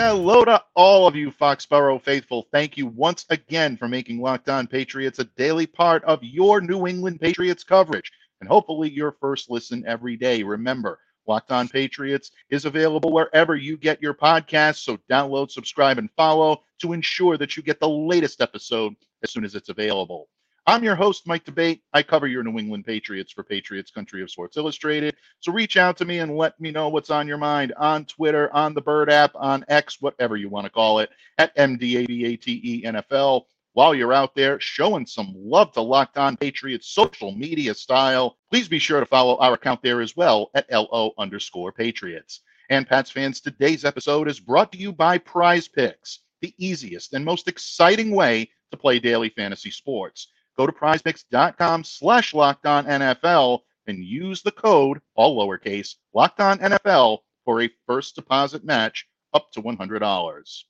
Hello 0.00 0.44
to 0.44 0.62
all 0.76 1.08
of 1.08 1.16
you 1.16 1.32
Foxborough 1.32 2.00
faithful. 2.00 2.46
Thank 2.52 2.76
you 2.76 2.86
once 2.86 3.26
again 3.30 3.76
for 3.76 3.88
making 3.88 4.20
Locked 4.20 4.48
On 4.48 4.68
Patriots 4.68 5.18
a 5.18 5.24
daily 5.24 5.66
part 5.66 6.04
of 6.04 6.22
your 6.22 6.60
New 6.60 6.86
England 6.86 7.20
Patriots 7.20 7.64
coverage 7.64 8.12
and 8.40 8.48
hopefully 8.48 8.88
your 8.88 9.16
first 9.20 9.50
listen 9.50 9.82
every 9.88 10.16
day. 10.16 10.44
Remember, 10.44 11.00
Locked 11.26 11.50
On 11.50 11.66
Patriots 11.66 12.30
is 12.48 12.64
available 12.64 13.10
wherever 13.10 13.56
you 13.56 13.76
get 13.76 14.00
your 14.00 14.14
podcasts, 14.14 14.84
so 14.84 14.98
download, 15.10 15.50
subscribe, 15.50 15.98
and 15.98 16.10
follow 16.16 16.62
to 16.80 16.92
ensure 16.92 17.36
that 17.36 17.56
you 17.56 17.64
get 17.64 17.80
the 17.80 17.88
latest 17.88 18.40
episode 18.40 18.94
as 19.24 19.32
soon 19.32 19.44
as 19.44 19.56
it's 19.56 19.68
available. 19.68 20.28
I'm 20.68 20.84
your 20.84 20.96
host, 20.96 21.26
Mike 21.26 21.46
D'Abate. 21.46 21.80
I 21.94 22.02
cover 22.02 22.26
your 22.26 22.42
New 22.42 22.58
England 22.58 22.84
Patriots 22.84 23.32
for 23.32 23.42
Patriots 23.42 23.90
Country 23.90 24.20
of 24.20 24.30
Sports 24.30 24.58
Illustrated. 24.58 25.16
So 25.40 25.50
reach 25.50 25.78
out 25.78 25.96
to 25.96 26.04
me 26.04 26.18
and 26.18 26.36
let 26.36 26.60
me 26.60 26.70
know 26.70 26.90
what's 26.90 27.08
on 27.08 27.26
your 27.26 27.38
mind 27.38 27.72
on 27.78 28.04
Twitter, 28.04 28.54
on 28.54 28.74
the 28.74 28.82
Bird 28.82 29.10
app, 29.10 29.30
on 29.34 29.64
X, 29.68 29.96
whatever 30.02 30.36
you 30.36 30.50
want 30.50 30.66
to 30.66 30.70
call 30.70 30.98
it, 30.98 31.08
at 31.38 31.56
MDABATE 31.56 32.84
NFL. 32.84 33.44
While 33.72 33.94
you're 33.94 34.12
out 34.12 34.34
there 34.34 34.60
showing 34.60 35.06
some 35.06 35.32
love 35.34 35.72
to 35.72 35.80
Locked 35.80 36.18
On 36.18 36.36
Patriots 36.36 36.88
social 36.90 37.32
media 37.32 37.72
style, 37.72 38.36
please 38.50 38.68
be 38.68 38.78
sure 38.78 39.00
to 39.00 39.06
follow 39.06 39.38
our 39.38 39.54
account 39.54 39.80
there 39.82 40.02
as 40.02 40.18
well 40.18 40.50
at 40.54 40.70
LO 40.70 41.12
underscore 41.16 41.72
Patriots. 41.72 42.42
And 42.68 42.86
Pats 42.86 43.10
fans, 43.10 43.40
today's 43.40 43.86
episode 43.86 44.28
is 44.28 44.38
brought 44.38 44.70
to 44.72 44.78
you 44.78 44.92
by 44.92 45.16
Prize 45.16 45.66
Picks, 45.66 46.18
the 46.42 46.54
easiest 46.58 47.14
and 47.14 47.24
most 47.24 47.48
exciting 47.48 48.10
way 48.10 48.50
to 48.70 48.76
play 48.76 48.98
daily 48.98 49.30
fantasy 49.30 49.70
sports. 49.70 50.28
Go 50.58 50.66
to 50.66 50.72
prizepicks.com 50.72 51.84
slash 51.84 52.34
locked 52.34 52.66
on 52.66 52.84
NFL 52.84 53.60
and 53.86 54.04
use 54.04 54.42
the 54.42 54.50
code, 54.50 54.98
all 55.14 55.38
lowercase, 55.38 55.94
locked 56.12 56.40
on 56.40 56.58
NFL 56.58 57.18
for 57.44 57.62
a 57.62 57.70
first 57.86 58.16
deposit 58.16 58.64
match 58.64 59.06
up 59.32 59.52
to 59.52 59.62
$100. 59.62 60.62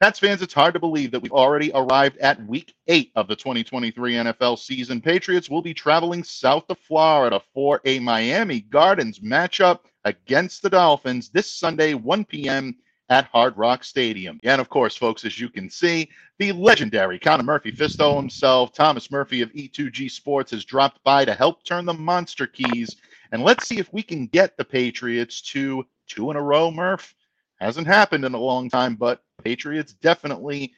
Pats 0.00 0.18
fans, 0.18 0.42
it's 0.42 0.52
hard 0.52 0.74
to 0.74 0.80
believe 0.80 1.12
that 1.12 1.20
we've 1.22 1.30
already 1.30 1.70
arrived 1.72 2.18
at 2.18 2.44
week 2.44 2.74
eight 2.88 3.12
of 3.14 3.28
the 3.28 3.36
2023 3.36 4.14
NFL 4.14 4.58
season. 4.58 5.00
Patriots 5.00 5.48
will 5.48 5.62
be 5.62 5.72
traveling 5.72 6.24
south 6.24 6.64
of 6.68 6.78
Florida 6.80 7.40
for 7.54 7.80
a 7.84 8.00
Miami 8.00 8.62
Gardens 8.62 9.20
matchup 9.20 9.82
against 10.04 10.60
the 10.60 10.70
Dolphins 10.70 11.30
this 11.30 11.52
Sunday, 11.52 11.94
1 11.94 12.24
p.m 12.24 12.74
at 13.12 13.26
Hard 13.26 13.58
Rock 13.58 13.84
Stadium. 13.84 14.40
And 14.42 14.58
of 14.58 14.70
course, 14.70 14.96
folks, 14.96 15.26
as 15.26 15.38
you 15.38 15.50
can 15.50 15.68
see, 15.68 16.08
the 16.38 16.50
legendary 16.52 17.18
Conor 17.18 17.42
Murphy 17.42 17.70
Fisto 17.70 18.16
himself, 18.16 18.72
Thomas 18.72 19.10
Murphy 19.10 19.42
of 19.42 19.52
E2G 19.52 20.10
Sports, 20.10 20.50
has 20.52 20.64
dropped 20.64 21.04
by 21.04 21.26
to 21.26 21.34
help 21.34 21.62
turn 21.62 21.84
the 21.84 21.92
monster 21.92 22.46
keys. 22.46 22.96
And 23.30 23.44
let's 23.44 23.68
see 23.68 23.78
if 23.78 23.92
we 23.92 24.02
can 24.02 24.28
get 24.28 24.56
the 24.56 24.64
Patriots 24.64 25.42
to 25.52 25.84
two 26.06 26.30
in 26.30 26.38
a 26.38 26.42
row, 26.42 26.70
Murph. 26.70 27.14
Hasn't 27.60 27.86
happened 27.86 28.24
in 28.24 28.32
a 28.32 28.40
long 28.40 28.70
time, 28.70 28.94
but 28.94 29.22
Patriots 29.44 29.92
definitely 29.92 30.72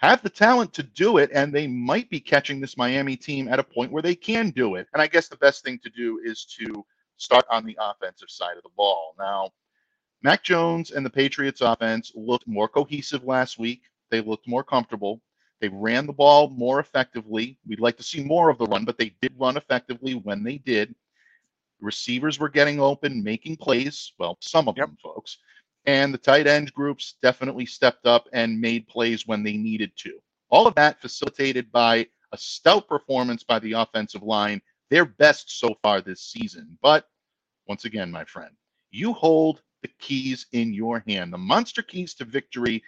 have 0.00 0.22
the 0.22 0.30
talent 0.30 0.72
to 0.72 0.82
do 0.82 1.18
it, 1.18 1.30
and 1.34 1.52
they 1.52 1.66
might 1.66 2.08
be 2.08 2.18
catching 2.18 2.60
this 2.60 2.78
Miami 2.78 3.14
team 3.14 3.46
at 3.46 3.58
a 3.58 3.64
point 3.64 3.92
where 3.92 4.02
they 4.02 4.14
can 4.14 4.48
do 4.50 4.76
it. 4.76 4.86
And 4.94 5.02
I 5.02 5.06
guess 5.06 5.28
the 5.28 5.36
best 5.36 5.64
thing 5.64 5.78
to 5.80 5.90
do 5.90 6.18
is 6.24 6.46
to 6.58 6.86
start 7.18 7.44
on 7.50 7.66
the 7.66 7.76
offensive 7.78 8.30
side 8.30 8.56
of 8.56 8.62
the 8.62 8.70
ball. 8.74 9.14
Now, 9.18 9.50
Mac 10.22 10.42
Jones 10.42 10.90
and 10.90 11.06
the 11.06 11.10
Patriots 11.10 11.60
offense 11.60 12.12
looked 12.14 12.46
more 12.48 12.68
cohesive 12.68 13.24
last 13.24 13.58
week. 13.58 13.82
They 14.10 14.20
looked 14.20 14.48
more 14.48 14.64
comfortable. 14.64 15.20
They 15.60 15.68
ran 15.68 16.06
the 16.06 16.12
ball 16.12 16.50
more 16.50 16.80
effectively. 16.80 17.58
We'd 17.66 17.80
like 17.80 17.96
to 17.98 18.02
see 18.02 18.22
more 18.22 18.48
of 18.50 18.58
the 18.58 18.66
run, 18.66 18.84
but 18.84 18.98
they 18.98 19.14
did 19.20 19.32
run 19.38 19.56
effectively 19.56 20.14
when 20.14 20.42
they 20.42 20.58
did. 20.58 20.94
Receivers 21.80 22.38
were 22.38 22.48
getting 22.48 22.80
open, 22.80 23.22
making 23.22 23.56
plays. 23.56 24.12
Well, 24.18 24.38
some 24.40 24.68
of 24.68 24.76
yep. 24.76 24.88
them, 24.88 24.98
folks. 25.02 25.38
And 25.86 26.12
the 26.12 26.18
tight 26.18 26.46
end 26.46 26.72
groups 26.74 27.14
definitely 27.22 27.66
stepped 27.66 28.06
up 28.06 28.28
and 28.32 28.60
made 28.60 28.88
plays 28.88 29.26
when 29.26 29.42
they 29.42 29.56
needed 29.56 29.92
to. 29.98 30.18
All 30.50 30.66
of 30.66 30.74
that 30.74 31.00
facilitated 31.00 31.70
by 31.70 32.06
a 32.32 32.38
stout 32.38 32.88
performance 32.88 33.44
by 33.44 33.58
the 33.60 33.72
offensive 33.72 34.22
line, 34.22 34.60
their 34.90 35.04
best 35.04 35.58
so 35.58 35.74
far 35.82 36.00
this 36.00 36.22
season. 36.22 36.76
But 36.82 37.06
once 37.68 37.84
again, 37.84 38.10
my 38.10 38.24
friend, 38.24 38.54
you 38.90 39.12
hold 39.12 39.62
the 39.82 39.88
keys 39.98 40.46
in 40.52 40.72
your 40.72 41.04
hand, 41.06 41.32
the 41.32 41.38
monster 41.38 41.82
keys 41.82 42.14
to 42.14 42.24
victory 42.24 42.82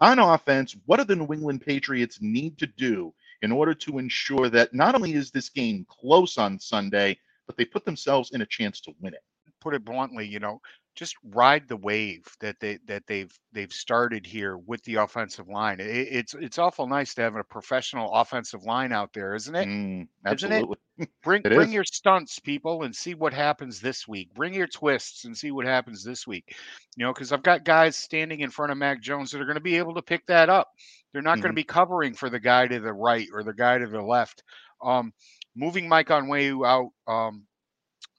on 0.00 0.18
offense. 0.18 0.76
What 0.86 0.98
do 0.98 1.04
the 1.04 1.16
New 1.16 1.32
England 1.32 1.62
Patriots 1.62 2.18
need 2.20 2.58
to 2.58 2.66
do 2.66 3.12
in 3.42 3.52
order 3.52 3.74
to 3.74 3.98
ensure 3.98 4.48
that 4.48 4.74
not 4.74 4.94
only 4.94 5.14
is 5.14 5.30
this 5.30 5.48
game 5.48 5.86
close 5.88 6.38
on 6.38 6.58
Sunday, 6.58 7.18
but 7.46 7.56
they 7.56 7.64
put 7.64 7.84
themselves 7.84 8.30
in 8.32 8.42
a 8.42 8.46
chance 8.46 8.80
to 8.82 8.92
win 9.00 9.14
it? 9.14 9.22
Put 9.60 9.74
it 9.74 9.84
bluntly, 9.84 10.26
you 10.26 10.38
know, 10.38 10.60
just 10.94 11.16
ride 11.24 11.66
the 11.68 11.76
wave 11.76 12.26
that 12.40 12.58
they 12.60 12.78
that 12.86 13.06
they've 13.06 13.32
they've 13.52 13.72
started 13.72 14.26
here 14.26 14.56
with 14.56 14.82
the 14.84 14.96
offensive 14.96 15.48
line. 15.48 15.80
It, 15.80 15.86
it's 15.86 16.34
it's 16.34 16.58
awful 16.58 16.86
nice 16.86 17.14
to 17.14 17.22
have 17.22 17.36
a 17.36 17.44
professional 17.44 18.12
offensive 18.12 18.64
line 18.64 18.92
out 18.92 19.12
there, 19.12 19.34
isn't 19.34 19.54
it? 19.54 19.68
Mm, 19.68 20.08
absolutely. 20.26 20.58
Isn't 20.58 20.72
it? 20.72 20.78
Bring 21.22 21.42
it 21.44 21.54
bring 21.54 21.68
is. 21.68 21.74
your 21.74 21.84
stunts, 21.84 22.38
people, 22.38 22.82
and 22.82 22.94
see 22.94 23.14
what 23.14 23.32
happens 23.32 23.80
this 23.80 24.08
week. 24.08 24.32
Bring 24.34 24.54
your 24.54 24.66
twists 24.66 25.24
and 25.24 25.36
see 25.36 25.50
what 25.50 25.66
happens 25.66 26.02
this 26.02 26.26
week. 26.26 26.56
You 26.96 27.04
know, 27.04 27.12
because 27.12 27.32
I've 27.32 27.42
got 27.42 27.64
guys 27.64 27.96
standing 27.96 28.40
in 28.40 28.50
front 28.50 28.72
of 28.72 28.78
Mac 28.78 29.00
Jones 29.00 29.30
that 29.30 29.40
are 29.40 29.44
going 29.44 29.54
to 29.54 29.60
be 29.60 29.76
able 29.76 29.94
to 29.94 30.02
pick 30.02 30.26
that 30.26 30.48
up. 30.48 30.68
They're 31.12 31.22
not 31.22 31.34
mm-hmm. 31.34 31.42
going 31.42 31.52
to 31.52 31.56
be 31.56 31.64
covering 31.64 32.14
for 32.14 32.30
the 32.30 32.40
guy 32.40 32.66
to 32.66 32.80
the 32.80 32.92
right 32.92 33.28
or 33.32 33.42
the 33.42 33.54
guy 33.54 33.78
to 33.78 33.86
the 33.86 34.02
left. 34.02 34.42
Um, 34.82 35.12
moving 35.54 35.88
Mike 35.88 36.08
Onwenu 36.08 36.66
out 36.66 36.90
um, 37.12 37.44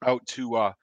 out 0.05 0.25
to 0.27 0.55
uh, 0.55 0.73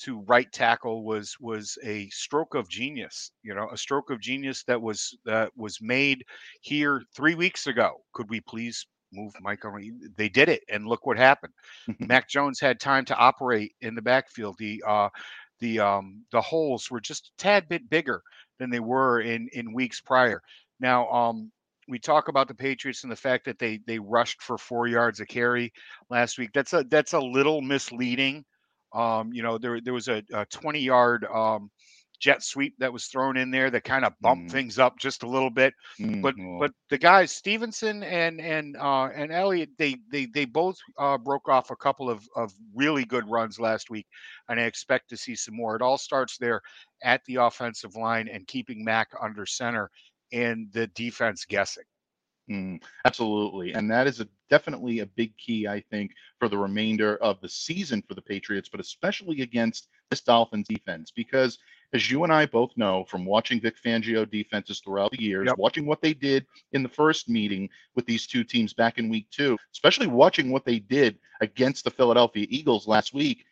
to 0.00 0.20
right 0.26 0.50
tackle 0.52 1.04
was 1.04 1.36
was 1.40 1.76
a 1.84 2.08
stroke 2.10 2.54
of 2.54 2.68
genius 2.68 3.32
you 3.42 3.54
know 3.54 3.68
a 3.70 3.76
stroke 3.76 4.10
of 4.10 4.20
genius 4.20 4.64
that 4.64 4.80
was 4.80 5.16
that 5.26 5.50
was 5.56 5.78
made 5.82 6.24
here 6.62 7.02
three 7.14 7.34
weeks 7.34 7.66
ago 7.66 7.96
could 8.14 8.28
we 8.30 8.40
please 8.40 8.86
move 9.12 9.32
mike 9.40 9.64
on 9.64 10.00
they 10.16 10.28
did 10.28 10.48
it 10.48 10.62
and 10.68 10.86
look 10.86 11.06
what 11.06 11.16
happened. 11.18 11.52
Mac 11.98 12.28
jones 12.28 12.60
had 12.60 12.80
time 12.80 13.04
to 13.06 13.16
operate 13.16 13.72
in 13.80 13.94
the 13.94 14.02
backfield. 14.02 14.56
The 14.58 14.82
uh 14.86 15.08
the 15.60 15.80
um 15.80 16.24
the 16.32 16.40
holes 16.40 16.90
were 16.90 17.00
just 17.00 17.28
a 17.28 17.42
tad 17.42 17.68
bit 17.68 17.88
bigger 17.90 18.22
than 18.58 18.70
they 18.70 18.80
were 18.80 19.20
in 19.20 19.48
in 19.52 19.72
weeks 19.74 20.00
prior. 20.00 20.42
Now 20.80 21.08
um 21.10 21.52
we 21.88 21.98
talk 21.98 22.28
about 22.28 22.46
the 22.48 22.54
Patriots 22.54 23.02
and 23.02 23.10
the 23.12 23.16
fact 23.16 23.44
that 23.46 23.58
they 23.58 23.80
they 23.86 23.98
rushed 23.98 24.42
for 24.42 24.56
four 24.56 24.86
yards 24.86 25.20
a 25.20 25.26
carry 25.26 25.72
last 26.08 26.38
week. 26.38 26.50
That's 26.54 26.72
a 26.72 26.84
that's 26.88 27.12
a 27.14 27.20
little 27.20 27.60
misleading. 27.60 28.44
Um, 28.92 29.32
you 29.32 29.42
know, 29.42 29.58
there 29.58 29.80
there 29.80 29.92
was 29.94 30.08
a, 30.08 30.22
a 30.32 30.46
20 30.46 30.80
yard 30.80 31.24
um, 31.24 31.70
jet 32.20 32.42
sweep 32.42 32.74
that 32.78 32.92
was 32.92 33.06
thrown 33.06 33.36
in 33.36 33.50
there 33.50 33.70
that 33.70 33.82
kind 33.82 34.04
of 34.04 34.12
bumped 34.20 34.48
mm. 34.48 34.52
things 34.52 34.78
up 34.78 34.98
just 34.98 35.22
a 35.22 35.28
little 35.28 35.50
bit. 35.50 35.74
Mm. 35.98 36.22
But 36.22 36.34
but 36.58 36.72
the 36.88 36.98
guys 36.98 37.32
Stevenson 37.32 38.02
and 38.02 38.40
and 38.40 38.76
uh, 38.76 39.08
and 39.14 39.32
Elliott 39.32 39.70
they 39.78 39.96
they 40.12 40.26
they 40.26 40.44
both 40.44 40.78
uh, 40.98 41.18
broke 41.18 41.48
off 41.48 41.70
a 41.70 41.76
couple 41.76 42.08
of 42.08 42.28
of 42.36 42.52
really 42.74 43.04
good 43.04 43.28
runs 43.28 43.58
last 43.58 43.90
week, 43.90 44.06
and 44.48 44.60
I 44.60 44.64
expect 44.64 45.08
to 45.10 45.16
see 45.16 45.34
some 45.34 45.56
more. 45.56 45.74
It 45.74 45.82
all 45.82 45.98
starts 45.98 46.36
there 46.38 46.60
at 47.02 47.22
the 47.24 47.36
offensive 47.36 47.96
line 47.96 48.28
and 48.28 48.46
keeping 48.46 48.84
Mac 48.84 49.08
under 49.20 49.46
center 49.46 49.90
and 50.32 50.70
the 50.72 50.86
defense 50.88 51.44
guessing. 51.44 51.84
Mm, 52.50 52.82
absolutely. 53.04 53.72
And 53.72 53.88
that 53.90 54.08
is 54.08 54.20
a, 54.20 54.28
definitely 54.48 54.98
a 54.98 55.06
big 55.06 55.36
key, 55.38 55.68
I 55.68 55.80
think, 55.90 56.12
for 56.38 56.48
the 56.48 56.58
remainder 56.58 57.16
of 57.18 57.40
the 57.40 57.48
season 57.48 58.02
for 58.02 58.14
the 58.14 58.22
Patriots, 58.22 58.68
but 58.68 58.80
especially 58.80 59.42
against 59.42 59.88
this 60.10 60.20
Dolphins 60.20 60.66
defense. 60.68 61.12
Because 61.14 61.58
as 61.92 62.10
you 62.10 62.24
and 62.24 62.32
I 62.32 62.46
both 62.46 62.76
know 62.76 63.04
from 63.04 63.24
watching 63.24 63.60
Vic 63.60 63.74
Fangio 63.84 64.28
defenses 64.30 64.80
throughout 64.80 65.10
the 65.10 65.22
years, 65.22 65.46
yep. 65.46 65.58
watching 65.58 65.86
what 65.86 66.00
they 66.00 66.14
did 66.14 66.46
in 66.72 66.82
the 66.82 66.88
first 66.88 67.28
meeting 67.28 67.68
with 67.94 68.06
these 68.06 68.26
two 68.26 68.44
teams 68.44 68.72
back 68.72 68.98
in 68.98 69.08
week 69.08 69.26
two, 69.30 69.58
especially 69.72 70.06
watching 70.06 70.50
what 70.50 70.64
they 70.64 70.78
did 70.78 71.18
against 71.40 71.84
the 71.84 71.90
Philadelphia 71.90 72.46
Eagles 72.48 72.86
last 72.86 73.12
week, 73.12 73.44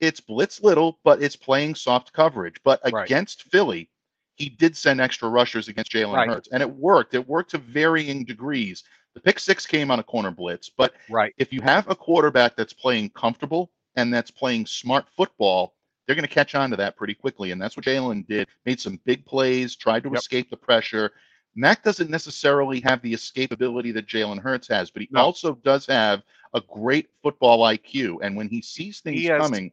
it's 0.00 0.20
blitz 0.20 0.62
little, 0.62 0.98
but 1.04 1.22
it's 1.22 1.36
playing 1.36 1.74
soft 1.74 2.12
coverage. 2.12 2.56
But 2.64 2.80
against 2.84 3.44
right. 3.44 3.50
Philly, 3.50 3.90
he 4.36 4.48
did 4.48 4.76
send 4.76 5.00
extra 5.00 5.28
rushers 5.28 5.68
against 5.68 5.92
Jalen 5.92 6.14
right. 6.14 6.28
Hurts, 6.28 6.48
and 6.52 6.62
it 6.62 6.70
worked. 6.70 7.14
It 7.14 7.26
worked 7.26 7.50
to 7.52 7.58
varying 7.58 8.24
degrees. 8.24 8.84
The 9.14 9.20
pick 9.20 9.38
six 9.38 9.64
came 9.64 9.90
on 9.90 9.98
a 9.98 10.02
corner 10.02 10.30
blitz, 10.30 10.68
but 10.68 10.92
right. 11.08 11.32
if 11.38 11.52
you 11.52 11.62
have 11.62 11.88
a 11.88 11.94
quarterback 11.94 12.54
that's 12.54 12.74
playing 12.74 13.10
comfortable 13.10 13.70
and 13.96 14.12
that's 14.12 14.30
playing 14.30 14.66
smart 14.66 15.06
football, 15.16 15.75
they're 16.06 16.16
going 16.16 16.26
to 16.26 16.32
catch 16.34 16.54
on 16.54 16.70
to 16.70 16.76
that 16.76 16.96
pretty 16.96 17.14
quickly. 17.14 17.50
And 17.50 17.60
that's 17.60 17.76
what 17.76 17.84
Jalen 17.86 18.26
did. 18.26 18.48
Made 18.64 18.80
some 18.80 19.00
big 19.04 19.24
plays, 19.26 19.74
tried 19.76 20.02
to 20.04 20.08
yep. 20.10 20.18
escape 20.18 20.50
the 20.50 20.56
pressure. 20.56 21.12
Mac 21.54 21.82
doesn't 21.82 22.10
necessarily 22.10 22.80
have 22.80 23.00
the 23.02 23.12
escapability 23.14 23.92
that 23.94 24.06
Jalen 24.06 24.38
Hurts 24.40 24.68
has, 24.68 24.90
but 24.90 25.02
he 25.02 25.08
No. 25.10 25.20
also 25.22 25.54
does 25.64 25.86
have 25.86 26.22
a 26.54 26.60
great 26.60 27.08
football 27.22 27.60
IQ. 27.60 28.18
And 28.22 28.36
when 28.36 28.48
he 28.48 28.60
sees 28.62 29.00
things 29.00 29.20
He 29.20 29.26
has- 29.26 29.40
coming, 29.42 29.72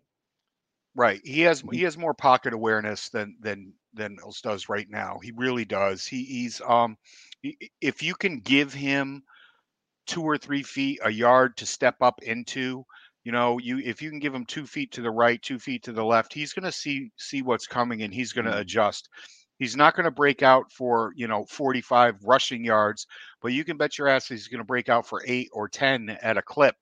Right. 0.95 1.21
He 1.23 1.41
has 1.41 1.63
he 1.71 1.81
has 1.81 1.97
more 1.97 2.13
pocket 2.13 2.53
awareness 2.53 3.09
than 3.09 3.35
than 3.39 3.73
than 3.95 4.15
Mills 4.15 4.41
does 4.41 4.69
right 4.69 4.87
now. 4.89 5.17
He 5.23 5.31
really 5.31 5.65
does. 5.65 6.05
He 6.05 6.23
he's 6.23 6.61
um 6.61 6.97
if 7.81 8.03
you 8.03 8.13
can 8.13 8.39
give 8.39 8.71
him 8.71 9.23
two 10.05 10.21
or 10.21 10.37
three 10.37 10.61
feet 10.61 10.99
a 11.03 11.09
yard 11.09 11.57
to 11.57 11.65
step 11.65 11.95
up 12.01 12.21
into, 12.21 12.85
you 13.23 13.31
know, 13.31 13.57
you 13.59 13.79
if 13.79 14.01
you 14.01 14.09
can 14.09 14.19
give 14.19 14.33
him 14.35 14.45
two 14.45 14.65
feet 14.67 14.91
to 14.93 15.01
the 15.01 15.11
right, 15.11 15.41
two 15.41 15.59
feet 15.59 15.83
to 15.83 15.93
the 15.93 16.03
left, 16.05 16.33
he's 16.33 16.53
gonna 16.53 16.71
see 16.71 17.11
see 17.17 17.41
what's 17.41 17.67
coming 17.67 18.01
and 18.03 18.13
he's 18.13 18.33
gonna 18.33 18.55
Mhm. 18.55 18.57
adjust. 18.57 19.09
He's 19.59 19.75
not 19.77 19.95
going 19.95 20.05
to 20.05 20.11
break 20.11 20.41
out 20.43 20.71
for, 20.71 21.13
you 21.15 21.27
know, 21.27 21.45
45 21.45 22.23
rushing 22.23 22.65
yards, 22.65 23.07
but 23.41 23.53
you 23.53 23.63
can 23.63 23.77
bet 23.77 23.97
your 23.97 24.07
ass 24.07 24.27
he's 24.27 24.47
going 24.49 24.59
to 24.59 24.65
break 24.65 24.89
out 24.89 25.07
for 25.07 25.23
8 25.25 25.49
or 25.53 25.69
10 25.69 26.09
at 26.09 26.37
a 26.37 26.41
clip 26.41 26.75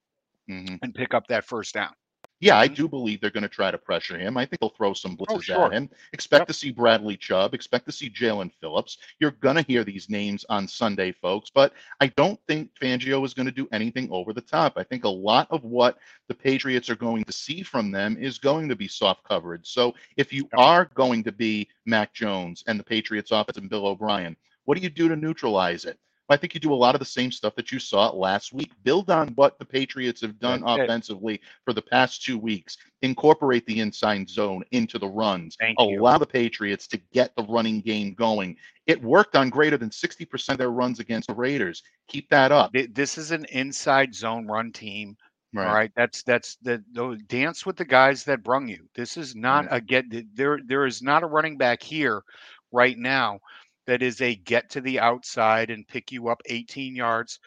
Mhm. 0.48 0.82
and 0.82 0.96
pick 0.96 1.14
up 1.14 1.28
that 1.28 1.46
first 1.46 1.74
down. 1.76 1.94
Yeah, 2.42 2.58
I 2.60 2.68
Mhm. 2.68 2.76
do 2.76 2.88
believe 2.90 3.22
they're 3.22 3.30
going 3.30 3.44
to 3.44 3.48
try 3.50 3.70
to 3.70 3.78
pressure 3.78 4.18
him. 4.18 4.36
I 4.36 4.46
think 4.46 4.60
they'll 4.60 4.70
throw 4.72 4.94
some 4.94 5.16
blitzes 5.16 5.28
Oh, 5.30 5.40
sure. 5.40 5.66
at 5.68 5.74
him. 5.74 5.90
Expect 6.12 6.42
Yep. 6.42 6.48
to 6.48 6.54
see 6.54 6.72
Bradley 6.72 7.16
Chubb. 7.16 7.54
Expect 7.54 7.86
to 7.86 7.92
see 7.92 8.10
Jaelan 8.10 8.52
Phillips. 8.60 8.98
You're 9.20 9.32
going 9.32 9.56
to 9.58 9.62
hear 9.62 9.84
these 9.84 10.10
names 10.10 10.44
on 10.50 10.68
Sunday, 10.68 11.12
folks. 11.12 11.52
But 11.52 11.74
I 12.00 12.08
don't 12.08 12.40
think 12.48 12.72
Fangio 12.82 13.24
is 13.24 13.36
going 13.36 13.46
to 13.46 13.52
do 13.52 13.70
anything 13.72 14.10
over 14.12 14.34
the 14.34 14.42
top. 14.42 14.74
I 14.76 14.84
think 14.84 15.04
a 15.04 15.10
lot 15.10 15.48
of 15.52 15.64
what 15.64 16.00
the 16.28 16.34
Patriots 16.36 16.90
are 16.90 16.96
going 16.96 17.24
to 17.26 17.32
see 17.32 17.62
from 17.62 17.92
them 17.92 18.18
is 18.18 18.40
going 18.40 18.68
to 18.70 18.76
be 18.76 18.88
soft 18.88 19.24
coverage. 19.24 19.68
So 19.68 19.94
if 20.18 20.34
you 20.34 20.44
Yep. 20.52 20.60
are 20.60 20.86
going 20.96 21.24
to 21.26 21.32
be 21.32 21.68
Mac 21.86 22.12
Jones 22.14 22.64
and 22.66 22.80
the 22.80 22.84
Patriots 22.84 23.32
offense 23.32 23.58
and 23.60 23.70
Bill 23.70 23.86
O'Brien, 23.86 24.36
what 24.66 24.76
do 24.78 24.82
you 24.84 24.90
do 24.90 25.08
to 25.08 25.16
neutralize 25.16 25.86
it? 25.86 26.00
I 26.32 26.38
think 26.38 26.54
you 26.54 26.60
do 26.60 26.74
a 26.74 26.76
lot 26.76 26.96
of 26.96 27.00
the 27.00 27.06
same 27.06 27.32
stuff 27.32 27.56
that 27.56 27.72
you 27.72 27.80
saw 27.80 28.10
last 28.10 28.54
week. 28.54 28.72
Build 28.84 29.10
on 29.10 29.30
what 29.30 29.58
the 29.60 29.66
Patriots 29.66 30.22
have 30.22 30.40
done 30.40 30.64
offensively 30.66 31.42
for 31.66 31.74
the 31.74 31.82
past 31.82 32.24
two 32.24 32.38
weeks. 32.38 32.78
Incorporate 33.02 33.66
the 33.66 33.80
inside 33.80 34.30
zone 34.30 34.64
into 34.72 35.00
the 35.00 35.08
runs. 35.08 35.56
Thank 35.60 35.80
you. 35.80 36.02
Allow 36.02 36.18
the 36.18 36.26
Patriots 36.26 36.88
to 36.88 36.98
get 37.14 37.36
the 37.36 37.44
running 37.44 37.82
game 37.82 38.14
going. 38.14 38.56
It 38.88 39.02
worked 39.02 39.36
on 39.36 39.50
greater 39.50 39.78
than 39.78 39.90
60% 39.90 40.50
of 40.50 40.58
their 40.58 40.72
runs 40.72 41.00
against 41.00 41.28
the 41.28 41.36
Raiders. 41.36 41.84
Keep 42.08 42.30
that 42.30 42.52
up. 42.52 42.72
This 42.74 43.18
is 43.18 43.32
an 43.32 43.46
inside 43.46 44.14
zone 44.14 44.48
run 44.48 44.72
team. 44.72 45.18
Right. 45.54 45.68
All 45.68 45.74
right, 45.74 45.92
that's 45.98 46.24
that's 46.24 46.56
the, 46.62 46.82
the 46.94 47.20
dance 47.28 47.66
with 47.66 47.76
the 47.76 47.84
guys 47.84 48.24
that 48.24 48.42
brung 48.42 48.70
you. 48.70 48.88
This 48.96 49.18
is 49.18 49.36
not 49.36 49.68
a 49.70 49.82
get. 49.82 50.06
There 50.34 50.62
there 50.66 50.86
is 50.86 51.02
not 51.02 51.24
a 51.24 51.28
running 51.28 51.58
back 51.58 51.84
here 51.84 52.24
right 52.72 52.98
now 52.98 53.42
that 53.92 54.02
is 54.02 54.22
a 54.22 54.36
get 54.36 54.70
to 54.70 54.80
the 54.80 55.02
outside 55.02 55.70
and 55.70 55.86
pick 55.88 56.14
you 56.14 56.30
up 56.30 56.42
18 56.46 56.96
yards 56.96 57.40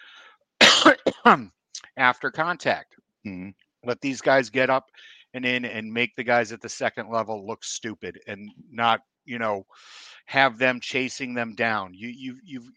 after 1.97 2.31
contact. 2.31 2.97
Mhm. 3.27 3.55
Let 3.85 4.01
these 4.03 4.21
guys 4.21 4.51
get 4.51 4.69
up 4.71 4.91
and 5.33 5.45
in 5.47 5.65
and 5.65 5.93
make 5.93 6.15
the 6.17 6.25
guys 6.25 6.53
at 6.53 6.61
the 6.61 6.69
second 6.69 7.11
level 7.11 7.47
look 7.47 7.65
stupid 7.65 8.21
and 8.27 8.51
not 8.71 9.01
you 9.25 9.39
know 9.39 9.67
have 10.27 10.59
them 10.59 10.81
chasing 10.81 11.35
them 11.35 11.55
down. 11.55 11.95
You 11.95 12.09
you 12.09 12.39
you've 12.45 12.71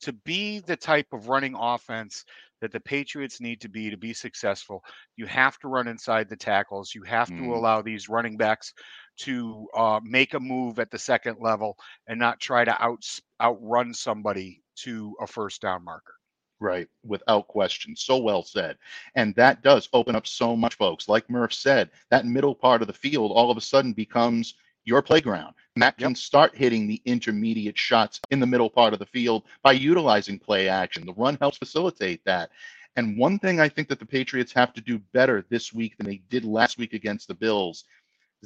to 0.00 0.12
be 0.12 0.60
the 0.60 0.76
type 0.76 1.12
of 1.12 1.28
running 1.28 1.54
offense 1.58 2.24
that 2.60 2.72
the 2.72 2.80
Patriots 2.80 3.40
need 3.40 3.60
to 3.60 3.68
be 3.68 3.90
to 3.90 3.96
be 3.98 4.14
successful, 4.14 4.82
you 5.16 5.26
have 5.26 5.58
to 5.58 5.68
run 5.68 5.86
inside 5.88 6.28
the 6.30 6.36
tackles. 6.36 6.94
You 6.94 7.02
have 7.02 7.28
to 7.36 7.42
Mm. 7.42 7.54
allow 7.56 7.82
these 7.82 8.08
running 8.08 8.38
backs 8.38 8.72
to 9.18 9.66
uh, 9.76 10.00
make 10.02 10.34
a 10.34 10.40
move 10.40 10.78
at 10.78 10.90
the 10.90 10.98
second 10.98 11.38
level 11.40 11.76
and 12.06 12.18
not 12.18 12.40
try 12.40 12.64
to 12.64 12.82
out 12.82 13.04
outrun 13.40 13.94
somebody 13.94 14.62
to 14.76 15.14
a 15.20 15.26
first 15.26 15.62
down 15.62 15.84
marker. 15.84 16.14
Right, 16.60 16.88
without 17.04 17.48
question. 17.48 17.94
So 17.96 18.16
well 18.18 18.42
said. 18.42 18.78
And 19.16 19.34
that 19.34 19.62
does 19.62 19.88
open 19.92 20.14
up 20.16 20.26
so 20.26 20.56
much, 20.56 20.76
folks. 20.76 21.08
Like 21.08 21.28
Murph 21.28 21.52
said, 21.52 21.90
that 22.10 22.26
middle 22.26 22.54
part 22.54 22.80
of 22.80 22.86
the 22.86 22.94
field 22.94 23.32
all 23.32 23.50
of 23.50 23.56
a 23.56 23.60
sudden 23.60 23.92
becomes 23.92 24.54
your 24.84 25.02
playground. 25.02 25.54
Matt 25.76 25.98
can 25.98 26.14
start 26.14 26.56
hitting 26.56 26.86
the 26.86 27.02
intermediate 27.04 27.76
shots 27.76 28.20
in 28.30 28.40
the 28.40 28.46
middle 28.46 28.70
part 28.70 28.92
of 28.92 28.98
the 28.98 29.06
field 29.06 29.44
by 29.62 29.72
utilizing 29.72 30.38
play 30.38 30.68
action. 30.68 31.06
The 31.06 31.14
run 31.14 31.36
helps 31.40 31.58
facilitate 31.58 32.24
that. 32.24 32.50
And 32.96 33.18
one 33.18 33.38
thing 33.38 33.60
I 33.60 33.68
think 33.68 33.88
that 33.88 33.98
the 33.98 34.06
Patriots 34.06 34.52
have 34.52 34.72
to 34.74 34.80
do 34.80 35.00
better 35.12 35.44
this 35.48 35.72
week 35.72 35.96
than 35.96 36.06
they 36.06 36.22
did 36.30 36.44
last 36.44 36.78
week 36.78 36.92
against 36.92 37.26
the 37.26 37.34
Bills 37.34 37.84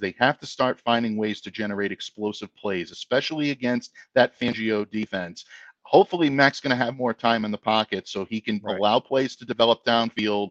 they 0.00 0.14
have 0.18 0.38
to 0.40 0.46
start 0.46 0.80
finding 0.80 1.16
ways 1.16 1.40
to 1.42 1.50
generate 1.50 1.92
explosive 1.92 2.54
plays, 2.56 2.90
especially 2.90 3.50
against 3.50 3.92
that 4.14 4.38
Fangio 4.38 4.88
defense 4.90 5.44
hopefully 5.88 6.28
Mac's 6.28 6.60
going 6.60 6.76
to 6.76 6.84
have 6.84 6.96
more 6.96 7.14
time 7.14 7.46
in 7.46 7.50
the 7.50 7.56
pocket 7.58 8.06
so 8.06 8.26
he 8.26 8.40
can 8.42 8.60
Right. 8.62 8.78
allow 8.78 9.00
plays 9.00 9.34
to 9.36 9.46
develop 9.46 9.84
downfield, 9.86 10.50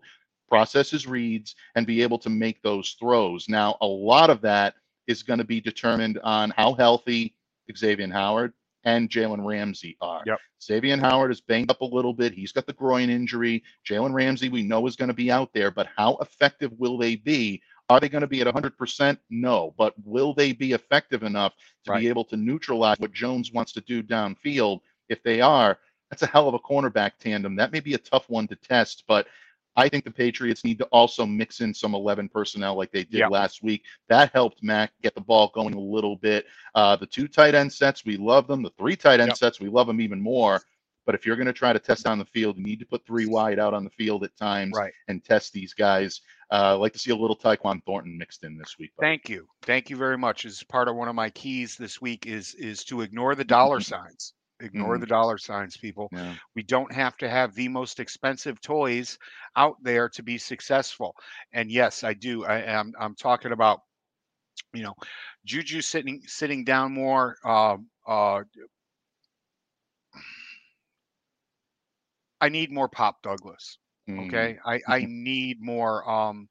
process 0.50 0.90
his 0.90 1.06
reads, 1.06 1.56
and 1.76 1.86
be 1.86 2.02
able 2.02 2.18
to 2.20 2.30
make 2.30 2.62
those 2.64 2.96
throws. 3.00 3.48
Now, 3.48 3.78
a 3.82 3.86
lot 3.86 4.32
of 4.32 4.42
that 4.42 4.74
is 5.06 5.22
going 5.22 5.38
to 5.38 5.46
be 5.46 5.62
determined 5.62 6.18
on 6.24 6.50
how 6.58 6.74
healthy 6.74 7.36
Xavier 7.76 8.12
Howard 8.12 8.54
and 8.84 9.10
Jalen 9.10 9.46
Ramsey 9.46 9.96
are. 10.02 10.24
Yep. 10.26 10.40
Xavier 10.64 10.98
Howard 10.98 11.32
is 11.32 11.42
banged 11.42 11.70
up 11.70 11.82
a 11.82 11.86
little 11.86 12.14
bit. 12.14 12.34
He's 12.34 12.52
got 12.52 12.66
the 12.66 12.74
groin 12.74 13.10
injury. 13.12 13.64
Jalen 13.88 14.14
Ramsey, 14.14 14.50
we 14.50 14.64
know, 14.64 14.88
is 14.88 14.96
going 14.96 15.10
to 15.10 15.14
be 15.14 15.32
out 15.32 15.54
there, 15.54 15.70
but 15.70 15.88
how 15.96 16.18
effective 16.20 16.72
will 16.80 16.98
they 16.98 17.16
be? 17.16 17.62
Are 17.90 18.00
they 18.00 18.10
going 18.10 18.22
to 18.22 18.28
be 18.28 18.42
at 18.42 18.48
100%? 18.48 19.18
No. 19.30 19.74
But 19.78 19.94
will 20.04 20.34
they 20.34 20.52
be 20.54 20.74
effective 20.74 21.24
enough 21.24 21.54
to 21.86 21.92
Right. 21.92 22.02
be 22.02 22.10
able 22.10 22.26
to 22.26 22.38
neutralize 22.38 23.00
what 23.00 23.14
Jones 23.14 23.52
wants 23.52 23.72
to 23.74 23.82
do 23.82 24.04
downfield? 24.04 24.82
If 25.10 25.24
they 25.24 25.40
are, 25.40 25.80
that's 26.10 26.24
a 26.24 26.28
hell 26.28 26.48
of 26.48 26.54
a 26.54 26.60
cornerback 26.60 27.12
tandem. 27.20 27.56
That 27.56 27.72
may 27.72 27.80
be 27.80 27.94
a 27.94 27.98
tough 28.00 28.30
one 28.30 28.48
to 28.50 28.56
test, 28.56 29.06
but 29.08 29.28
I 29.78 29.88
think 29.88 30.04
the 30.04 30.12
Patriots 30.12 30.66
need 30.66 30.80
to 30.80 30.86
also 30.86 31.26
mix 31.26 31.62
in 31.62 31.72
some 31.74 31.94
11 31.94 32.30
personnel 32.30 32.76
like 32.76 32.92
they 32.92 33.04
did 33.04 33.20
Yeah. 33.20 33.28
last 33.28 33.62
week. 33.62 33.84
That 34.10 34.34
helped 34.34 34.64
Mac 34.64 34.92
get 35.04 35.14
the 35.14 35.22
ball 35.22 35.50
going 35.54 35.76
a 35.76 35.80
little 35.80 36.16
bit. 36.16 36.48
Uh, 36.76 36.96
the 36.96 37.06
two 37.06 37.28
tight 37.28 37.54
end 37.56 37.72
sets, 37.72 38.04
we 38.04 38.18
love 38.18 38.48
them. 38.48 38.64
The 38.64 38.72
three 38.72 38.96
tight 38.96 39.20
end 39.20 39.30
Yep. 39.30 39.38
sets, 39.38 39.60
we 39.60 39.70
love 39.70 39.88
them 39.88 40.02
even 40.02 40.20
more. 40.20 40.62
But 41.08 41.16
if 41.16 41.26
you're 41.26 41.38
going 41.38 41.48
to 41.48 41.54
try 41.54 41.72
to 41.72 41.80
test 41.80 42.06
on 42.06 42.20
the 42.20 42.26
field, 42.26 42.58
you 42.58 42.64
need 42.66 42.80
to 42.80 42.86
put 42.86 43.04
three 43.06 43.26
wide 43.26 43.60
out 43.60 43.74
on 43.74 43.86
the 43.86 43.90
field 43.90 44.26
at 44.26 44.36
times 44.38 44.74
Right. 44.76 44.92
and 45.08 45.24
test 45.24 45.54
these 45.54 45.74
guys. 45.74 46.20
Uh, 46.52 46.74
I'd 46.76 46.82
like 46.82 46.92
to 46.94 47.00
see 47.00 47.12
a 47.12 47.16
little 47.16 47.36
Tyquan 47.36 47.82
Thornton 47.86 48.18
mixed 48.18 48.44
in 48.44 48.58
this 48.58 48.78
week. 48.78 48.92
buddy. 48.98 49.08
Thank 49.08 49.30
you. 49.30 49.48
Thank 49.64 49.90
you 49.90 49.96
very 49.96 50.18
much. 50.18 50.46
As 50.46 50.62
part 50.64 50.90
of 50.90 50.96
one 50.98 51.08
of 51.08 51.16
my 51.16 51.30
keys 51.30 51.78
this 51.78 52.02
week 52.02 52.26
is 52.28 52.54
is 52.56 52.84
to 52.86 53.02
ignore 53.02 53.36
the 53.36 53.46
dollar 53.46 53.80
signs. 53.96 54.34
Ignore 54.60 54.98
Mhm. 54.98 55.02
the 55.02 55.06
dollar 55.06 55.38
signs, 55.38 55.78
people. 55.78 56.10
Yeah. 56.12 56.36
We 56.56 56.64
don't 56.64 56.92
have 56.92 57.16
to 57.18 57.30
have 57.30 57.54
the 57.56 57.70
most 57.70 58.00
expensive 58.02 58.60
toys 58.60 59.18
out 59.56 59.78
there 59.84 60.10
to 60.10 60.24
be 60.24 60.38
successful. 60.38 61.16
And 61.54 61.72
yes, 61.72 62.04
I 62.04 62.14
do. 62.16 62.44
I 62.44 62.58
am 62.64 62.92
I'm 63.00 63.16
talking 63.16 63.54
about 63.54 63.80
you 64.74 64.84
know 64.84 64.96
Juju 65.46 65.82
sitting 65.82 66.22
sitting 66.26 66.66
down 66.66 66.92
more 66.94 67.38
uh 67.46 67.78
uh 68.08 68.44
I 72.42 72.50
need 72.50 72.72
more 72.72 72.90
Pop 72.90 73.22
Douglas. 73.24 73.78
Mm. 74.08 74.20
Okay. 74.20 74.58
I, 74.66 74.82
I 74.88 75.06
need 75.08 75.62
more 75.62 76.10
um 76.10 76.50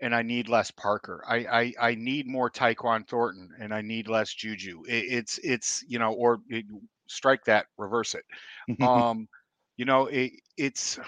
and 0.00 0.14
I 0.14 0.22
need 0.22 0.48
less 0.48 0.70
Parker. 0.70 1.22
I, 1.26 1.36
I 1.36 1.72
I 1.90 1.94
need 1.94 2.26
more 2.26 2.50
Tyquan 2.50 3.06
Thornton 3.06 3.50
and 3.58 3.72
I 3.74 3.82
need 3.82 4.08
less 4.08 4.32
Juju. 4.32 4.82
It, 4.88 5.04
it's 5.12 5.38
it's 5.42 5.84
you 5.88 5.98
know 5.98 6.12
or 6.12 6.40
it, 6.48 6.64
strike 7.08 7.44
that, 7.44 7.66
reverse 7.78 8.14
it. 8.14 8.24
Um 8.80 9.28
you 9.76 9.84
know 9.84 10.06
it, 10.06 10.32
it's 10.56 10.98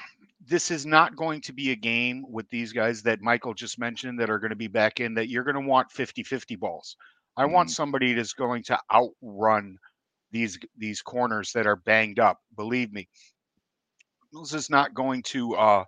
this 0.46 0.70
is 0.70 0.86
not 0.86 1.16
going 1.16 1.40
to 1.42 1.52
be 1.52 1.70
a 1.70 1.76
game 1.76 2.24
with 2.28 2.48
these 2.50 2.72
guys 2.72 3.02
that 3.02 3.20
Michael 3.20 3.54
just 3.54 3.78
mentioned 3.78 4.20
that 4.20 4.30
are 4.30 4.38
going 4.38 4.50
to 4.50 4.56
be 4.56 4.68
back 4.68 5.00
in 5.00 5.14
that 5.14 5.28
you're 5.28 5.44
going 5.44 5.60
to 5.60 5.68
want 5.68 5.90
50-50 5.90 6.56
balls. 6.56 6.96
I 7.36 7.46
want 7.46 7.68
Mhm. 7.68 7.70
somebody 7.70 8.12
that's 8.14 8.32
going 8.34 8.62
to 8.64 8.78
outrun 8.92 9.78
these 10.30 10.58
these 10.76 11.02
corners 11.02 11.52
that 11.52 11.66
are 11.66 11.76
banged 11.76 12.18
up. 12.18 12.38
Believe 12.56 12.92
me, 12.92 13.08
this 14.32 14.54
is 14.54 14.70
not 14.70 14.94
going 14.94 15.22
to 15.24 15.54
uh 15.54 15.84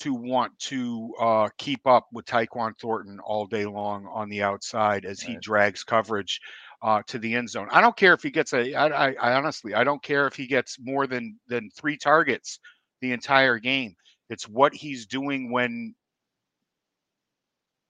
to 0.00 0.14
want 0.14 0.58
to 0.58 1.14
uh 1.20 1.48
keep 1.58 1.86
up 1.86 2.08
with 2.12 2.26
Tyquan 2.26 2.74
Thornton 2.80 3.20
all 3.20 3.46
day 3.46 3.66
long 3.66 4.06
on 4.06 4.28
the 4.28 4.42
outside 4.42 5.04
as 5.04 5.20
he 5.20 5.36
Right. 5.36 5.42
drags 5.42 5.84
coverage 5.84 6.40
uh 6.82 7.02
to 7.08 7.18
the 7.18 7.34
end 7.34 7.50
zone. 7.50 7.68
I 7.70 7.80
don't 7.80 7.96
care 7.96 8.14
if 8.14 8.22
he 8.22 8.30
gets 8.30 8.52
a 8.52 8.74
I, 8.74 8.86
I, 9.10 9.14
I 9.20 9.34
honestly 9.34 9.74
I 9.74 9.84
don't 9.84 10.02
care 10.02 10.26
if 10.26 10.34
he 10.36 10.46
gets 10.46 10.78
more 10.80 11.06
than 11.06 11.38
than 11.48 11.70
three 11.70 11.96
targets 11.98 12.58
the 13.00 13.12
entire 13.12 13.58
game. 13.58 13.94
It's 14.30 14.48
what 14.48 14.74
he's 14.74 15.06
doing 15.06 15.50
when 15.52 15.94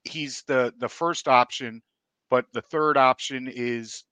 he's 0.04 0.42
the 0.46 0.72
the 0.78 0.88
first 0.88 1.28
option, 1.28 1.82
but 2.30 2.46
the 2.52 2.62
third 2.62 2.96
option 2.96 3.48
is 3.48 4.04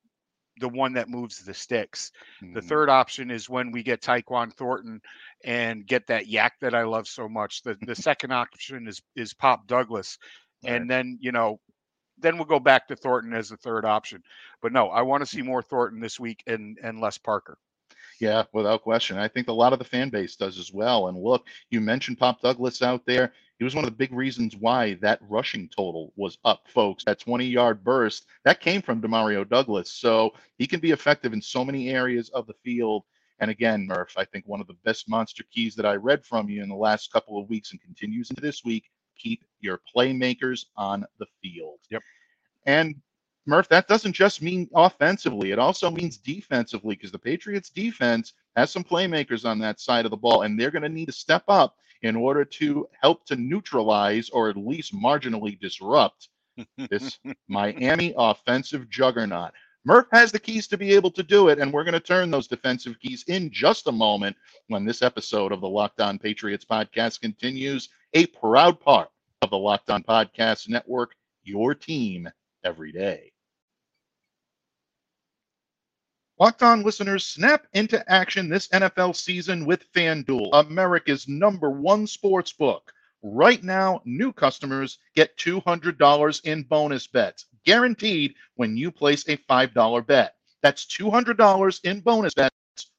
the 0.61 0.69
one 0.69 0.95
that 0.95 1.09
moves 1.09 1.38
the 1.45 1.55
sticks. 1.55 2.12
The 2.55 2.62
Mhm. 2.62 2.62
third 2.62 2.90
option 2.90 3.31
is 3.31 3.50
when 3.50 3.73
we 3.73 3.83
get 3.83 4.02
Tyquan 4.02 4.52
Thornton 4.55 5.00
and 5.45 5.87
get 5.87 6.07
that 6.09 6.29
yak 6.29 6.55
that 6.61 6.75
I 6.75 6.85
love 6.85 7.09
so 7.09 7.29
much. 7.29 7.62
The 7.62 7.79
the 7.83 7.97
second 7.97 8.33
option 8.33 8.88
is 8.88 9.02
is 9.17 9.35
Pop 9.35 9.67
Douglas, 9.67 10.19
and 10.64 10.90
then 10.90 11.19
you 11.21 11.33
know, 11.33 11.61
then 12.19 12.37
we'll 12.37 12.47
go 12.47 12.61
back 12.61 12.88
to 12.88 12.97
Thornton 12.97 13.35
as 13.35 13.50
the 13.50 13.57
third 13.59 13.85
option. 13.87 14.23
But 14.62 14.73
no, 14.73 14.90
I 14.90 15.02
want 15.02 15.23
to 15.23 15.26
see 15.26 15.43
more 15.43 15.62
Thornton 15.62 16.00
this 16.00 16.21
week 16.21 16.43
and 16.47 16.79
and 16.83 17.00
less 17.00 17.19
Parker. 17.19 17.59
Yeah, 18.21 18.45
without 18.53 18.83
question. 18.83 19.19
I 19.19 19.29
think 19.29 19.49
a 19.49 19.53
lot 19.53 19.73
of 19.73 19.79
the 19.79 19.85
fan 19.85 20.11
base 20.11 20.37
does 20.37 20.59
as 20.59 20.73
well. 20.73 21.09
And 21.09 21.19
look, 21.19 21.47
you 21.71 21.81
mentioned 21.81 22.19
Pop 22.19 22.43
Douglas 22.43 22.83
out 22.83 23.07
there. 23.07 23.33
He 23.59 23.65
was 23.65 23.75
one 23.75 23.85
of 23.85 23.91
the 23.91 23.97
big 23.97 24.12
reasons 24.12 24.57
why 24.57 24.95
that 25.00 25.21
rushing 25.29 25.69
total 25.69 26.12
was 26.17 26.39
up, 26.45 26.69
folks. 26.69 27.05
That 27.05 27.19
20 27.19 27.47
yard 27.47 27.83
burst 27.83 28.27
that 28.45 28.61
came 28.61 28.83
from 28.83 29.00
Demario 29.00 29.49
Douglas. 29.49 29.93
So 29.93 30.33
he 30.59 30.67
can 30.67 30.81
be 30.81 30.91
effective 30.91 31.33
in 31.33 31.41
so 31.41 31.65
many 31.65 31.91
areas 31.91 32.29
of 32.31 32.47
the 32.47 32.55
field. 32.62 33.05
And 33.39 33.50
again, 33.50 33.87
Murph, 33.87 34.12
I 34.19 34.25
think 34.27 34.47
one 34.47 34.61
of 34.61 34.67
the 34.67 34.77
best 34.85 35.09
monster 35.09 35.45
keys 35.50 35.75
that 35.77 35.87
I 35.87 35.97
read 35.97 36.25
from 36.25 36.50
you 36.50 36.62
in 36.62 36.69
the 36.69 36.75
last 36.75 37.11
couple 37.11 37.41
of 37.41 37.49
weeks 37.49 37.73
and 37.73 37.81
continues 37.81 38.29
into 38.29 38.43
this 38.43 38.65
week 38.65 38.85
keep 39.21 39.45
your 39.61 39.81
playmakers 39.95 40.67
on 40.77 41.05
the 41.19 41.27
field. 41.43 41.79
Yep. 41.91 42.03
And 42.67 42.97
Murph, 43.47 43.68
that 43.68 43.88
doesn't 43.88 44.12
just 44.12 44.42
mean 44.42 44.68
offensively, 44.75 45.50
it 45.50 45.59
also 45.59 45.90
means 45.90 46.18
defensively 46.18 46.94
because 46.94 47.11
the 47.11 47.18
Patriots 47.18 47.70
defense 47.70 48.35
has 48.56 48.70
some 48.70 48.85
playmakers 48.85 49.49
on 49.49 49.59
that 49.61 49.80
side 49.80 50.04
of 50.04 50.11
the 50.11 50.16
ball, 50.16 50.42
and 50.42 50.59
they're 50.59 50.70
going 50.70 50.82
to 50.82 50.88
need 50.88 51.06
to 51.06 51.12
step 51.12 51.44
up 51.49 51.76
in 52.02 52.16
order 52.16 52.44
to 52.44 52.87
help 53.00 53.25
to 53.26 53.37
neutralize 53.37 54.30
or 54.30 54.49
at 54.49 54.56
least 54.56 54.94
marginally 54.94 55.59
disrupt 55.61 56.28
this 56.76 57.18
Miami 57.49 58.14
offensive 58.16 58.88
juggernaut. 58.90 59.52
Murph 59.85 60.09
has 60.12 60.30
the 60.30 60.38
keys 60.38 60.66
to 60.68 60.76
be 60.76 60.92
able 60.92 61.11
to 61.11 61.23
do 61.23 61.49
it, 61.49 61.59
and 61.59 61.73
we're 61.73 61.85
going 61.85 61.94
to 61.94 62.00
turn 62.00 62.30
those 62.30 62.47
defensive 62.47 62.99
keys 63.00 63.25
in 63.28 63.50
just 63.50 63.87
a 63.87 63.92
moment 63.92 64.37
when 64.68 64.85
this 64.85 65.00
episode 65.00 65.52
of 65.52 65.62
the 65.62 65.68
Locked 65.68 66.00
On 66.02 66.18
Patriots 66.18 66.66
podcast 66.66 67.20
continues. 67.20 67.88
A 68.12 68.26
proud 68.26 68.78
part 68.78 69.09
of 69.40 69.49
the 69.49 69.56
Locked 69.56 69.88
On 69.88 70.02
Podcast 70.02 70.68
Network, 70.68 71.14
your 71.44 71.75
team 71.75 72.28
every 72.64 72.93
day. 72.93 73.33
Locked 76.40 76.62
On 76.62 76.83
listeners, 76.83 77.26
snap 77.26 77.67
into 77.75 78.02
action 78.11 78.49
this 78.49 78.69
NFL 78.69 79.14
season 79.14 79.67
with 79.67 79.93
FanDuel, 79.93 80.49
America's 80.55 81.29
number 81.29 81.71
one 81.71 82.07
sports 82.07 82.50
book. 82.50 82.90
Right 83.23 83.62
now, 83.62 84.00
new 84.07 84.33
customers 84.33 84.99
get 85.14 85.37
$200 85.37 86.45
in 86.45 86.62
bonus 86.62 87.07
bets, 87.07 87.45
guaranteed 87.67 88.35
when 88.55 88.75
you 88.75 88.90
place 88.90 89.29
a 89.29 89.37
$5 89.37 90.07
bet. 90.07 90.37
That's 90.62 90.87
$200 90.87 91.81
in 91.85 92.00
bonus 92.00 92.33
bets, 92.33 92.55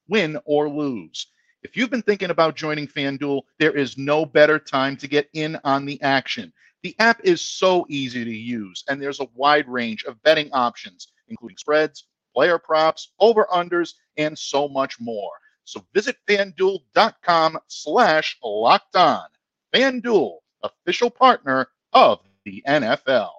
win 0.07 0.37
or 0.45 0.69
lose. 0.69 1.25
If 1.63 1.75
you've 1.75 1.89
been 1.89 2.03
thinking 2.03 2.29
about 2.29 2.55
joining 2.55 2.87
FanDuel, 2.87 3.41
there 3.57 3.75
is 3.75 3.97
no 3.97 4.23
better 4.23 4.59
time 4.59 4.97
to 4.97 5.07
get 5.07 5.29
in 5.33 5.59
on 5.63 5.85
the 5.85 5.99
action. 6.03 6.53
The 6.83 6.95
app 6.99 7.21
is 7.23 7.41
so 7.41 7.85
easy 7.89 8.25
to 8.25 8.35
use, 8.35 8.83
and 8.89 9.01
there's 9.01 9.19
a 9.19 9.27
wide 9.35 9.67
range 9.67 10.03
of 10.05 10.21
betting 10.23 10.49
options, 10.51 11.09
including 11.27 11.57
spreads, 11.57 12.05
player 12.33 12.57
props, 12.57 13.11
over-unders, 13.19 13.93
and 14.17 14.37
so 14.37 14.67
much 14.67 14.99
more. 14.99 15.31
So 15.63 15.85
visit 15.93 16.17
fanduel.com 16.27 17.59
slash 17.67 18.37
locked 18.43 18.95
on. 18.95 19.25
FanDuel, 19.73 20.37
official 20.63 21.09
partner 21.09 21.67
of 21.93 22.19
the 22.45 22.63
NFL. 22.67 23.31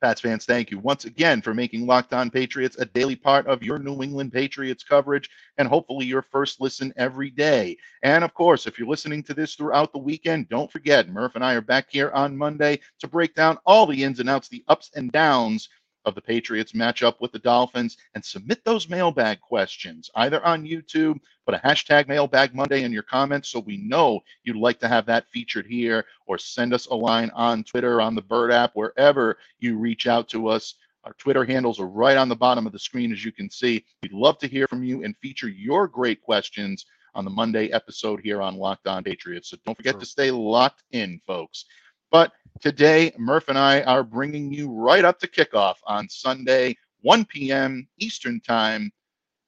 Pats 0.00 0.20
fans, 0.20 0.44
thank 0.44 0.70
you 0.70 0.78
once 0.78 1.06
again 1.06 1.42
for 1.42 1.52
making 1.52 1.84
Locked 1.84 2.12
On 2.12 2.30
Patriots 2.30 2.76
a 2.78 2.84
daily 2.84 3.16
part 3.16 3.48
of 3.48 3.64
your 3.64 3.80
New 3.80 4.00
England 4.00 4.32
Patriots 4.32 4.84
coverage 4.84 5.28
and 5.56 5.66
hopefully 5.66 6.06
your 6.06 6.22
first 6.22 6.60
listen 6.60 6.92
every 6.96 7.30
day. 7.30 7.76
And 8.04 8.22
of 8.22 8.32
course, 8.32 8.68
if 8.68 8.78
you're 8.78 8.86
listening 8.86 9.24
to 9.24 9.34
this 9.34 9.56
throughout 9.56 9.92
the 9.92 9.98
weekend, 9.98 10.48
don't 10.50 10.70
forget 10.70 11.08
Murph 11.08 11.34
and 11.34 11.44
I 11.44 11.54
are 11.54 11.60
back 11.60 11.86
here 11.90 12.12
on 12.12 12.36
Monday 12.36 12.78
to 13.00 13.08
break 13.08 13.34
down 13.34 13.58
all 13.66 13.86
the 13.86 14.04
ins 14.04 14.20
and 14.20 14.30
outs, 14.30 14.48
the 14.48 14.64
ups 14.68 14.90
and 14.94 15.10
downs 15.10 15.68
of 16.08 16.14
the 16.14 16.20
Patriots 16.20 16.74
match 16.74 17.02
up 17.02 17.20
with 17.20 17.30
the 17.30 17.38
Dolphins 17.38 17.96
and 18.14 18.24
submit 18.24 18.64
those 18.64 18.88
mailbag 18.88 19.40
questions 19.40 20.10
either 20.16 20.44
on 20.44 20.66
YouTube, 20.66 21.20
put 21.46 21.54
a 21.54 21.58
hashtag 21.58 22.08
mailbag 22.08 22.54
Monday 22.54 22.82
in 22.82 22.92
your 22.92 23.02
comments 23.02 23.50
so 23.50 23.60
we 23.60 23.76
know 23.76 24.20
you'd 24.42 24.56
like 24.56 24.80
to 24.80 24.88
have 24.88 25.06
that 25.06 25.28
featured 25.30 25.66
here, 25.66 26.04
or 26.26 26.38
send 26.38 26.74
us 26.74 26.86
a 26.86 26.94
line 26.94 27.30
on 27.34 27.62
Twitter, 27.62 28.00
on 28.00 28.14
the 28.14 28.22
Bird 28.22 28.50
app, 28.50 28.72
wherever 28.74 29.38
you 29.60 29.78
reach 29.78 30.06
out 30.06 30.28
to 30.30 30.48
us. 30.48 30.74
Our 31.04 31.12
Twitter 31.14 31.44
handles 31.44 31.78
are 31.78 31.86
right 31.86 32.16
on 32.16 32.28
the 32.28 32.36
bottom 32.36 32.66
of 32.66 32.72
the 32.72 32.78
screen, 32.78 33.12
as 33.12 33.24
you 33.24 33.32
can 33.32 33.50
see. 33.50 33.84
We'd 34.02 34.12
love 34.12 34.38
to 34.38 34.48
hear 34.48 34.66
from 34.66 34.82
you 34.82 35.04
and 35.04 35.16
feature 35.18 35.48
your 35.48 35.86
great 35.86 36.20
questions 36.20 36.84
on 37.14 37.24
the 37.24 37.30
Monday 37.30 37.68
episode 37.72 38.20
here 38.22 38.42
on 38.42 38.56
Locked 38.56 38.86
On 38.86 39.02
Patriots. 39.02 39.50
So 39.50 39.56
don't 39.64 39.76
forget 39.76 39.94
sure. 39.94 40.00
to 40.00 40.06
stay 40.06 40.30
locked 40.30 40.82
in, 40.92 41.20
folks. 41.26 41.64
But 42.10 42.32
today, 42.60 43.12
Murph 43.18 43.48
and 43.48 43.58
I 43.58 43.82
are 43.82 44.02
bringing 44.02 44.52
you 44.52 44.70
right 44.70 45.04
up 45.04 45.18
to 45.20 45.28
kickoff 45.28 45.76
on 45.86 46.08
Sunday, 46.08 46.76
1 47.02 47.24
p.m. 47.26 47.86
Eastern 47.98 48.40
Time, 48.40 48.90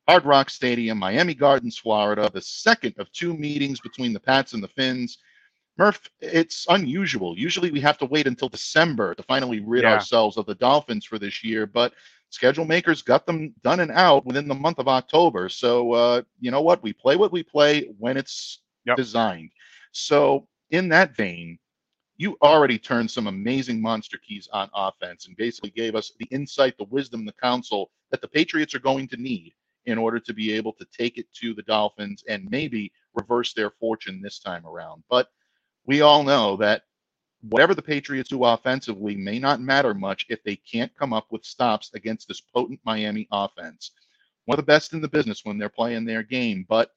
Hard 0.08 0.24
Rock 0.24 0.50
Stadium, 0.50 0.98
Miami 0.98 1.34
Gardens, 1.34 1.78
Florida, 1.78 2.30
the 2.32 2.42
second 2.42 2.94
of 2.98 3.10
two 3.12 3.34
meetings 3.34 3.80
between 3.80 4.12
the 4.12 4.20
Pats 4.20 4.52
and 4.52 4.62
the 4.62 4.68
Fins. 4.68 5.18
Murph, 5.78 6.10
it's 6.20 6.66
unusual. 6.68 7.38
Usually 7.38 7.70
we 7.70 7.80
have 7.80 7.96
to 7.98 8.06
wait 8.06 8.26
until 8.26 8.48
December 8.48 9.14
to 9.14 9.22
finally 9.22 9.60
rid 9.60 9.84
yeah. 9.84 9.94
ourselves 9.94 10.36
of 10.36 10.46
the 10.46 10.54
Dolphins 10.54 11.06
for 11.06 11.18
this 11.18 11.42
year, 11.42 11.66
but 11.66 11.94
schedule 12.28 12.64
makers 12.64 13.02
got 13.02 13.24
them 13.24 13.54
done 13.62 13.80
and 13.80 13.90
out 13.90 14.26
within 14.26 14.48
the 14.48 14.54
month 14.54 14.78
of 14.78 14.88
October. 14.88 15.48
So, 15.48 15.92
uh, 15.92 16.22
you 16.40 16.50
know 16.50 16.60
what? 16.60 16.82
We 16.82 16.92
play 16.92 17.16
what 17.16 17.32
we 17.32 17.42
play 17.42 17.90
when 17.98 18.16
it's 18.16 18.60
yep. 18.84 18.96
designed. 18.96 19.50
So, 19.92 20.46
in 20.70 20.88
that 20.90 21.16
vein, 21.16 21.58
you 22.20 22.36
already 22.42 22.78
turned 22.78 23.10
some 23.10 23.28
amazing 23.28 23.80
monster 23.80 24.18
keys 24.18 24.46
on 24.52 24.68
offense 24.74 25.26
and 25.26 25.34
basically 25.38 25.70
gave 25.70 25.94
us 25.94 26.12
the 26.18 26.26
insight, 26.26 26.76
the 26.76 26.84
wisdom, 26.84 27.24
the 27.24 27.32
counsel 27.32 27.90
that 28.10 28.20
the 28.20 28.28
Patriots 28.28 28.74
are 28.74 28.78
going 28.80 29.08
to 29.08 29.16
need 29.16 29.54
in 29.86 29.96
order 29.96 30.20
to 30.20 30.34
be 30.34 30.52
able 30.52 30.74
to 30.74 30.84
take 30.92 31.16
it 31.16 31.32
to 31.32 31.54
the 31.54 31.62
Dolphins 31.62 32.22
and 32.28 32.46
maybe 32.50 32.92
reverse 33.14 33.54
their 33.54 33.70
fortune 33.70 34.20
this 34.20 34.38
time 34.38 34.66
around. 34.66 35.02
But 35.08 35.28
we 35.86 36.02
all 36.02 36.22
know 36.22 36.58
that 36.58 36.82
whatever 37.48 37.74
the 37.74 37.80
Patriots 37.80 38.28
do 38.28 38.44
offensively 38.44 39.16
may 39.16 39.38
not 39.38 39.62
matter 39.62 39.94
much 39.94 40.26
if 40.28 40.44
they 40.44 40.56
can't 40.56 40.94
come 40.98 41.14
up 41.14 41.28
with 41.30 41.42
stops 41.42 41.90
against 41.94 42.28
this 42.28 42.42
potent 42.42 42.80
Miami 42.84 43.28
offense. 43.32 43.92
One 44.44 44.58
of 44.58 44.66
the 44.66 44.70
best 44.70 44.92
in 44.92 45.00
the 45.00 45.08
business 45.08 45.46
when 45.46 45.56
they're 45.56 45.70
playing 45.70 46.04
their 46.04 46.22
game, 46.22 46.66
but 46.68 46.90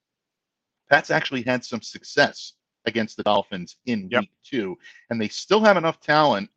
Pat's 0.89 1.11
actually 1.11 1.43
had 1.43 1.63
some 1.63 1.81
success 1.81 2.55
against 2.85 3.17
the 3.17 3.23
Dolphins 3.23 3.77
in 3.85 4.09
yep. 4.11 4.21
week 4.21 4.31
two. 4.43 4.77
And 5.09 5.19
they 5.19 5.27
still 5.27 5.61
have 5.63 5.77
enough 5.77 5.99
talent, 5.99 6.49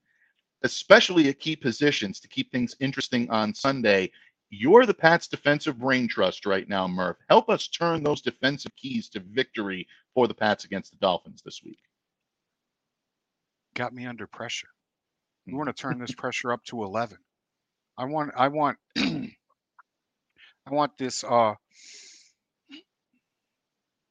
especially 0.62 1.28
at 1.28 1.38
key 1.38 1.56
positions, 1.56 2.20
to 2.20 2.28
keep 2.28 2.50
things 2.50 2.76
interesting 2.80 3.30
on 3.30 3.54
Sunday. 3.54 4.10
You're 4.50 4.86
the 4.86 4.94
Pats 4.94 5.26
defensive 5.26 5.78
brain 5.78 6.08
trust 6.08 6.46
right 6.46 6.68
now, 6.68 6.86
Murph. 6.86 7.16
Help 7.28 7.48
us 7.50 7.68
turn 7.68 8.02
those 8.02 8.22
defensive 8.22 8.74
keys 8.76 9.08
to 9.10 9.20
victory 9.20 9.86
for 10.14 10.28
the 10.28 10.34
Pats 10.34 10.64
against 10.64 10.92
the 10.92 10.98
Dolphins 10.98 11.42
this 11.44 11.62
week. 11.64 11.78
Got 13.74 13.92
me 13.92 14.06
under 14.06 14.26
pressure. 14.26 14.68
We 15.46 15.54
want 15.54 15.68
to 15.68 15.72
turn 15.72 15.98
this 15.98 16.14
pressure 16.14 16.52
up 16.52 16.64
to 16.64 16.82
11. 16.82 17.18
I 17.98 18.04
want, 18.04 18.32
I 18.36 18.48
want, 18.48 18.78
I 20.66 20.70
want 20.70 20.96
this 20.98 21.22
uh 21.22 21.54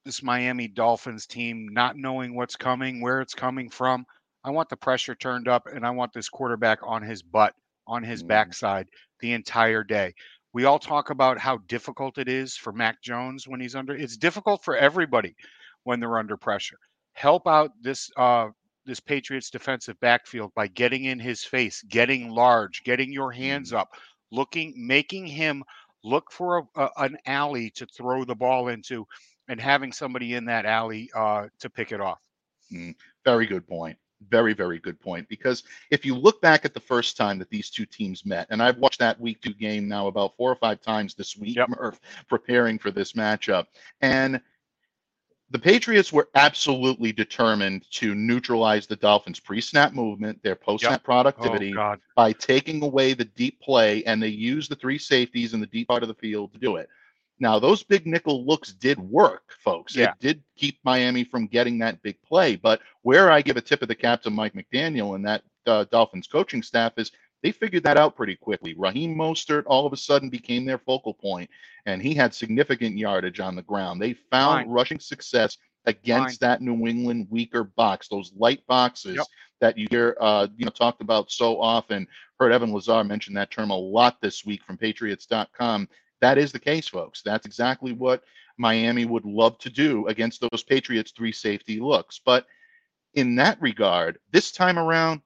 this 0.06 0.22
Miami 0.22 0.68
Dolphins 0.68 1.26
team 1.26 1.68
not 1.72 1.98
knowing 1.98 2.36
what's 2.36 2.56
coming, 2.56 3.02
where 3.02 3.22
it's 3.22 3.34
coming 3.34 3.70
from. 3.70 4.06
I 4.44 4.52
want 4.52 4.70
the 4.70 4.78
pressure 4.78 5.16
turned 5.16 5.48
up 5.48 5.66
and 5.66 5.86
I 5.86 5.90
want 5.90 6.14
this 6.14 6.30
quarterback 6.30 6.80
on 6.84 7.02
his 7.02 7.24
butt, 7.24 7.56
on 7.88 8.04
his 8.04 8.24
mm. 8.24 8.28
backside 8.28 8.88
the 9.20 9.34
entire 9.34 9.84
day. 9.84 10.14
We 10.54 10.66
all 10.66 10.80
talk 10.80 11.10
about 11.10 11.40
how 11.40 11.58
difficult 11.68 12.20
it 12.20 12.30
is 12.30 12.56
for 12.56 12.72
Mac 12.72 13.02
Jones 13.02 13.48
when 13.48 13.60
he's 13.60 13.76
under 13.76 13.96
it's 13.96 14.16
difficult 14.16 14.64
for 14.64 14.78
everybody 14.78 15.36
when 15.84 16.00
they're 16.00 16.20
under 16.20 16.38
pressure. 16.38 16.78
Help 17.14 17.48
out 17.48 17.72
this 17.82 18.10
uh 18.16 18.50
this 18.86 19.00
Patriots 19.00 19.50
defensive 19.50 20.00
backfield 20.00 20.52
by 20.56 20.68
getting 20.68 21.06
in 21.06 21.20
his 21.20 21.44
face, 21.44 21.84
getting 21.90 22.30
large, 22.30 22.84
getting 22.84 23.12
your 23.12 23.32
hands 23.32 23.72
mm. 23.72 23.78
up, 23.80 23.90
looking 24.32 24.74
making 24.78 25.26
him 25.26 25.64
look 26.04 26.32
for 26.32 26.60
a, 26.60 26.82
a, 26.82 26.90
an 26.98 27.18
alley 27.26 27.72
to 27.72 27.88
throw 27.88 28.24
the 28.24 28.36
ball 28.36 28.68
into 28.68 29.08
and 29.48 29.60
having 29.60 29.92
somebody 29.92 30.34
in 30.34 30.46
that 30.46 30.66
alley 30.66 31.10
uh, 31.16 31.48
to 31.60 31.70
pick 31.70 31.92
it 31.92 32.02
off. 32.02 32.20
Mm, 32.72 32.96
very 33.24 33.46
good 33.46 33.68
point. 33.68 33.98
Very, 34.30 34.54
very 34.54 34.80
good 34.80 35.00
point. 35.00 35.28
Because 35.30 35.64
if 35.92 36.06
you 36.06 36.16
look 36.16 36.42
back 36.42 36.66
at 36.66 36.74
the 36.74 36.80
first 36.80 37.18
time 37.18 37.38
that 37.40 37.50
these 37.50 37.70
two 37.70 37.86
teams 37.86 38.26
met, 38.26 38.48
and 38.50 38.62
I've 38.62 38.78
watched 38.78 39.00
that 39.00 39.20
week 39.20 39.42
two 39.42 39.54
game 39.54 39.88
now 39.88 40.08
about 40.08 40.36
four 40.38 40.52
or 40.52 40.56
five 40.56 40.82
times 40.82 41.14
this 41.14 41.38
week, 41.38 41.58
yep. 41.58 41.70
Murph, 41.70 42.00
preparing 42.28 42.80
for 42.80 42.92
this 42.92 43.14
matchup. 43.14 43.66
And 44.02 44.42
the 45.52 45.60
Patriots 45.60 46.12
were 46.12 46.30
absolutely 46.34 47.12
determined 47.12 47.86
to 47.92 48.16
neutralize 48.16 48.88
the 48.88 48.96
Dolphins' 48.96 49.40
pre-snap 49.40 49.94
movement, 49.94 50.42
their 50.42 50.56
post-snap 50.56 50.94
yep. 50.94 51.04
productivity, 51.04 51.76
oh, 51.78 51.96
by 52.16 52.32
taking 52.32 52.82
away 52.82 53.14
the 53.14 53.26
deep 53.26 53.62
play, 53.62 54.04
and 54.06 54.22
they 54.22 54.28
used 54.28 54.72
the 54.72 54.76
three 54.76 54.98
safeties 54.98 55.54
in 55.54 55.60
the 55.60 55.68
deep 55.68 55.88
part 55.88 56.02
of 56.02 56.10
the 56.10 56.16
field 56.16 56.52
to 56.54 56.60
do 56.60 56.78
it. 56.78 56.90
Now, 57.40 57.60
those 57.60 57.84
big 57.84 58.08
nickel 58.08 58.46
looks 58.46 58.72
did 58.72 59.00
work, 59.00 59.44
folks. 59.64 59.96
Yeah. 59.96 60.12
It 60.12 60.20
did 60.20 60.44
keep 60.56 60.80
Miami 60.84 61.24
from 61.24 61.48
getting 61.48 61.78
that 61.80 62.02
big 62.02 62.22
play. 62.22 62.56
But 62.56 62.82
where 63.02 63.32
I 63.32 63.42
give 63.42 63.58
a 63.58 63.62
tip 63.62 63.82
of 63.82 63.88
the 63.88 63.96
cap 63.96 64.22
to 64.24 64.30
Mike 64.30 64.54
McDaniel 64.54 65.16
and 65.16 65.26
that 65.26 65.44
uh, 65.68 65.86
Dolphins 65.92 66.28
coaching 66.28 66.64
staff 66.64 66.94
is 66.98 67.12
they 67.44 67.52
figured 67.52 67.84
that 67.84 67.98
out 67.98 68.16
pretty 68.16 68.36
quickly. 68.36 68.74
Raheem 68.78 69.16
Mostert 69.16 69.64
all 69.68 69.86
of 69.86 69.94
a 69.94 69.98
sudden 69.98 70.30
became 70.30 70.66
their 70.66 70.80
focal 70.80 71.14
point, 71.14 71.50
and 71.86 72.02
he 72.02 72.14
had 72.14 72.34
significant 72.34 72.98
yardage 72.98 73.40
on 73.40 73.56
the 73.56 73.62
ground. 73.62 74.02
They 74.02 74.14
found 74.14 74.66
Fine. 74.66 74.70
rushing 74.70 75.00
success 75.00 75.58
against 75.86 76.40
that 76.40 76.62
New 76.62 76.88
England 76.88 77.28
weaker 77.30 77.64
box, 77.64 78.08
those 78.08 78.34
light 78.36 78.66
boxes 78.68 79.18
Yep. 79.18 79.26
that 79.62 79.78
you 79.78 79.88
hear 79.92 80.18
uh, 80.20 80.48
you 80.58 80.66
know 80.66 80.72
talked 80.72 81.02
about 81.02 81.30
so 81.30 81.62
often. 81.62 82.08
Heard 82.40 82.52
Evan 82.52 82.74
Lazar 82.74 83.04
mention 83.04 83.34
that 83.36 83.52
term 83.52 83.70
a 83.70 83.78
lot 83.78 84.20
this 84.22 84.44
week 84.46 84.64
from 84.64 84.78
Patriots.com. 84.78 85.88
That 86.22 86.38
is 86.38 86.52
the 86.52 86.60
case, 86.60 86.88
folks. 86.88 87.22
That's 87.24 87.46
exactly 87.46 87.92
what 87.94 88.24
Miami 88.58 89.06
would 89.06 89.26
love 89.26 89.58
to 89.60 89.70
do 89.70 90.08
against 90.08 90.42
those 90.42 90.64
Patriots 90.64 91.12
three 91.12 91.32
safety 91.32 91.80
looks. 91.80 92.20
But 92.24 92.46
in 93.14 93.36
that 93.36 93.62
regard, 93.62 94.18
this 94.32 94.52
time 94.52 94.80
around, 94.80 95.22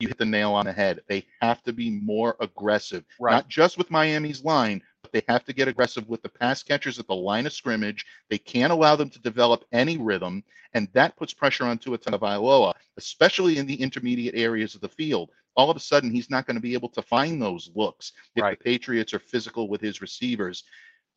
you 0.00 0.08
hit 0.08 0.18
the 0.18 0.24
nail 0.24 0.52
on 0.52 0.66
the 0.66 0.72
head. 0.72 1.00
They 1.08 1.26
have 1.40 1.62
to 1.64 1.72
be 1.72 1.90
more 1.90 2.36
aggressive, 2.40 3.04
Right. 3.18 3.32
not 3.32 3.48
just 3.48 3.78
with 3.78 3.90
Miami's 3.90 4.44
line, 4.44 4.82
but 5.10 5.24
they 5.26 5.32
have 5.32 5.44
to 5.44 5.52
get 5.52 5.68
aggressive 5.68 6.06
with 6.08 6.22
the 6.22 6.28
pass 6.28 6.62
catchers 6.62 6.98
at 6.98 7.06
the 7.06 7.14
line 7.14 7.46
of 7.46 7.52
scrimmage. 7.52 8.04
They 8.28 8.38
can't 8.38 8.72
allow 8.72 8.96
them 8.96 9.08
to 9.10 9.18
develop 9.20 9.64
any 9.72 9.96
rhythm, 9.96 10.44
and 10.74 10.88
that 10.92 11.16
puts 11.16 11.32
pressure 11.32 11.64
on 11.64 11.78
Tua 11.78 11.98
Tagovailoa, 11.98 12.74
especially 12.98 13.58
in 13.58 13.66
the 13.66 13.80
intermediate 13.80 14.34
areas 14.34 14.74
of 14.74 14.80
the 14.80 14.88
field. 14.88 15.30
All 15.56 15.70
of 15.70 15.76
a 15.76 15.80
sudden, 15.80 16.10
he's 16.10 16.30
not 16.30 16.46
going 16.46 16.56
to 16.56 16.60
be 16.60 16.74
able 16.74 16.90
to 16.90 17.02
find 17.02 17.40
those 17.40 17.70
looks 17.74 18.12
if 18.36 18.42
Right. 18.42 18.58
the 18.58 18.64
Patriots 18.64 19.14
are 19.14 19.18
physical 19.18 19.68
with 19.68 19.80
his 19.80 20.02
receivers. 20.02 20.64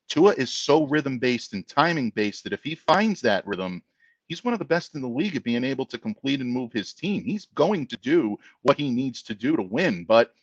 Tua 0.08 0.34
is 0.34 0.52
so 0.52 0.88
rhythm 0.88 1.20
based 1.20 1.54
and 1.54 1.68
timing 1.68 2.12
based 2.12 2.44
that 2.44 2.54
if 2.54 2.64
he 2.64 2.76
finds 2.76 3.22
that 3.22 3.46
rhythm, 3.46 3.84
he's 4.28 4.44
one 4.44 4.54
of 4.54 4.60
the 4.60 4.66
best 4.66 4.96
in 4.96 5.02
the 5.02 5.08
league 5.08 5.36
at 5.36 5.44
being 5.44 5.64
able 5.64 5.86
to 5.88 5.98
complete 5.98 6.40
and 6.40 6.50
move 6.50 6.72
his 6.72 6.94
team. 6.94 7.24
He's 7.24 7.48
going 7.56 7.88
to 7.88 7.98
do 7.98 8.38
what 8.62 8.78
he 8.78 8.90
needs 8.90 9.22
to 9.24 9.36
do 9.36 9.56
to 9.58 9.64
win. 9.64 10.06
But 10.06 10.34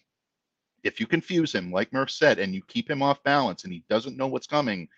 if 0.82 1.00
you 1.00 1.06
confuse 1.06 1.54
him, 1.54 1.72
like 1.72 1.92
Murph 1.92 2.10
said, 2.10 2.38
and 2.38 2.54
you 2.54 2.62
keep 2.68 2.90
him 2.90 3.02
off 3.02 3.22
balance 3.22 3.64
and 3.64 3.72
he 3.72 3.84
doesn't 3.88 4.16
know 4.16 4.26
what's 4.26 4.46
coming, 4.46 4.88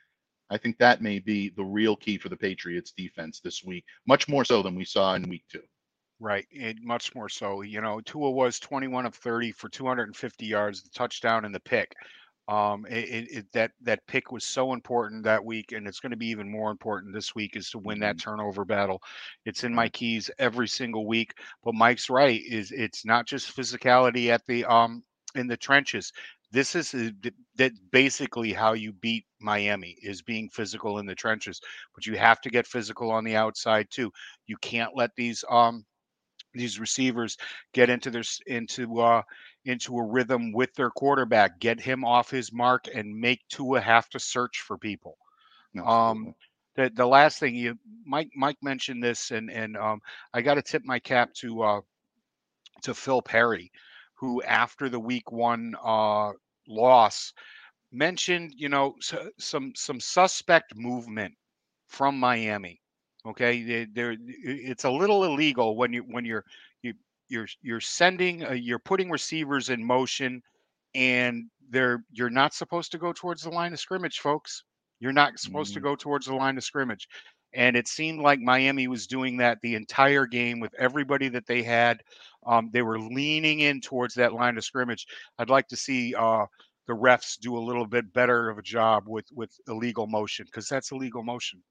I 0.51 0.59
think 0.59 0.79
that 0.79 1.01
may 1.01 1.21
be 1.21 1.51
the 1.51 1.65
real 1.65 1.97
key 1.97 2.19
for 2.19 2.29
the 2.29 2.37
Patriots 2.37 2.93
defense 2.93 3.41
this 3.41 3.65
week, 3.65 3.85
much 4.07 4.29
more 4.29 4.45
so 4.45 4.63
than 4.63 4.75
we 4.75 4.85
saw 4.85 5.15
in 5.15 5.29
week 5.29 5.45
two. 5.51 5.63
Right, 6.19 6.47
it, 6.51 6.77
much 6.83 7.15
more 7.15 7.29
so. 7.29 7.63
You 7.63 7.81
know, 7.81 8.01
Tua 8.01 8.31
was 8.31 8.59
21 8.59 9.07
of 9.07 9.15
30 9.15 9.53
for 9.53 9.69
250 9.71 10.45
yards, 10.45 10.83
the 10.83 10.91
touchdown 10.91 11.45
and 11.45 11.55
the 11.55 11.61
pick. 11.61 11.95
Um, 12.49 12.85
it, 12.91 13.09
it, 13.09 13.31
it 13.31 13.47
that 13.53 13.71
that 13.83 14.05
pick 14.09 14.33
was 14.33 14.45
so 14.45 14.73
important 14.73 15.23
that 15.23 15.45
week, 15.45 15.71
and 15.71 15.87
it's 15.87 16.01
going 16.01 16.11
to 16.11 16.17
be 16.17 16.27
even 16.27 16.51
more 16.51 16.73
important 16.73 17.15
this 17.15 17.33
week 17.35 17.55
is 17.55 17.71
to 17.71 17.79
win 17.79 18.01
that 18.01 18.19
turnover 18.19 18.65
battle. 18.65 19.01
It's 19.47 19.63
in 19.63 19.73
my 19.73 19.89
keys 19.89 20.31
every 20.37 20.67
single 20.67 21.07
week. 21.07 21.33
But 21.63 21.75
Mike's 21.75 22.11
right; 22.11 22.43
is 22.45 22.73
it's 22.73 23.05
not 23.05 23.27
just 23.27 23.57
physicality 23.57 24.31
at 24.31 24.43
the 24.49 24.65
um 24.65 25.05
in 25.35 25.47
the 25.47 25.57
trenches. 25.57 26.13
This 26.53 26.75
is 26.75 26.95
uh, 26.95 27.11
that 27.57 27.73
basically 27.93 28.53
how 28.53 28.73
you 28.73 28.93
beat 28.93 29.25
Miami 29.41 29.97
is 30.03 30.23
being 30.23 30.49
physical 30.49 30.99
in 30.99 31.07
the 31.07 31.15
trenches. 31.15 31.61
But 31.95 32.07
you 32.07 32.17
have 32.17 32.41
to 32.43 32.51
get 32.51 32.67
physical 32.67 33.11
on 33.11 33.25
the 33.25 33.37
outside 33.37 33.89
too. 33.91 34.13
You 34.47 34.57
can't 34.59 34.97
let 34.97 35.15
these 35.17 35.45
um 35.51 35.85
these 36.55 36.81
receivers 36.81 37.37
get 37.73 37.91
into 37.91 38.11
their 38.11 38.25
into 38.47 39.01
uh 39.01 39.23
into 39.65 39.97
a 39.99 40.05
rhythm 40.05 40.53
with 40.53 40.75
their 40.75 40.91
quarterback, 40.91 41.61
get 41.61 41.81
him 41.81 42.05
off 42.05 42.31
his 42.31 42.53
mark, 42.53 42.87
and 42.95 43.15
make 43.19 43.41
Tua 43.49 43.81
have 43.81 44.09
to 44.11 44.19
search 44.19 44.61
for 44.61 44.77
people. 44.79 45.17
Um, 45.85 46.35
the 46.77 46.91
the 46.95 47.07
last 47.07 47.39
thing 47.41 47.55
you 47.55 47.79
Mike 48.05 48.31
Mike 48.37 48.59
mentioned 48.63 49.03
this, 49.03 49.31
and 49.31 49.51
and 49.51 49.77
um, 49.77 50.01
I 50.35 50.43
got 50.43 50.55
to 50.55 50.63
tip 50.63 50.83
my 50.85 50.99
cap 50.99 51.33
to 51.35 51.63
uh 51.63 51.81
to 52.83 52.95
Phil 52.95 53.23
Perry, 53.23 53.71
who 54.21 54.43
after 54.43 54.89
the 54.89 55.01
week 55.01 55.33
one 55.33 55.75
uh 55.85 56.33
loss 56.69 57.33
mentioned 57.93 58.53
you 58.57 58.69
know 58.69 58.95
some 59.39 59.73
some 59.77 60.01
suspect 60.01 60.75
movement 60.77 61.35
from 61.89 62.19
Miami. 62.19 62.81
Okay, 63.27 63.63
they, 63.63 63.87
they're, 63.93 64.17
it's 64.21 64.85
a 64.85 64.91
little 64.91 65.25
illegal 65.25 65.77
when 65.77 65.93
you 65.93 66.03
when 66.03 66.25
you're 66.25 66.45
you 66.83 66.95
you're 67.29 67.49
you're 67.63 67.81
sending 67.81 68.45
uh, 68.45 68.53
you're 68.53 68.79
putting 68.79 69.11
receivers 69.11 69.69
in 69.71 69.85
motion, 69.85 70.43
and 70.95 71.45
they're 71.71 72.05
you're 72.13 72.31
not 72.31 72.55
supposed 72.55 72.93
to 72.93 72.99
go 72.99 73.13
towards 73.13 73.43
the 73.43 73.51
line 73.51 73.73
of 73.73 73.81
scrimmage, 73.81 74.19
folks. 74.19 74.65
You're 75.01 75.13
not 75.13 75.39
supposed 75.39 75.75
to 75.75 75.81
Mm. 75.81 75.83
go 75.83 75.97
towards 75.97 76.27
the 76.27 76.35
line 76.35 76.57
of 76.57 76.65
scrimmage, 76.65 77.09
and 77.55 77.77
it 77.77 77.89
seemed 77.89 78.21
like 78.21 78.41
Miami 78.41 78.89
was 78.89 79.07
doing 79.07 79.37
that 79.39 79.59
the 79.63 79.75
entire 79.75 80.27
game 80.27 80.61
with 80.61 80.75
everybody 80.79 81.29
that 81.29 81.47
they 81.47 81.63
had. 81.63 82.03
Um, 82.47 82.71
they 82.73 82.83
were 82.83 82.99
leaning 82.99 83.61
in 83.61 83.81
towards 83.81 84.15
that 84.15 84.33
line 84.33 84.57
of 84.57 84.65
scrimmage. 84.65 85.07
I'd 85.39 85.51
like 85.51 85.69
to 85.69 85.77
see 85.77 86.15
uh, 86.15 86.47
the 86.87 86.95
refs 86.95 87.39
do 87.39 87.57
a 87.57 87.61
little 87.61 87.87
bit 87.87 88.13
better 88.13 88.51
of 88.51 88.59
a 88.59 88.63
job 88.63 89.05
with 89.07 89.27
with 89.33 89.51
illegal 89.69 90.07
motion 90.07 90.47
because 90.47 90.69
that's 90.69 90.91
illegal 90.91 91.23
motion. 91.23 91.63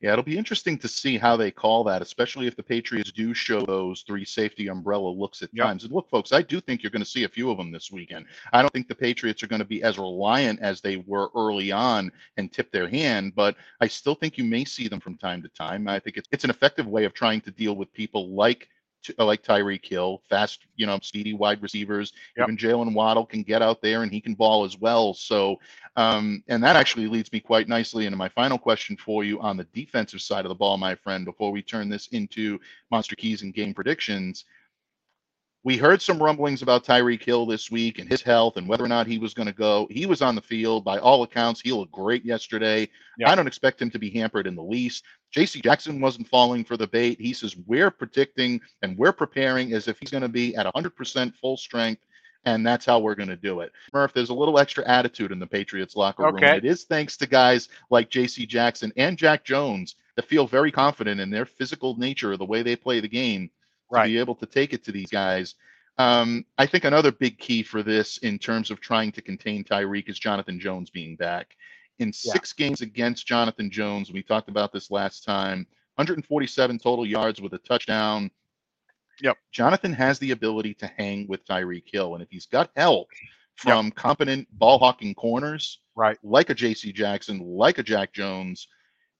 Yeah, 0.00 0.12
it'll 0.12 0.24
be 0.24 0.36
interesting 0.36 0.76
to 0.78 0.88
see 0.88 1.16
how 1.16 1.36
they 1.36 1.52
call 1.52 1.84
that, 1.84 2.02
especially 2.02 2.48
if 2.48 2.56
the 2.56 2.62
Patriots 2.62 3.12
do 3.12 3.32
show 3.32 3.62
those 3.62 4.02
three 4.02 4.24
safety 4.24 4.66
umbrella 4.66 5.08
looks 5.08 5.42
at 5.42 5.50
Yep. 5.52 5.64
times. 5.64 5.84
And 5.84 5.92
look, 5.92 6.10
folks, 6.10 6.32
I 6.32 6.42
do 6.42 6.60
think 6.60 6.82
you're 6.82 6.90
going 6.90 7.04
to 7.04 7.08
see 7.08 7.22
a 7.22 7.28
few 7.28 7.52
of 7.52 7.56
them 7.56 7.70
this 7.70 7.92
weekend. 7.92 8.26
I 8.52 8.62
don't 8.62 8.72
think 8.72 8.88
the 8.88 8.96
Patriots 8.96 9.44
are 9.44 9.46
going 9.46 9.60
to 9.60 9.64
be 9.64 9.84
as 9.84 9.98
reliant 9.98 10.58
as 10.58 10.80
they 10.80 10.96
were 10.96 11.30
early 11.36 11.70
on 11.70 12.10
and 12.36 12.52
tip 12.52 12.72
their 12.72 12.88
hand, 12.88 13.36
but 13.36 13.54
I 13.80 13.86
still 13.86 14.16
think 14.16 14.36
you 14.36 14.44
may 14.44 14.64
see 14.64 14.88
them 14.88 14.98
from 14.98 15.16
time 15.18 15.40
to 15.42 15.48
time. 15.50 15.86
I 15.86 16.00
think 16.00 16.16
it's, 16.16 16.28
it's 16.32 16.44
an 16.44 16.50
effective 16.50 16.88
way 16.88 17.04
of 17.04 17.14
trying 17.14 17.40
to 17.42 17.52
deal 17.52 17.76
with 17.76 17.92
people 17.92 18.34
like 18.34 18.68
like 19.18 19.42
Tyreek 19.42 19.84
Hill, 19.84 20.22
fast, 20.28 20.66
you 20.76 20.86
know, 20.86 20.98
speedy 21.02 21.34
wide 21.34 21.62
receivers. 21.62 22.12
Yep. 22.36 22.48
Even 22.48 22.56
Jaylen 22.56 22.94
Waddle 22.94 23.26
can 23.26 23.42
get 23.42 23.62
out 23.62 23.82
there 23.82 24.02
and 24.02 24.12
he 24.12 24.20
can 24.20 24.34
ball 24.34 24.64
as 24.64 24.78
well. 24.78 25.14
So 25.14 25.58
um, 25.96 26.42
and 26.48 26.62
that 26.64 26.76
actually 26.76 27.06
leads 27.06 27.32
me 27.32 27.40
quite 27.40 27.68
nicely 27.68 28.06
into 28.06 28.16
my 28.16 28.28
final 28.28 28.58
question 28.58 28.96
for 28.96 29.24
you 29.24 29.40
on 29.40 29.56
the 29.56 29.66
defensive 29.74 30.22
side 30.22 30.44
of 30.44 30.48
the 30.48 30.54
ball, 30.54 30.78
my 30.78 30.94
friend, 30.94 31.24
before 31.24 31.52
we 31.52 31.62
turn 31.62 31.88
this 31.88 32.06
into 32.08 32.58
Monster 32.90 33.16
Keys 33.16 33.42
and 33.42 33.52
game 33.52 33.74
predictions. 33.74 34.44
We 35.64 35.76
heard 35.76 36.02
some 36.02 36.20
rumblings 36.20 36.62
about 36.62 36.84
Tyreek 36.84 37.22
Hill 37.22 37.46
this 37.46 37.70
week 37.70 38.00
and 38.00 38.10
his 38.10 38.22
health 38.22 38.56
and 38.56 38.66
whether 38.66 38.84
or 38.84 38.88
not 38.88 39.06
he 39.06 39.18
was 39.18 39.32
going 39.32 39.46
to 39.46 39.52
go. 39.52 39.86
He 39.90 40.06
was 40.06 40.20
on 40.20 40.34
the 40.34 40.42
field. 40.42 40.82
By 40.82 40.98
all 40.98 41.22
accounts, 41.22 41.60
he 41.60 41.72
looked 41.72 41.92
great 41.92 42.24
yesterday. 42.24 42.88
Yeah. 43.18 43.30
I 43.30 43.36
don't 43.36 43.46
expect 43.46 43.80
him 43.80 43.90
to 43.90 43.98
be 43.98 44.10
hampered 44.10 44.48
in 44.48 44.56
the 44.56 44.62
least. 44.62 45.04
JC 45.34 45.62
Jackson 45.62 46.00
wasn't 46.00 46.28
falling 46.28 46.64
for 46.64 46.76
the 46.76 46.86
bait. 46.86 47.20
He 47.20 47.32
says, 47.32 47.56
We're 47.66 47.90
predicting 47.90 48.60
and 48.82 48.96
we're 48.98 49.12
preparing 49.12 49.72
as 49.72 49.88
if 49.88 49.98
he's 49.98 50.10
going 50.10 50.22
to 50.22 50.28
be 50.28 50.54
at 50.56 50.66
100% 50.66 51.34
full 51.36 51.56
strength 51.56 52.02
and 52.44 52.66
that's 52.66 52.84
how 52.84 52.98
we're 52.98 53.14
going 53.14 53.28
to 53.28 53.36
do 53.36 53.60
it. 53.60 53.72
Murph, 53.92 54.12
there's 54.12 54.30
a 54.30 54.34
little 54.34 54.58
extra 54.58 54.86
attitude 54.88 55.32
in 55.32 55.38
the 55.38 55.46
Patriots 55.46 55.96
locker 55.96 56.24
room. 56.24 56.36
Okay. 56.36 56.56
It 56.56 56.64
is 56.64 56.84
thanks 56.84 57.16
to 57.18 57.26
guys 57.26 57.68
like 57.90 58.10
J.C. 58.10 58.46
Jackson 58.46 58.92
and 58.96 59.16
Jack 59.16 59.44
Jones 59.44 59.96
that 60.16 60.26
feel 60.26 60.46
very 60.46 60.72
confident 60.72 61.20
in 61.20 61.30
their 61.30 61.46
physical 61.46 61.96
nature, 61.96 62.36
the 62.36 62.44
way 62.44 62.62
they 62.62 62.76
play 62.76 63.00
the 63.00 63.08
game, 63.08 63.50
to 63.92 64.02
be 64.04 64.18
able 64.18 64.34
to 64.34 64.46
take 64.46 64.72
it 64.72 64.84
to 64.84 64.92
these 64.92 65.10
guys. 65.10 65.54
Um, 65.98 66.44
I 66.58 66.66
think 66.66 66.84
another 66.84 67.12
big 67.12 67.38
key 67.38 67.62
for 67.62 67.82
this 67.82 68.18
in 68.18 68.38
terms 68.38 68.70
of 68.70 68.80
trying 68.80 69.12
to 69.12 69.22
contain 69.22 69.62
Tyreek 69.62 70.08
is 70.08 70.18
Jonathan 70.18 70.58
Jones 70.58 70.90
being 70.90 71.16
back. 71.16 71.54
In 71.98 72.08
Yeah. 72.08 72.32
six 72.32 72.52
games 72.52 72.80
against 72.80 73.26
Jonathan 73.26 73.70
Jones, 73.70 74.10
we 74.10 74.22
talked 74.22 74.48
about 74.48 74.72
this 74.72 74.90
last 74.90 75.24
time, 75.24 75.66
147 75.96 76.78
total 76.78 77.06
yards 77.06 77.40
with 77.40 77.52
a 77.54 77.58
touchdown. 77.58 78.30
Yep. 79.20 79.36
Jonathan 79.52 79.92
has 79.92 80.18
the 80.18 80.30
ability 80.32 80.74
to 80.74 80.86
hang 80.86 81.26
with 81.28 81.44
Tyreek 81.44 81.84
Hill. 81.92 82.14
And 82.14 82.22
if 82.22 82.30
he's 82.30 82.46
got 82.46 82.70
help 82.76 83.08
from 83.56 83.90
competent 83.90 84.48
ball 84.58 84.78
hawking 84.78 85.14
corners, 85.14 85.80
Right. 85.94 86.18
like 86.22 86.48
a 86.50 86.54
JC 86.54 86.92
Jackson, 86.92 87.38
like 87.40 87.78
a 87.78 87.82
Jack 87.82 88.12
Jones, 88.14 88.66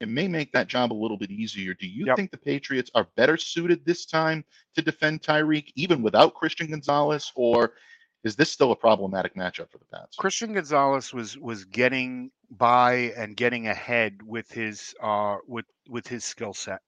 it 0.00 0.08
may 0.08 0.26
make 0.26 0.50
that 0.52 0.66
job 0.66 0.92
a 0.92 0.94
little 0.94 1.18
bit 1.18 1.30
easier. 1.30 1.74
Do 1.74 1.86
you 1.86 2.06
Yep. 2.06 2.16
think 2.16 2.30
the 2.30 2.38
Patriots 2.38 2.90
are 2.94 3.04
better 3.14 3.36
suited 3.36 3.84
this 3.84 4.06
time 4.06 4.44
to 4.74 4.82
defend 4.82 5.22
Tyreek, 5.22 5.70
even 5.76 6.02
without 6.02 6.34
Christian 6.34 6.68
Gonzalez, 6.70 7.30
or 7.36 7.76
is 8.24 8.34
this 8.34 8.50
still 8.50 8.72
a 8.72 8.76
problematic 8.76 9.34
matchup 9.34 9.70
for 9.70 9.78
the 9.78 9.84
Pats? 9.84 10.16
Christian 10.16 10.54
Gonzalez 10.54 11.12
was 11.12 11.36
was 11.38 11.64
getting 11.64 12.32
by 12.58 13.12
and 13.16 13.36
getting 13.36 13.68
ahead 13.68 14.22
with 14.22 14.50
his 14.52 14.94
uh 15.02 15.38
with 15.48 15.66
with 15.88 16.08
his 16.08 16.24
skill 16.24 16.54
set. 16.54 16.80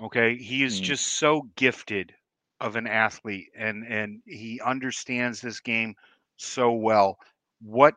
Okay, 0.00 0.36
he 0.36 0.64
is 0.64 0.80
Mm. 0.80 0.82
just 0.82 1.06
so 1.06 1.42
gifted 1.56 2.14
of 2.60 2.76
an 2.76 2.86
athlete 2.86 3.50
and 3.56 3.84
and 3.86 4.22
he 4.26 4.60
understands 4.60 5.40
this 5.40 5.60
game 5.60 5.94
so 6.36 6.72
well. 6.72 7.18
What 7.60 7.94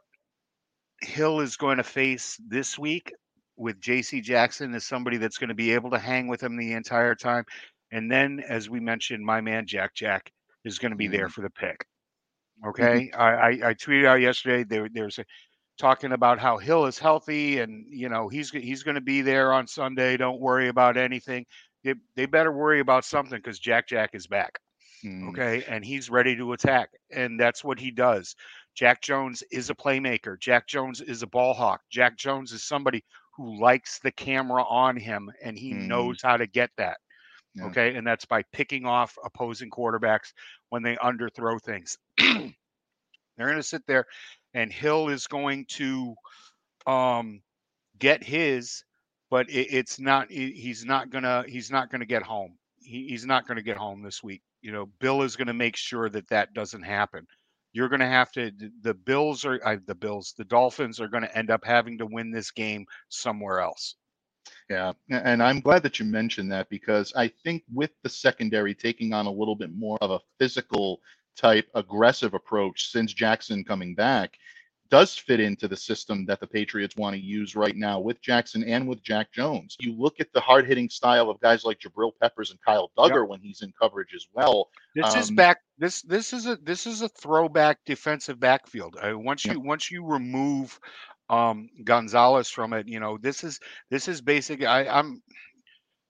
Hill 1.01 1.39
is 1.41 1.57
going 1.57 1.77
to 1.77 1.83
face 1.83 2.37
this 2.47 2.77
week 2.77 3.13
with 3.57 3.79
JC 3.81 4.21
Jackson 4.21 4.73
is 4.73 4.85
somebody 4.85 5.17
that's 5.17 5.37
going 5.37 5.49
to 5.49 5.55
be 5.55 5.71
able 5.73 5.91
to 5.91 5.99
hang 5.99 6.27
with 6.27 6.41
him 6.41 6.57
the 6.57 6.73
entire 6.73 7.15
time. 7.15 7.45
And 7.91 8.11
then 8.11 8.39
as 8.47 8.69
we 8.69 8.79
mentioned, 8.79 9.25
my 9.25 9.41
man 9.41 9.65
Jack 9.67 9.93
Jack 9.95 10.31
is 10.65 10.79
going 10.79 10.91
to 10.91 10.97
be 10.97 11.07
there 11.07 11.29
for 11.29 11.41
the 11.41 11.49
pick. 11.49 11.85
Okay. 12.65 13.11
I, 13.17 13.29
I, 13.33 13.49
I 13.69 13.73
tweeted 13.73 14.05
out 14.05 14.21
yesterday 14.21 14.63
there 14.63 14.87
there's 14.91 15.19
a 15.19 15.25
talking 15.81 16.13
about 16.13 16.39
how 16.39 16.57
Hill 16.57 16.85
is 16.85 16.99
healthy 16.99 17.59
and 17.59 17.85
you 17.89 18.07
know 18.07 18.29
he's 18.29 18.51
he's 18.51 18.83
going 18.83 18.95
to 18.95 19.01
be 19.01 19.21
there 19.21 19.51
on 19.51 19.67
Sunday. 19.67 20.15
Don't 20.15 20.39
worry 20.39 20.69
about 20.69 20.95
anything. 20.95 21.45
They, 21.83 21.95
they 22.15 22.27
better 22.27 22.51
worry 22.51 22.79
about 22.79 23.03
something 23.05 23.37
because 23.37 23.59
Jack 23.59 23.87
Jack 23.87 24.11
is 24.13 24.27
back. 24.27 24.59
Mm. 25.03 25.29
Okay. 25.29 25.63
And 25.67 25.83
he's 25.83 26.09
ready 26.11 26.35
to 26.35 26.53
attack. 26.53 26.89
And 27.11 27.39
that's 27.39 27.63
what 27.63 27.79
he 27.79 27.89
does. 27.91 28.35
Jack 28.75 29.01
Jones 29.01 29.43
is 29.51 29.71
a 29.71 29.75
playmaker. 29.75 30.39
Jack 30.39 30.67
Jones 30.67 31.01
is 31.01 31.23
a 31.23 31.27
ball 31.27 31.53
hawk. 31.55 31.81
Jack 31.89 32.17
Jones 32.17 32.51
is 32.51 32.63
somebody 32.63 33.03
who 33.35 33.59
likes 33.59 33.99
the 33.99 34.11
camera 34.11 34.63
on 34.63 34.95
him 34.95 35.31
and 35.43 35.57
he 35.57 35.73
Mm. 35.73 35.87
knows 35.87 36.21
how 36.21 36.37
to 36.37 36.45
get 36.45 36.69
that. 36.77 36.97
Yeah. 37.55 37.65
Okay. 37.65 37.95
And 37.95 38.05
that's 38.05 38.25
by 38.25 38.43
picking 38.53 38.85
off 38.85 39.17
opposing 39.25 39.71
quarterbacks 39.71 40.33
when 40.69 40.83
they 40.83 40.95
underthrow 40.97 41.59
things. 41.59 41.97
They're 43.37 43.47
going 43.47 43.57
to 43.57 43.63
sit 43.63 43.85
there 43.87 44.05
and 44.53 44.71
Hill 44.71 45.09
is 45.09 45.27
going 45.27 45.65
to 45.69 46.15
um, 46.85 47.41
get 47.99 48.23
his, 48.23 48.83
but 49.29 49.49
it, 49.49 49.73
it's 49.73 49.99
not, 49.99 50.31
he- 50.31 50.51
he's 50.53 50.85
not 50.85 51.11
to, 51.11 51.43
he's 51.47 51.71
not 51.71 51.89
to 51.91 52.05
get 52.05 52.23
home. 52.23 52.57
He, 52.81 53.07
he's 53.09 53.25
not 53.25 53.47
to 53.47 53.61
get 53.61 53.77
home 53.77 54.01
this 54.03 54.23
week. 54.23 54.41
You 54.61 54.71
know, 54.71 54.89
Bill 54.99 55.21
is 55.21 55.35
going 55.35 55.47
to 55.47 55.53
make 55.53 55.75
sure 55.75 56.09
that 56.09 56.27
that 56.29 56.53
doesn't 56.53 56.83
happen. 56.83 57.25
You're 57.73 57.89
going 57.89 58.01
to 58.01 58.07
have 58.07 58.31
to, 58.33 58.51
the- 58.51 58.71
the 58.81 58.93
Bills 58.93 59.45
are, 59.45 59.59
uh, 59.65 59.77
the 59.85 59.95
Bills, 59.95 60.33
the 60.37 60.45
Dolphins 60.45 60.99
are 60.99 61.07
going 61.07 61.23
to 61.23 61.37
end 61.37 61.49
up 61.49 61.63
having 61.63 61.97
to 61.99 62.05
win 62.05 62.31
this 62.31 62.51
game 62.51 62.85
somewhere 63.09 63.59
else. 63.61 63.95
Yeah, 64.69 64.93
and 65.09 65.43
I'm 65.43 65.59
glad 65.59 65.83
that 65.83 65.99
you 65.99 66.05
mentioned 66.05 66.51
that 66.51 66.69
because 66.69 67.13
I 67.15 67.27
think 67.43 67.63
with 67.73 67.91
the 68.03 68.09
secondary 68.09 68.73
taking 68.73 69.13
on 69.13 69.25
a 69.25 69.31
little 69.31 69.55
bit 69.55 69.71
more 69.75 69.97
of 70.01 70.11
a 70.11 70.19
physical 70.39 71.01
type 71.37 71.67
aggressive 71.75 72.33
approach 72.33 72.91
since 72.91 73.13
Jackson 73.13 73.63
coming 73.63 73.95
back 73.95 74.37
does 74.89 75.15
fit 75.15 75.39
into 75.39 75.69
the 75.69 75.77
system 75.77 76.25
that 76.25 76.41
the 76.41 76.47
Patriots 76.47 76.97
want 76.97 77.15
to 77.15 77.21
use 77.21 77.55
right 77.55 77.77
now 77.77 77.97
with 77.97 78.21
Jackson 78.21 78.61
and 78.65 78.85
with 78.89 79.01
Jack 79.01 79.31
Jones. 79.31 79.77
You 79.79 79.93
look 79.97 80.19
at 80.19 80.33
the 80.33 80.41
hard-hitting 80.41 80.89
style 80.89 81.29
of 81.29 81.39
guys 81.39 81.63
like 81.63 81.79
Jabril 81.79 82.11
Peppers 82.21 82.51
and 82.51 82.59
Kyle 82.61 82.91
Dugger 82.97 83.25
when 83.25 83.39
he's 83.39 83.61
in 83.61 83.71
coverage 83.81 84.13
as 84.13 84.27
well. 84.33 84.67
This 84.93 85.15
is 85.15 85.29
Um, 85.29 85.35
back. 85.37 85.59
This 85.77 86.01
this 86.01 86.33
is 86.33 86.45
a 86.45 86.57
this 86.57 86.85
is 86.85 87.01
a 87.01 87.07
throwback 87.09 87.79
defensive 87.85 88.37
backfield. 88.39 88.97
Uh, 89.01 89.17
once 89.17 89.45
you 89.45 89.61
once 89.61 89.89
you 89.89 90.05
remove 90.05 90.77
um, 91.29 91.69
Gonzalez 91.85 92.49
from 92.49 92.73
it, 92.73 92.89
you 92.89 92.99
know 92.99 93.17
this 93.17 93.45
is 93.45 93.61
this 93.89 94.09
is 94.09 94.19
basic. 94.19 94.61
I, 94.65 94.87
I'm 94.87 95.23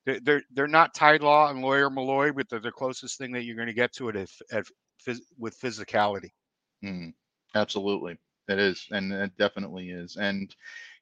they're 0.07 0.41
they're- 0.51 0.67
not 0.67 0.95
Ty 0.95 1.17
Law 1.17 1.51
and 1.51 1.62
Lawyer 1.62 1.91
Milloy, 1.91 2.34
but 2.36 2.49
they're 2.49 2.60
the 2.60 2.71
closest 2.71 3.19
thing 3.19 3.31
that 3.34 3.43
you're 3.43 3.55
going 3.55 3.67
to 3.67 3.73
get 3.73 3.93
to 3.93 4.10
it 4.10 4.15
if, 4.15 4.41
phys, 4.51 4.71
with 5.37 5.59
physicality. 5.59 6.31
Mm, 6.83 7.13
absolutely. 7.55 8.17
It 8.47 8.59
is. 8.59 8.87
And 8.91 9.11
it 9.13 9.37
definitely 9.37 9.91
is. 9.91 10.17
And 10.17 10.53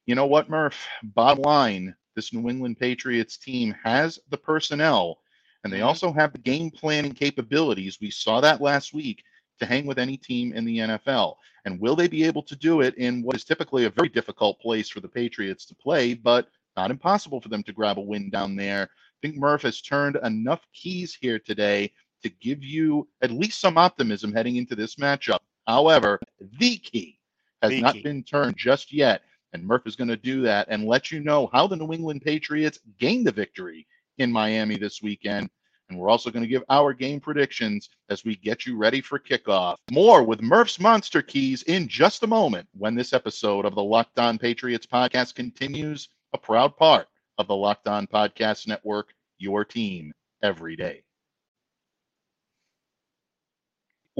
you 0.06 0.14
know 0.14 0.26
what, 0.26 0.50
Murph? 0.50 0.86
Bottom 1.02 1.42
line, 1.42 1.94
this 2.14 2.32
New 2.32 2.48
England 2.48 2.78
Patriots 2.78 3.36
team 3.36 3.74
has 3.84 4.18
the 4.30 4.36
personnel 4.36 5.20
and 5.64 5.72
they 5.72 5.80
Mhm. 5.80 5.86
also 5.86 6.12
have 6.12 6.32
the 6.32 6.38
game 6.38 6.70
planning 6.70 7.12
capabilities. 7.12 7.98
We 8.00 8.10
saw 8.10 8.40
that 8.40 8.62
last 8.62 8.94
week 8.94 9.22
to 9.58 9.66
hang 9.66 9.86
with 9.86 9.98
any 9.98 10.16
team 10.16 10.52
in 10.54 10.64
the 10.64 10.78
NFL. 10.78 11.38
And 11.66 11.78
will 11.78 11.94
they 11.94 12.08
be 12.08 12.24
able 12.24 12.42
to 12.44 12.56
do 12.56 12.80
it 12.80 12.94
in 12.96 13.22
what 13.22 13.36
is 13.36 13.44
typically 13.44 13.84
a 13.84 13.90
very 13.90 14.08
difficult 14.08 14.58
place 14.60 14.88
for 14.88 15.00
the 15.00 15.08
Patriots 15.08 15.66
to 15.66 15.74
play, 15.74 16.14
but 16.14 16.48
not 16.76 16.90
impossible 16.90 17.40
for 17.40 17.50
them 17.50 17.62
to 17.64 17.72
grab 17.72 17.98
a 17.98 18.02
win 18.02 18.30
down 18.30 18.56
there? 18.56 18.84
I 18.84 19.18
think 19.20 19.36
Murph 19.36 19.62
has 19.62 19.82
turned 19.82 20.16
enough 20.22 20.66
keys 20.72 21.14
here 21.20 21.38
today 21.38 21.92
to 22.22 22.28
give 22.28 22.62
you 22.62 23.08
at 23.22 23.30
least 23.30 23.60
some 23.60 23.78
optimism 23.78 24.32
heading 24.32 24.56
into 24.56 24.74
this 24.74 24.96
matchup. 24.96 25.40
However, 25.66 26.20
the 26.58 26.78
key 26.78 27.18
has 27.62 27.70
The 27.70 27.80
not 27.80 27.94
key. 27.94 28.02
been 28.02 28.22
turned 28.22 28.56
just 28.56 28.92
yet. 28.92 29.22
And 29.52 29.64
Murph 29.64 29.86
is 29.86 29.96
going 29.96 30.08
to 30.08 30.16
do 30.16 30.42
that 30.42 30.68
and 30.70 30.86
let 30.86 31.10
you 31.10 31.20
know 31.20 31.48
how 31.52 31.66
the 31.66 31.76
New 31.76 31.92
England 31.92 32.22
Patriots 32.22 32.78
gained 32.98 33.26
the 33.26 33.32
victory 33.32 33.86
in 34.18 34.30
Miami 34.30 34.76
this 34.76 35.02
weekend. 35.02 35.50
And 35.88 35.98
we're 35.98 36.08
also 36.08 36.30
going 36.30 36.44
to 36.44 36.48
give 36.48 36.62
our 36.70 36.92
game 36.94 37.18
predictions 37.18 37.90
as 38.10 38.24
we 38.24 38.36
get 38.36 38.64
you 38.64 38.76
ready 38.76 39.00
for 39.00 39.18
kickoff. 39.18 39.74
More 39.90 40.22
with 40.22 40.40
Murph's 40.40 40.78
Monster 40.78 41.20
Keys 41.20 41.64
in 41.64 41.88
just 41.88 42.22
a 42.22 42.28
moment 42.28 42.68
when 42.78 42.94
this 42.94 43.12
episode 43.12 43.64
of 43.64 43.74
the 43.74 43.82
Locked 43.82 44.20
On 44.20 44.38
Patriots 44.38 44.86
podcast 44.86 45.34
continues, 45.34 46.08
a 46.32 46.38
proud 46.38 46.76
part 46.76 47.08
of 47.38 47.48
the 47.48 47.56
Locked 47.56 47.88
On 47.88 48.06
Podcast 48.06 48.68
Network, 48.68 49.12
your 49.38 49.64
team 49.64 50.12
every 50.44 50.76
day. 50.76 51.02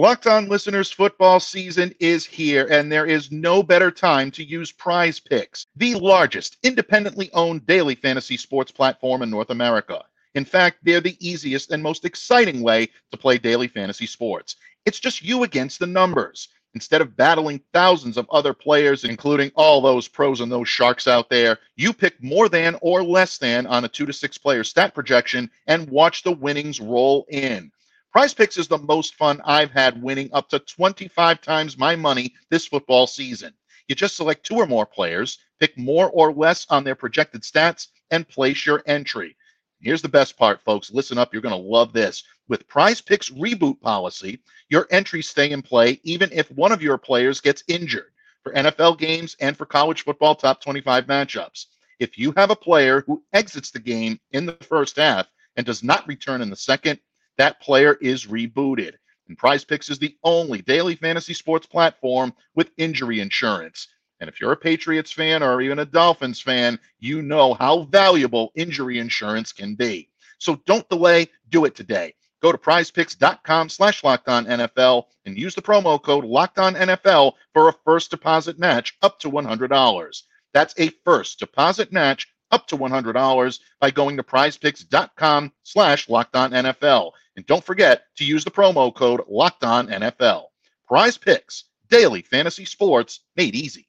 Locked 0.01 0.27
On 0.27 0.49
listeners, 0.49 0.91
football 0.91 1.41
season 1.41 1.95
is 2.01 2.25
here, 2.25 2.67
and 2.71 2.91
there 2.91 3.05
is 3.05 3.31
no 3.31 3.63
better 3.63 3.91
time 3.91 4.31
to 4.31 4.43
use 4.43 4.73
Prize 4.73 5.21
Picks, 5.21 5.67
the 5.77 5.95
largest 5.95 6.57
independently 6.63 7.31
owned 7.35 7.67
daily 7.67 7.95
fantasy 7.95 8.39
sports 8.39 8.73
platform 8.73 9.21
in 9.21 9.29
North 9.29 9.51
America. 9.51 10.03
In 10.35 10.47
fact, 10.47 10.79
they're 10.83 11.03
the 11.03 11.19
easiest 11.21 11.71
and 11.71 11.83
most 11.83 12.07
exciting 12.07 12.63
way 12.63 12.89
to 13.11 13.19
play 13.19 13.37
daily 13.37 13.69
fantasy 13.69 14.07
sports. 14.07 14.57
It's 14.87 15.01
just 15.01 15.23
you 15.23 15.43
against 15.43 15.79
the 15.79 15.87
numbers. 15.87 16.49
Instead 16.73 17.03
of 17.03 17.15
battling 17.15 17.61
thousands 17.75 18.17
of 18.17 18.27
other 18.31 18.55
players, 18.55 19.05
including 19.05 19.53
all 19.55 19.83
those 19.83 20.09
pros 20.09 20.41
and 20.41 20.51
those 20.51 20.67
sharks 20.67 21.09
out 21.09 21.29
there, 21.29 21.59
you 21.77 21.93
pick 21.93 22.15
more 22.23 22.49
than 22.49 22.75
or 22.81 23.05
less 23.05 23.37
than 23.37 23.67
on 23.67 23.85
a 23.85 23.89
two 23.89 24.07
to 24.07 24.15
six 24.15 24.39
player 24.39 24.65
stat 24.65 24.95
projection 24.95 25.51
and 25.67 25.91
watch 25.91 26.23
the 26.23 26.33
winnings 26.33 26.81
roll 26.81 27.27
in. 27.29 27.71
Prize 28.13 28.35
Picks 28.35 28.57
is 28.57 28.67
the 28.67 28.79
most 28.79 29.15
fun 29.15 29.41
I've 29.45 29.71
had 29.71 30.03
winning 30.03 30.31
up 30.33 30.49
to 30.49 30.59
25 30.59 31.41
times 31.41 31.79
my 31.79 31.95
money 31.95 32.35
this 32.49 32.67
football 32.67 33.07
season. 33.07 33.55
You 33.87 33.95
just 33.95 34.17
select 34.17 34.45
two 34.45 34.57
or 34.57 34.67
more 34.67 34.85
players, 34.85 35.39
pick 35.61 35.79
more 35.79 36.11
or 36.11 36.33
less 36.33 36.67
on 36.71 36.83
their 36.83 36.97
projected 36.97 37.43
stats, 37.43 37.87
and 38.11 38.29
place 38.29 38.67
your 38.67 38.83
entry. 38.87 39.37
Here's 39.81 40.03
the 40.03 40.09
best 40.09 40.37
part, 40.37 40.61
folks. 40.63 40.91
Listen 40.91 41.19
up. 41.19 41.33
You're 41.33 41.41
going 41.41 41.55
to 41.55 41.69
love 41.69 41.93
this. 41.93 42.25
With 42.49 42.67
Prize 42.67 43.01
Picks 43.01 43.31
reboot 43.31 43.81
policy, 43.81 44.41
your 44.69 44.89
entries 44.91 45.29
stay 45.29 45.53
in 45.53 45.63
play 45.63 46.01
even 46.03 46.31
if 46.33 46.51
one 46.51 46.73
of 46.73 46.83
your 46.83 46.99
players 46.99 47.41
gets 47.41 47.63
injured 47.69 48.11
for 48.43 48.53
NFL 48.53 48.99
games 48.99 49.37
and 49.39 49.57
for 49.57 49.67
college 49.67 50.03
football 50.03 50.35
top 50.35 50.61
25 50.61 51.07
matchups. 51.07 51.67
If 52.01 52.19
you 52.19 52.33
have 52.37 52.51
a 52.51 52.57
player 52.57 53.05
who 53.07 53.23
exits 53.33 53.71
the 53.71 53.79
game 53.79 54.19
in 54.33 54.47
the 54.47 54.55
first 54.55 54.97
half 54.97 55.29
and 55.55 55.65
does 55.65 55.85
not 55.85 56.09
return 56.09 56.43
in 56.43 56.51
the 56.51 56.57
second, 56.57 56.99
that 57.41 57.59
player 57.59 57.95
is 58.03 58.27
rebooted. 58.27 58.93
And 59.27 59.39
Prize 59.39 59.65
Picks 59.65 59.89
is 59.89 59.99
the 59.99 60.15
only 60.25 60.61
daily 60.61 60.95
fantasy 60.95 61.33
sports 61.33 61.67
platform 61.67 62.35
with 62.55 62.71
injury 62.77 63.21
insurance. 63.21 63.89
And 64.21 64.29
if 64.29 64.39
you're 64.39 64.53
a 64.53 64.57
Patriots 64.57 65.11
fan 65.11 65.43
or 65.43 65.63
even 65.63 65.79
a 65.79 65.87
Dolphins 65.87 66.43
fan, 66.43 66.79
you 66.99 67.23
know 67.23 67.55
how 67.55 67.85
valuable 67.85 68.53
injury 68.57 68.99
insurance 68.99 69.55
can 69.55 69.75
be. 69.75 70.11
So 70.37 70.61
don't 70.67 70.87
delay, 70.91 71.29
do 71.49 71.65
it 71.65 71.75
today. 71.75 72.13
Go 72.43 72.53
to 72.53 72.59
prizepicks.com 72.59 73.71
slash 73.71 74.03
NFL 74.03 75.05
and 75.25 75.39
use 75.39 75.55
the 75.55 75.63
promo 75.63 76.03
code 76.03 76.27
locked 76.27 76.59
on 76.59 76.75
NFL 76.75 77.33
for 77.55 77.71
a 77.71 77.75
first 77.87 78.11
deposit 78.11 78.59
match 78.59 78.99
up 79.01 79.19
to 79.21 79.31
$100. 79.31 80.23
That's 80.53 80.75
a 80.79 80.91
first 81.07 81.39
deposit 81.39 81.91
match 81.91 82.29
up 82.51 82.67
to 82.67 82.77
$100 82.77 83.61
by 83.81 83.91
going 83.91 84.19
to 84.19 84.23
prizepicks.com 84.23 85.53
slash 85.63 86.07
NFL. 86.07 87.13
And 87.41 87.47
don't 87.47 87.65
forget 87.65 88.03
to 88.17 88.25
use 88.27 88.45
the 88.45 88.51
promo 88.51 88.95
code 88.95 89.23
locked 89.27 89.65
on 89.65 89.87
NFL. 89.87 90.49
Prize 90.87 91.17
Picks, 91.17 91.65
daily 91.89 92.21
fantasy 92.21 92.67
sports 92.67 93.21
made 93.35 93.55
easy. 93.55 93.89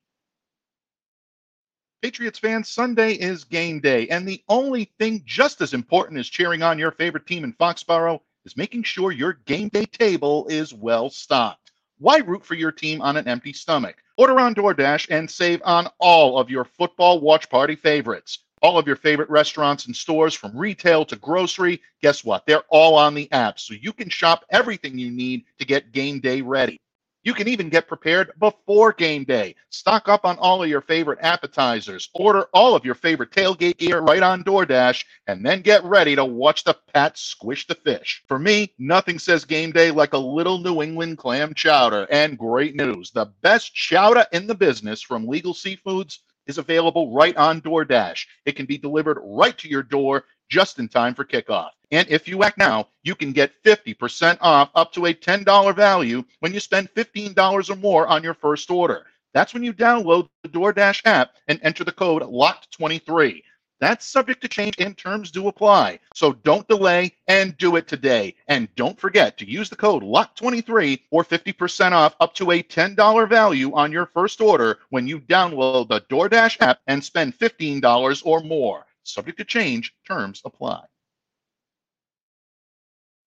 Patriots 2.02 2.40
fans, 2.40 2.70
Sunday 2.70 3.12
is 3.12 3.44
game 3.44 3.82
day, 3.82 4.08
and 4.08 4.26
the 4.26 4.42
only 4.48 4.86
thing 5.00 5.22
just 5.26 5.60
as 5.60 5.74
important 5.74 6.18
as 6.18 6.30
cheering 6.30 6.64
on 6.64 6.80
your 6.80 6.92
favorite 6.92 7.28
team 7.28 7.44
in 7.44 7.52
Foxborough 7.52 8.22
is 8.46 8.56
making 8.56 8.84
sure 8.84 9.12
your 9.12 9.34
game 9.34 9.68
day 9.68 9.86
table 9.86 10.48
is 10.48 10.74
well 10.74 11.10
stocked. 11.10 11.74
Why 11.98 12.20
root 12.20 12.46
for 12.46 12.56
your 12.56 12.72
team 12.72 13.02
on 13.02 13.18
an 13.18 13.28
empty 13.28 13.52
stomach? 13.52 13.98
Order 14.16 14.40
on 14.40 14.56
DoorDash 14.56 15.08
and 15.10 15.30
save 15.30 15.62
on 15.66 15.90
all 16.00 16.40
of 16.40 16.50
your 16.50 16.64
football 16.64 17.20
watch 17.20 17.50
party 17.50 17.76
favorites. 17.76 18.46
All 18.62 18.78
of 18.78 18.88
your 18.88 18.96
favorite 18.96 19.30
restaurants 19.30 19.88
and 19.88 19.96
stores, 19.96 20.36
from 20.36 20.56
retail 20.56 21.04
to 21.06 21.16
grocery, 21.16 21.82
guess 22.02 22.24
what? 22.24 22.46
They're 22.46 22.64
all 22.70 22.96
on 22.96 23.16
the 23.16 23.32
app, 23.32 23.60
so 23.60 23.74
you 23.74 23.92
can 23.92 24.10
shop 24.10 24.46
everything 24.52 25.00
you 25.00 25.10
need 25.12 25.46
to 25.60 25.66
get 25.66 25.92
game 25.92 26.20
day 26.20 26.42
ready. 26.42 26.80
You 27.24 27.36
can 27.36 27.48
even 27.48 27.70
get 27.70 27.88
prepared 27.88 28.32
before 28.40 28.94
game 28.94 29.26
day. 29.26 29.56
Stock 29.70 30.08
up 30.08 30.26
on 30.26 30.38
all 30.40 30.64
of 30.64 30.70
your 30.70 30.82
favorite 30.82 31.20
appetizers. 31.22 32.10
Order 32.16 32.48
all 32.52 32.76
of 32.76 32.84
your 32.84 32.96
favorite 32.96 33.32
tailgate 33.32 33.78
gear 33.78 34.00
right 34.00 34.24
on 34.24 34.44
DoorDash, 34.44 35.06
and 35.28 35.46
then 35.46 35.62
get 35.62 35.84
ready 35.84 36.16
to 36.16 36.26
watch 36.26 36.64
the 36.64 36.76
Pats 36.94 37.22
squish 37.22 37.68
the 37.68 37.76
fish. 37.76 38.24
For 38.28 38.40
me, 38.40 38.74
nothing 38.80 39.20
says 39.20 39.46
game 39.46 39.72
day 39.72 39.92
like 39.92 40.14
a 40.14 40.18
little 40.18 40.58
New 40.58 40.82
England 40.82 41.20
clam 41.20 41.54
chowder. 41.54 42.08
And 42.10 42.40
great 42.40 42.76
news 42.76 43.12
the 43.12 43.26
best 43.42 43.74
chowder 43.74 44.26
in 44.32 44.48
the 44.48 44.56
business 44.56 45.02
from 45.02 45.28
Legal 45.28 45.54
Seafoods 45.54 46.20
is 46.48 46.58
available 46.58 47.14
right 47.14 47.36
on 47.38 47.62
DoorDash. 47.62 48.26
It 48.46 48.56
can 48.56 48.66
be 48.66 48.78
delivered 48.78 49.20
right 49.24 49.58
to 49.58 49.70
your 49.70 49.84
door 49.84 50.26
just 50.50 50.80
in 50.80 50.88
time 50.88 51.16
for 51.16 51.24
kickoff. 51.24 51.70
And 51.92 52.08
if 52.10 52.28
you 52.28 52.44
act 52.44 52.58
now, 52.58 52.88
you 53.04 53.16
can 53.16 53.32
get 53.32 53.52
50% 53.64 54.38
off 54.42 54.70
up 54.76 54.92
to 54.94 55.08
a 55.08 55.14
$10 55.14 55.76
value 55.76 56.24
when 56.40 56.54
you 56.54 56.60
spend 56.60 56.90
$15 56.94 57.70
or 57.70 57.76
more 57.76 58.08
on 58.08 58.24
your 58.24 58.34
first 58.34 58.70
order. 58.70 59.06
That's 59.34 59.54
when 59.54 59.64
you 59.64 59.74
download 59.74 60.30
the 60.44 60.50
DoorDash 60.50 61.02
app 61.06 61.32
and 61.48 61.60
enter 61.64 61.84
the 61.84 61.92
code 61.92 62.22
LOCKED23. 62.22 63.42
That's 63.82 64.06
subject 64.06 64.42
to 64.44 64.48
change 64.48 64.76
and 64.78 64.96
terms 64.96 65.32
do 65.32 65.48
apply. 65.48 66.00
So 66.14 66.34
don't 66.34 66.68
delay 66.68 67.14
and 67.28 67.58
do 67.58 67.76
it 67.78 67.88
today. 67.88 68.36
And 68.48 68.74
don't 68.76 69.00
forget 69.00 69.40
to 69.40 69.50
use 69.50 69.72
the 69.72 69.76
code 69.76 70.04
LOCK23 70.04 71.02
or 71.10 71.26
50% 71.26 71.92
off 71.92 72.16
up 72.20 72.36
to 72.36 72.52
a 72.52 72.62
$10 72.62 73.28
value 73.28 73.74
on 73.74 73.92
your 73.92 74.06
first 74.06 74.40
order 74.40 74.78
when 74.92 75.08
you 75.08 75.20
download 75.20 75.90
the 75.90 76.02
DoorDash 76.02 76.62
app 76.62 76.80
and 76.86 77.04
spend 77.04 77.38
$15 77.40 78.22
or 78.24 78.42
more. 78.42 78.86
Subject 79.04 79.40
to 79.40 79.46
change, 79.46 79.96
terms 80.08 80.44
apply. 80.46 80.84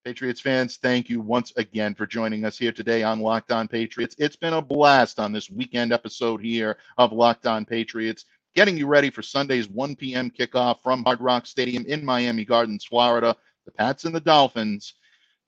Patriots 0.05 0.41
fans, 0.41 0.77
thank 0.77 1.09
you 1.09 1.19
once 1.19 1.51
again 1.57 1.95
for 1.95 2.07
joining 2.07 2.45
us 2.45 2.59
here 2.59 2.73
today 2.73 3.03
on 3.03 3.21
Locked 3.21 3.51
On 3.51 3.67
Patriots. 3.67 4.15
It's 4.19 4.37
been 4.37 4.53
a 4.53 4.61
blast 4.61 5.19
on 5.19 5.33
this 5.33 5.49
weekend 5.49 5.95
episode 5.95 6.43
here 6.43 6.77
of 6.99 7.13
Locked 7.13 7.47
On 7.47 7.65
Patriots 7.65 8.27
getting 8.55 8.77
you 8.77 8.87
ready 8.87 9.11
for 9.11 9.23
Sunday's 9.23 9.69
1 9.69 9.97
p.m. 9.97 10.31
kickoff 10.31 10.83
from 10.83 11.03
Hard 11.05 11.21
Rock 11.21 11.47
Stadium 11.47 11.85
in 11.87 12.05
Miami 12.05 12.45
Gardens, 12.45 12.85
Florida. 12.85 13.37
The 13.67 13.73
Pats 13.73 14.05
and 14.05 14.15
the 14.15 14.21
Dolphins. 14.21 14.95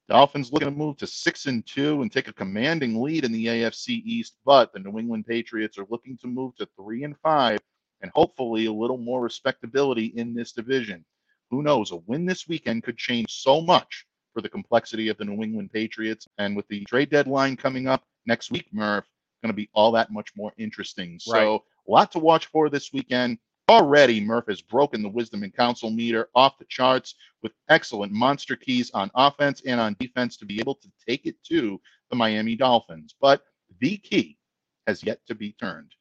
Dolphins 0.09 0.53
looking 0.53 0.69
to 0.69 0.75
move 0.75 0.97
to 0.99 1.07
six 1.07 1.47
and 1.47 1.66
two 1.66 2.03
and 2.03 2.11
take 2.11 2.29
a 2.29 2.33
commanding 2.33 3.03
lead 3.03 3.25
in 3.25 3.33
the 3.33 3.47
AFC 3.47 4.03
East, 4.05 4.37
but 4.45 4.73
the 4.73 4.79
New 4.79 4.99
England 4.99 5.27
Patriots 5.27 5.79
are 5.79 5.87
looking 5.90 6.16
to 6.19 6.27
move 6.27 6.57
to 6.57 6.69
three 6.77 7.05
and 7.05 7.16
five 7.19 7.59
and 8.03 8.11
hopefully 8.14 8.66
a 8.66 8.73
little 8.73 8.99
more 8.99 9.21
respectability 9.21 10.07
in 10.16 10.35
this 10.35 10.53
division. 10.53 11.05
Who 11.51 11.62
knows? 11.62 11.92
A 11.92 11.97
win 11.97 12.25
this 12.25 12.47
weekend 12.49 12.85
could 12.85 12.97
change 12.97 13.33
so 13.33 13.61
much 13.61 14.07
for 14.33 14.40
the 14.40 14.49
complexity 14.49 15.09
of 15.09 15.16
the 15.16 15.25
New 15.25 15.42
England 15.42 15.73
Patriots. 15.73 16.27
And 16.38 16.57
with 16.57 16.69
the 16.69 16.85
trade 16.85 17.11
deadline 17.11 17.57
coming 17.57 17.87
up 17.87 18.05
next 18.27 18.51
week, 18.51 18.69
Murph, 18.73 19.07
going 19.42 19.53
to 19.53 19.57
be 19.57 19.71
all 19.75 19.92
that 19.92 20.12
much 20.12 20.31
more 20.37 20.53
interesting. 20.59 21.19
So 21.19 21.33
right. 21.33 21.61
A 21.87 21.90
lot 21.90 22.12
to 22.12 22.18
watch 22.18 22.46
for 22.46 22.68
this 22.68 22.92
weekend. 22.92 23.38
Already, 23.68 24.20
Murph 24.20 24.46
has 24.49 24.61
broken 24.61 25.03
the 25.03 25.09
wisdom 25.09 25.42
and 25.42 25.55
counsel 25.55 25.90
meter 25.90 26.29
off 26.35 26.59
the 26.59 26.64
charts 26.66 27.16
with 27.42 27.53
excellent 27.68 28.12
monster 28.12 28.55
keys 28.55 28.90
on 28.94 29.11
offense 29.14 29.62
and 29.66 29.81
on 29.81 29.96
defense 29.99 30.37
to 30.37 30.46
be 30.46 30.61
able 30.61 30.77
to 30.77 30.88
take 31.07 31.27
it 31.27 31.42
to 31.44 31.81
the 32.11 32.16
Miami 32.16 32.55
Dolphins. 32.55 33.14
But 33.20 33.42
the 33.81 33.96
key 33.96 34.38
has 34.87 35.03
yet 35.03 35.20
to 35.27 35.35
be 35.35 35.53
turned. 35.53 35.92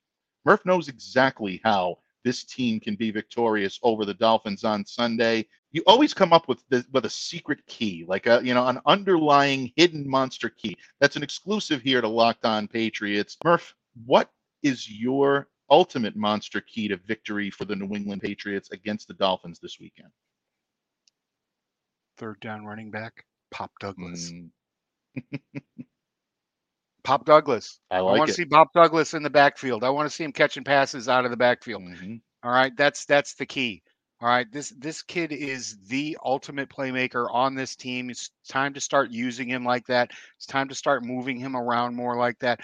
Murph 0.45 0.65
knows 0.65 0.89
exactly 0.89 1.59
how 1.63 1.97
this 2.23 2.43
team 2.43 2.79
can 2.79 2.95
be 2.95 3.11
victorious 3.11 3.79
over 3.83 4.05
the 4.05 4.13
Dolphins 4.13 4.63
on 4.63 4.85
Sunday. 4.85 5.47
You 5.71 5.83
always 5.87 6.13
come 6.13 6.33
up 6.33 6.47
with 6.47 6.63
the, 6.69 6.85
with 6.91 7.05
a 7.05 7.09
secret 7.09 7.65
key, 7.67 8.05
like 8.07 8.27
a 8.27 8.41
you 8.43 8.53
know 8.53 8.67
an 8.67 8.79
underlying 8.85 9.71
hidden 9.75 10.07
monster 10.07 10.49
key. 10.49 10.77
That's 10.99 11.15
an 11.15 11.23
exclusive 11.23 11.81
here 11.81 12.01
to 12.01 12.07
Locked 12.07 12.45
On 12.45 12.67
Patriots. 12.67 13.37
Murph, 13.43 13.75
what 14.05 14.31
is 14.63 14.89
your 14.89 15.47
ultimate 15.69 16.15
monster 16.15 16.61
key 16.61 16.87
to 16.87 16.97
victory 16.97 17.49
for 17.49 17.65
the 17.65 17.75
New 17.75 17.95
England 17.95 18.21
Patriots 18.21 18.69
against 18.71 19.07
the 19.07 19.13
Dolphins 19.13 19.59
this 19.59 19.79
weekend? 19.79 20.09
Third 22.17 22.39
down 22.39 22.65
running 22.65 22.91
back, 22.91 23.25
Pop 23.51 23.71
Douglas. 23.79 24.31
Mm. 24.31 25.39
Pop 27.03 27.25
Douglas. 27.25 27.79
I, 27.91 27.99
like 27.99 28.15
I 28.15 28.17
want 28.17 28.27
to 28.29 28.33
see 28.33 28.45
Pop 28.45 28.73
Douglas 28.73 29.13
in 29.13 29.23
the 29.23 29.29
backfield. 29.29 29.83
I 29.83 29.89
want 29.89 30.09
to 30.09 30.15
see 30.15 30.23
him 30.23 30.31
catching 30.31 30.63
passes 30.63 31.07
out 31.07 31.25
of 31.25 31.31
the 31.31 31.37
backfield. 31.37 31.83
Mm-hmm. 31.83 32.15
All 32.43 32.51
right, 32.51 32.71
that's 32.75 33.05
that's 33.05 33.35
the 33.35 33.45
key. 33.45 33.83
All 34.21 34.29
right, 34.29 34.51
this 34.51 34.73
this 34.77 35.03
kid 35.03 35.31
is 35.31 35.77
the 35.87 36.17
ultimate 36.23 36.69
playmaker 36.69 37.27
on 37.31 37.53
this 37.53 37.75
team. 37.75 38.09
It's 38.09 38.31
time 38.47 38.73
to 38.73 38.81
start 38.81 39.11
using 39.11 39.47
him 39.47 39.65
like 39.65 39.85
that. 39.87 40.11
It's 40.37 40.45
time 40.45 40.69
to 40.69 40.75
start 40.75 41.03
moving 41.03 41.37
him 41.37 41.55
around 41.55 41.95
more 41.95 42.15
like 42.15 42.39
that. 42.39 42.59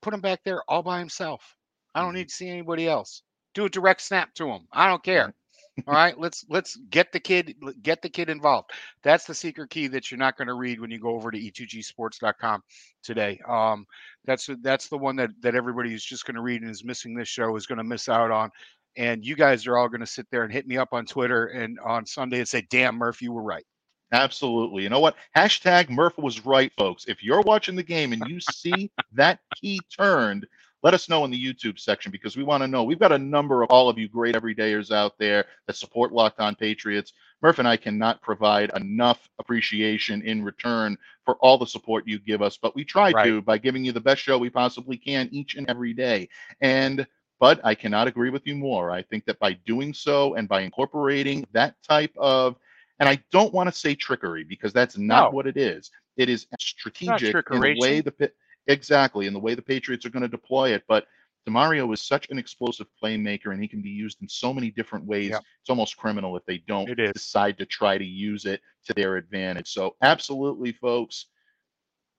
Put 0.00 0.14
him 0.14 0.20
back 0.20 0.40
there 0.44 0.62
all 0.68 0.82
by 0.82 0.98
himself. 0.98 1.54
I 1.94 2.02
don't 2.02 2.14
need 2.14 2.28
to 2.28 2.34
see 2.34 2.48
anybody 2.48 2.88
else. 2.88 3.22
Do 3.54 3.64
a 3.66 3.70
direct 3.70 4.00
snap 4.00 4.34
to 4.34 4.48
him. 4.48 4.66
I 4.72 4.88
don't 4.88 5.02
care. 5.02 5.34
All 5.86 5.94
right, 5.94 6.18
let's 6.18 6.44
let's 6.50 6.76
get 6.90 7.12
the 7.12 7.20
kid 7.20 7.54
get 7.82 8.02
the 8.02 8.08
kid 8.08 8.28
involved. 8.28 8.70
That's 9.02 9.24
the 9.24 9.34
secret 9.34 9.70
key 9.70 9.86
that 9.88 10.10
you're 10.10 10.18
not 10.18 10.36
going 10.36 10.48
to 10.48 10.54
read 10.54 10.80
when 10.80 10.90
you 10.90 10.98
go 10.98 11.14
over 11.14 11.30
to 11.30 11.38
e2gsports.com 11.38 12.62
today. 13.02 13.40
Um, 13.48 13.86
that's 14.26 14.50
that's 14.60 14.88
the 14.88 14.98
one 14.98 15.16
that 15.16 15.30
that 15.40 15.54
everybody 15.54 15.94
is 15.94 16.04
just 16.04 16.26
going 16.26 16.34
to 16.34 16.42
read 16.42 16.60
and 16.60 16.70
is 16.70 16.84
missing 16.84 17.14
this 17.14 17.28
show 17.28 17.56
is 17.56 17.66
going 17.66 17.78
to 17.78 17.84
miss 17.84 18.10
out 18.10 18.30
on. 18.30 18.50
And 18.98 19.24
you 19.24 19.34
guys 19.34 19.66
are 19.66 19.78
all 19.78 19.88
going 19.88 20.00
to 20.00 20.06
sit 20.06 20.26
there 20.30 20.44
and 20.44 20.52
hit 20.52 20.66
me 20.66 20.76
up 20.76 20.90
on 20.92 21.06
Twitter 21.06 21.46
and 21.46 21.78
on 21.80 22.04
Sunday 22.04 22.40
and 22.40 22.48
say, 22.48 22.66
"Damn, 22.68 22.96
Murph, 22.96 23.22
you 23.22 23.32
were 23.32 23.42
right." 23.42 23.64
Absolutely. 24.12 24.82
You 24.82 24.90
know 24.90 25.00
what? 25.00 25.16
Hashtag 25.34 25.88
Murph 25.88 26.18
was 26.18 26.44
right, 26.44 26.70
folks. 26.76 27.06
If 27.08 27.22
you're 27.22 27.40
watching 27.40 27.76
the 27.76 27.82
game 27.82 28.12
and 28.12 28.22
you 28.26 28.40
see 28.40 28.90
that 29.12 29.38
key 29.58 29.80
turned, 29.96 30.46
let 30.82 30.94
us 30.94 31.08
know 31.08 31.24
in 31.24 31.30
the 31.30 31.42
YouTube 31.42 31.78
section 31.78 32.10
because 32.10 32.36
we 32.36 32.42
want 32.42 32.62
to 32.62 32.68
know. 32.68 32.82
We've 32.82 32.98
got 32.98 33.12
a 33.12 33.18
number 33.18 33.62
of 33.62 33.70
all 33.70 33.88
of 33.88 33.98
you 33.98 34.08
great 34.08 34.34
everydayers 34.34 34.90
out 34.90 35.16
there 35.18 35.46
that 35.66 35.76
support 35.76 36.12
Locked 36.12 36.40
On 36.40 36.54
Patriots. 36.54 37.12
Murph 37.40 37.58
and 37.58 37.68
I 37.68 37.76
cannot 37.76 38.20
provide 38.20 38.70
enough 38.76 39.28
appreciation 39.38 40.22
in 40.22 40.42
return 40.42 40.98
for 41.24 41.36
all 41.36 41.56
the 41.56 41.66
support 41.66 42.06
you 42.06 42.18
give 42.18 42.42
us, 42.42 42.56
but 42.56 42.74
we 42.74 42.84
try 42.84 43.12
right. 43.12 43.24
to 43.24 43.42
by 43.42 43.58
giving 43.58 43.84
you 43.84 43.92
the 43.92 44.00
best 44.00 44.22
show 44.22 44.38
we 44.38 44.50
possibly 44.50 44.96
can 44.96 45.28
each 45.30 45.54
and 45.54 45.68
every 45.70 45.92
day. 45.92 46.28
And 46.60 47.06
but 47.38 47.60
I 47.64 47.74
cannot 47.74 48.06
agree 48.06 48.30
with 48.30 48.46
you 48.46 48.54
more. 48.54 48.92
I 48.92 49.02
think 49.02 49.24
that 49.24 49.38
by 49.40 49.54
doing 49.66 49.92
so 49.92 50.34
and 50.34 50.48
by 50.48 50.60
incorporating 50.60 51.44
that 51.52 51.74
type 51.82 52.12
of 52.16 52.56
and 53.00 53.08
I 53.08 53.20
don't 53.32 53.52
want 53.52 53.68
to 53.68 53.76
say 53.76 53.96
trickery 53.96 54.44
because 54.44 54.72
that's 54.72 54.96
not 54.96 55.30
no. 55.30 55.36
what 55.36 55.48
it 55.48 55.56
is. 55.56 55.90
It 56.16 56.28
is 56.28 56.46
strategic 56.60 57.34
in 57.50 57.60
the 57.60 57.76
way 57.78 58.00
the 58.00 58.30
Exactly, 58.66 59.26
and 59.26 59.34
the 59.34 59.40
way 59.40 59.54
the 59.54 59.62
Patriots 59.62 60.06
are 60.06 60.10
going 60.10 60.22
to 60.22 60.28
deploy 60.28 60.70
it. 60.70 60.84
But 60.88 61.06
Demario 61.48 61.92
is 61.92 62.00
such 62.00 62.28
an 62.30 62.38
explosive 62.38 62.86
playmaker, 63.02 63.52
and 63.52 63.60
he 63.60 63.68
can 63.68 63.82
be 63.82 63.90
used 63.90 64.22
in 64.22 64.28
so 64.28 64.52
many 64.52 64.70
different 64.70 65.04
ways. 65.04 65.30
Yeah. 65.30 65.38
It's 65.60 65.70
almost 65.70 65.96
criminal 65.96 66.36
if 66.36 66.44
they 66.46 66.58
don't 66.58 66.96
decide 66.96 67.58
to 67.58 67.66
try 67.66 67.98
to 67.98 68.04
use 68.04 68.44
it 68.44 68.60
to 68.86 68.94
their 68.94 69.16
advantage. 69.16 69.72
So, 69.72 69.96
absolutely, 70.02 70.72
folks, 70.72 71.26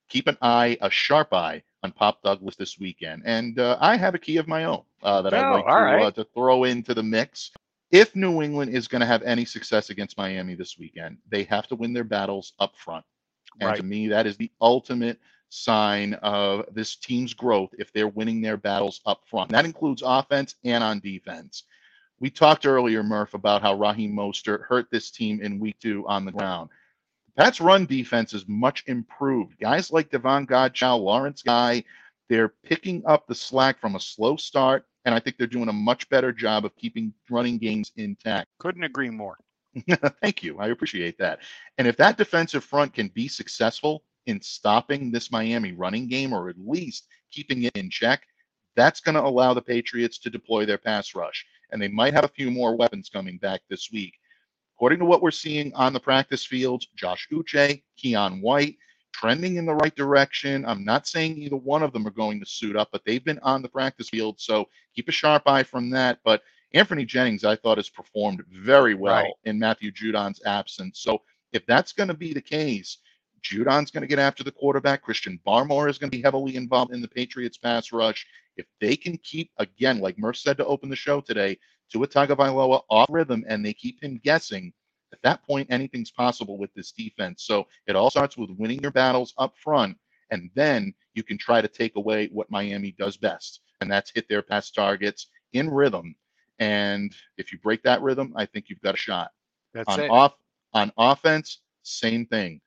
keep 0.09 0.27
an 0.27 0.37
eye, 0.41 0.77
a 0.81 0.89
sharp 0.89 1.33
eye 1.33 1.63
on 1.83 1.91
Pop 1.91 2.21
Douglas 2.21 2.55
this 2.55 2.77
weekend. 2.79 3.23
And 3.25 3.59
uh, 3.59 3.77
I 3.79 3.95
have 3.95 4.15
a 4.15 4.19
key 4.19 4.37
of 4.37 4.47
my 4.47 4.65
own 4.65 4.83
uh, 5.01 5.21
that 5.21 5.33
oh, 5.33 5.37
I'd 5.37 5.51
like 5.51 5.65
to, 5.65 5.71
right. 5.71 6.03
uh, 6.03 6.11
to 6.11 6.23
throw 6.33 6.65
into 6.65 6.93
the 6.93 7.03
mix. 7.03 7.51
If 7.91 8.15
New 8.15 8.41
England 8.41 8.75
is 8.75 8.87
going 8.87 9.01
to 9.01 9.05
have 9.05 9.21
any 9.23 9.45
success 9.45 9.89
against 9.89 10.17
Miami 10.17 10.55
this 10.55 10.77
weekend, 10.79 11.17
they 11.29 11.43
have 11.43 11.67
to 11.67 11.75
win 11.75 11.93
their 11.93 12.03
battles 12.03 12.53
up 12.59 12.73
front. 12.75 13.05
And 13.59 13.69
right. 13.69 13.77
to 13.77 13.83
me, 13.83 14.07
that 14.07 14.25
is 14.25 14.35
the 14.35 14.51
ultimate 14.61 15.19
sign 15.53 16.15
of 16.15 16.65
this 16.73 16.95
team's 16.95 17.33
growth 17.33 17.69
if 17.77 17.93
they're 17.93 18.07
winning 18.07 18.41
their 18.41 18.57
battles 18.57 19.01
up 19.05 19.21
front. 19.29 19.49
And 19.49 19.57
that 19.57 19.65
includes 19.65 20.01
offense 20.03 20.55
and 20.63 20.83
on 20.83 20.99
defense. 20.99 21.63
We 22.19 22.29
talked 22.29 22.65
earlier, 22.65 23.03
Murph, 23.03 23.33
about 23.33 23.61
how 23.61 23.75
Raheem 23.75 24.15
Mostert 24.15 24.63
hurt 24.63 24.87
this 24.91 25.11
team 25.11 25.41
in 25.41 25.59
week 25.59 25.77
two 25.79 26.07
on 26.07 26.25
the 26.25 26.31
ground. 26.31 26.69
The 27.27 27.43
Pats' 27.43 27.61
run 27.61 27.85
defense 27.85 28.33
is 28.33 28.47
much 28.47 28.83
improved. 28.87 29.59
Guys 29.59 29.91
like 29.91 30.09
Davon 30.09 30.47
Godchaux, 30.47 30.99
Lawrence 30.99 31.43
Guy, 31.43 31.83
they're 32.29 32.53
picking 32.63 33.03
up 33.05 33.27
the 33.27 33.35
slack 33.35 33.79
from 33.79 33.95
a 33.95 33.99
slow 33.99 34.35
start, 34.37 34.85
and 35.05 35.13
I 35.13 35.19
think 35.19 35.37
they're 35.37 35.47
doing 35.47 35.69
a 35.69 35.73
much 35.73 36.09
better 36.09 36.31
job 36.31 36.65
of 36.65 36.75
keeping 36.75 37.13
running 37.29 37.57
games 37.59 37.91
intact. 37.97 38.47
Couldn't 38.57 38.83
agree 38.83 39.09
more. 39.09 39.37
Thank 40.21 40.43
you. 40.43 40.57
I 40.59 40.67
appreciate 40.67 41.17
that. 41.19 41.39
And 41.77 41.87
if 41.87 41.97
that 41.97 42.17
defensive 42.17 42.63
front 42.63 42.93
can 42.93 43.09
be 43.09 43.27
successful, 43.27 44.03
in 44.25 44.41
stopping 44.41 45.11
this 45.11 45.31
Miami 45.31 45.73
running 45.73 46.07
game 46.07 46.33
or 46.33 46.49
at 46.49 46.55
least 46.57 47.07
keeping 47.31 47.63
it 47.63 47.75
in 47.75 47.89
check, 47.89 48.23
that's 48.75 49.01
going 49.01 49.15
to 49.15 49.23
allow 49.23 49.53
the 49.53 49.61
Patriots 49.61 50.17
to 50.19 50.29
deploy 50.29 50.65
their 50.65 50.77
pass 50.77 51.15
rush. 51.15 51.45
And 51.71 51.81
they 51.81 51.87
might 51.87 52.13
have 52.13 52.25
a 52.25 52.29
few 52.29 52.51
more 52.51 52.75
weapons 52.75 53.09
coming 53.09 53.37
back 53.37 53.61
this 53.69 53.91
week. 53.91 54.13
According 54.75 54.99
to 54.99 55.05
what 55.05 55.21
we're 55.21 55.31
seeing 55.31 55.73
on 55.73 55.93
the 55.93 55.99
practice 55.99 56.45
fields, 56.45 56.87
Josh 56.95 57.27
Uche, 57.31 57.83
Keion 57.97 58.41
White, 58.41 58.77
trending 59.13 59.55
in 59.57 59.65
the 59.65 59.75
right 59.75 59.95
direction. 59.95 60.65
I'm 60.65 60.83
not 60.83 61.07
saying 61.07 61.37
either 61.37 61.55
one 61.55 61.83
of 61.83 61.93
them 61.93 62.05
are 62.07 62.11
going 62.11 62.39
to 62.39 62.45
suit 62.45 62.75
up, 62.75 62.89
but 62.91 63.03
they've 63.05 63.23
been 63.23 63.39
on 63.39 63.61
the 63.61 63.69
practice 63.69 64.09
field. 64.09 64.39
So 64.39 64.67
keep 64.95 65.07
a 65.07 65.11
sharp 65.11 65.43
eye 65.47 65.63
from 65.63 65.89
that. 65.91 66.19
But 66.23 66.41
Anfernee 66.75 67.07
Jennings, 67.07 67.45
I 67.45 67.55
thought, 67.55 67.77
has 67.77 67.89
performed 67.89 68.43
very 68.51 68.95
well 68.95 69.23
right. 69.23 69.33
in 69.45 69.59
Matthew 69.59 69.91
Judon's 69.91 70.41
absence. 70.45 70.99
So 70.99 71.21
if 71.53 71.65
that's 71.67 71.93
going 71.93 72.07
to 72.07 72.15
be 72.15 72.33
the 72.33 72.41
case, 72.41 72.97
Judon's 73.43 73.91
going 73.91 74.01
to 74.01 74.07
get 74.07 74.19
after 74.19 74.43
the 74.43 74.51
quarterback. 74.51 75.01
Christian 75.01 75.39
Barmore 75.45 75.89
is 75.89 75.97
going 75.97 76.09
to 76.09 76.17
be 76.17 76.23
heavily 76.23 76.55
involved 76.55 76.93
in 76.93 77.01
the 77.01 77.07
Patriots 77.07 77.57
pass 77.57 77.91
rush. 77.91 78.25
If 78.57 78.65
they 78.79 78.95
can 78.95 79.17
keep, 79.17 79.51
again, 79.57 79.99
like 79.99 80.17
Murph 80.17 80.37
said 80.37 80.57
to 80.57 80.65
open 80.65 80.89
the 80.89 80.95
show 80.95 81.21
today, 81.21 81.57
Tua 81.91 82.07
Tagovailoa 82.07 82.81
off 82.89 83.07
rhythm 83.09 83.43
and 83.47 83.65
they 83.65 83.73
keep 83.73 84.01
him 84.01 84.19
guessing, 84.23 84.73
at 85.11 85.21
that 85.21 85.45
point, 85.45 85.67
anything's 85.69 86.11
possible 86.11 86.57
with 86.57 86.73
this 86.73 86.91
defense. 86.91 87.43
So 87.43 87.67
it 87.85 87.95
all 87.95 88.09
starts 88.09 88.35
with 88.35 88.49
winning 88.57 88.81
your 88.81 88.91
battles 88.91 89.33
up 89.37 89.53
front, 89.57 89.97
and 90.31 90.49
then 90.55 90.93
you 91.13 91.21
can 91.21 91.37
try 91.37 91.61
to 91.61 91.67
take 91.67 91.95
away 91.95 92.29
what 92.31 92.49
Miami 92.49 92.95
does 92.97 93.15
best, 93.15 93.61
and 93.79 93.91
that's 93.91 94.11
hit 94.13 94.27
their 94.27 94.41
pass 94.41 94.71
targets 94.71 95.27
in 95.53 95.69
rhythm. 95.69 96.15
And 96.57 97.15
if 97.37 97.51
you 97.51 97.59
break 97.59 97.83
that 97.83 98.01
rhythm, 98.01 98.33
I 98.35 98.47
think 98.47 98.69
you've 98.69 98.81
got 98.81 98.95
a 98.95 98.97
shot. 98.97 99.31
That's 99.73 99.87
on 99.87 99.99
it. 99.99 100.09
off 100.09 100.33
on 100.73 100.91
offense, 100.97 101.59
same 101.83 102.25
thing. 102.25 102.59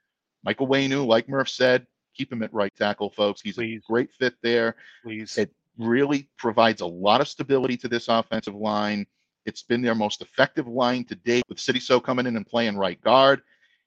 Michael 0.46 0.68
Onwenu, 0.68 1.04
like 1.04 1.28
Murph 1.28 1.48
said, 1.48 1.88
keep 2.14 2.32
him 2.32 2.42
at 2.44 2.54
right 2.54 2.72
tackle, 2.76 3.11
folks. 3.11 3.40
He's 3.40 3.56
Please. 3.56 3.82
a 3.85 3.92
great 3.92 4.12
fit 4.12 4.35
there. 4.42 4.76
Please. 5.02 5.37
It 5.37 5.50
really 5.76 6.28
provides 6.38 6.80
a 6.80 6.87
lot 6.87 7.20
of 7.20 7.26
stability 7.26 7.76
to 7.78 7.88
this 7.88 8.06
offensive 8.06 8.54
line. 8.54 9.06
It's 9.44 9.64
been 9.64 9.82
their 9.82 9.96
most 9.96 10.22
effective 10.22 10.68
line 10.68 11.04
to 11.06 11.16
date, 11.16 11.42
with 11.48 11.59
Sidy 11.59 11.80
Sow 11.80 11.98
coming 11.98 12.26
in 12.26 12.37
and 12.37 12.46
playing 12.46 12.76
right 12.76 13.00
guard. 13.02 13.42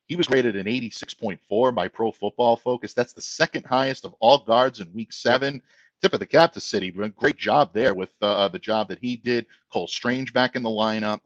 He 0.07 0.17
was 0.17 0.29
rated 0.29 0.57
an 0.57 0.65
86.4 0.65 1.73
by 1.73 1.87
Pro 1.87 2.11
Football 2.11 2.57
Focus. 2.57 2.93
That's 2.93 3.13
the 3.13 3.21
second 3.21 3.65
highest 3.65 4.03
of 4.03 4.13
all 4.19 4.39
guards 4.39 4.81
in 4.81 4.91
Week 4.93 5.13
Seven. 5.13 5.61
Tip 6.01 6.13
of 6.13 6.19
the 6.19 6.25
cap 6.25 6.51
to 6.53 6.59
Sidy. 6.59 6.91
Great 6.91 7.37
job 7.37 7.71
there 7.73 7.93
with 7.93 8.09
uh, 8.21 8.49
the 8.49 8.59
job 8.59 8.89
that 8.89 8.99
he 8.99 9.15
did. 9.15 9.45
Cole 9.71 9.87
Strange 9.87 10.33
back 10.33 10.57
in 10.57 10.63
the 10.63 10.69
lineup. 10.69 11.19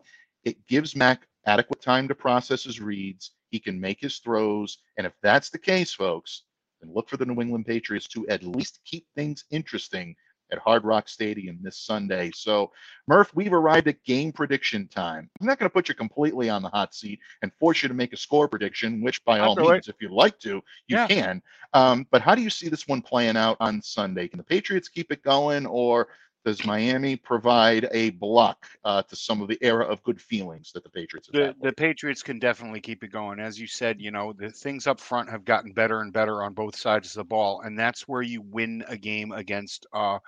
It 0.43 0.67
gives 0.67 0.95
Mac 0.95 1.27
adequate 1.45 1.81
time 1.81 2.07
to 2.07 2.15
process 2.15 2.63
his 2.63 2.79
reads. 2.79 3.31
He 3.53 3.59
can 3.59 3.79
make 3.79 4.01
his 4.01 4.17
throws, 4.17 4.79
and 4.97 5.05
if 5.05 5.13
that's 5.21 5.51
the 5.51 5.59
case, 5.59 5.93
folks, 5.93 6.41
then 6.81 6.91
look 6.91 7.07
for 7.07 7.17
the 7.17 7.25
New 7.27 7.39
England 7.39 7.67
Patriots 7.67 8.07
to 8.07 8.27
at 8.27 8.41
least 8.41 8.79
keep 8.83 9.05
things 9.15 9.43
interesting 9.51 10.15
at 10.51 10.57
Hard 10.57 10.83
Rock 10.83 11.07
Stadium 11.07 11.59
this 11.61 11.77
Sunday. 11.77 12.31
So, 12.33 12.71
Murph, 13.07 13.29
we've 13.35 13.53
arrived 13.53 13.87
at 13.87 14.03
game 14.05 14.31
prediction 14.31 14.87
time. 14.87 15.29
I'm 15.39 15.45
not 15.45 15.59
going 15.59 15.69
to 15.69 15.73
put 15.73 15.87
you 15.87 15.93
completely 15.93 16.49
on 16.49 16.63
the 16.63 16.69
hot 16.69 16.95
seat 16.95 17.19
and 17.43 17.53
force 17.59 17.83
you 17.83 17.89
to 17.89 17.93
make 17.93 18.11
a 18.11 18.17
score 18.17 18.47
prediction, 18.47 19.03
which 19.03 19.23
by 19.23 19.37
all 19.37 19.55
means, 19.55 19.87
if 19.87 19.97
you'd 20.01 20.09
like 20.09 20.39
to, 20.39 20.55
you 20.87 20.97
yeah. 20.97 21.05
can. 21.05 21.39
Um, 21.73 22.07
but 22.09 22.23
how 22.23 22.33
do 22.33 22.41
you 22.41 22.49
see 22.49 22.69
this 22.69 22.87
one 22.87 23.03
playing 23.03 23.37
out 23.37 23.57
on 23.59 23.83
Sunday? 23.83 24.27
Can 24.27 24.39
the 24.39 24.43
Patriots 24.43 24.89
keep 24.89 25.11
it 25.11 25.21
going, 25.21 25.67
or 25.67 26.07
does 26.45 26.65
Miami 26.65 27.15
provide 27.15 27.87
a 27.91 28.11
block 28.11 28.65
uh, 28.83 29.01
to 29.03 29.15
some 29.15 29.41
of 29.41 29.47
the 29.47 29.57
era 29.61 29.85
of 29.85 30.03
good 30.03 30.21
feelings 30.21 30.71
that 30.73 30.83
the 30.83 30.89
Patriots 30.89 31.29
have? 31.33 31.55
The, 31.59 31.67
the 31.67 31.73
Patriots 31.73 32.21
can 32.21 32.39
definitely 32.39 32.81
keep 32.81 33.03
it 33.03 33.11
going. 33.11 33.39
As 33.39 33.59
you 33.59 33.67
said, 33.67 34.01
you 34.01 34.11
know, 34.11 34.33
the 34.33 34.49
things 34.49 34.87
up 34.87 34.99
front 34.99 35.29
have 35.29 35.45
gotten 35.45 35.71
better 35.71 36.01
and 36.01 36.11
better 36.11 36.43
on 36.43 36.53
both 36.53 36.75
sides 36.75 37.09
of 37.09 37.15
the 37.15 37.23
ball. 37.23 37.61
And 37.61 37.79
that's 37.79 38.07
where 38.07 38.21
you 38.21 38.41
win 38.41 38.83
a 38.87 38.97
game 38.97 39.31
against 39.31 39.85
uh, 39.93 40.19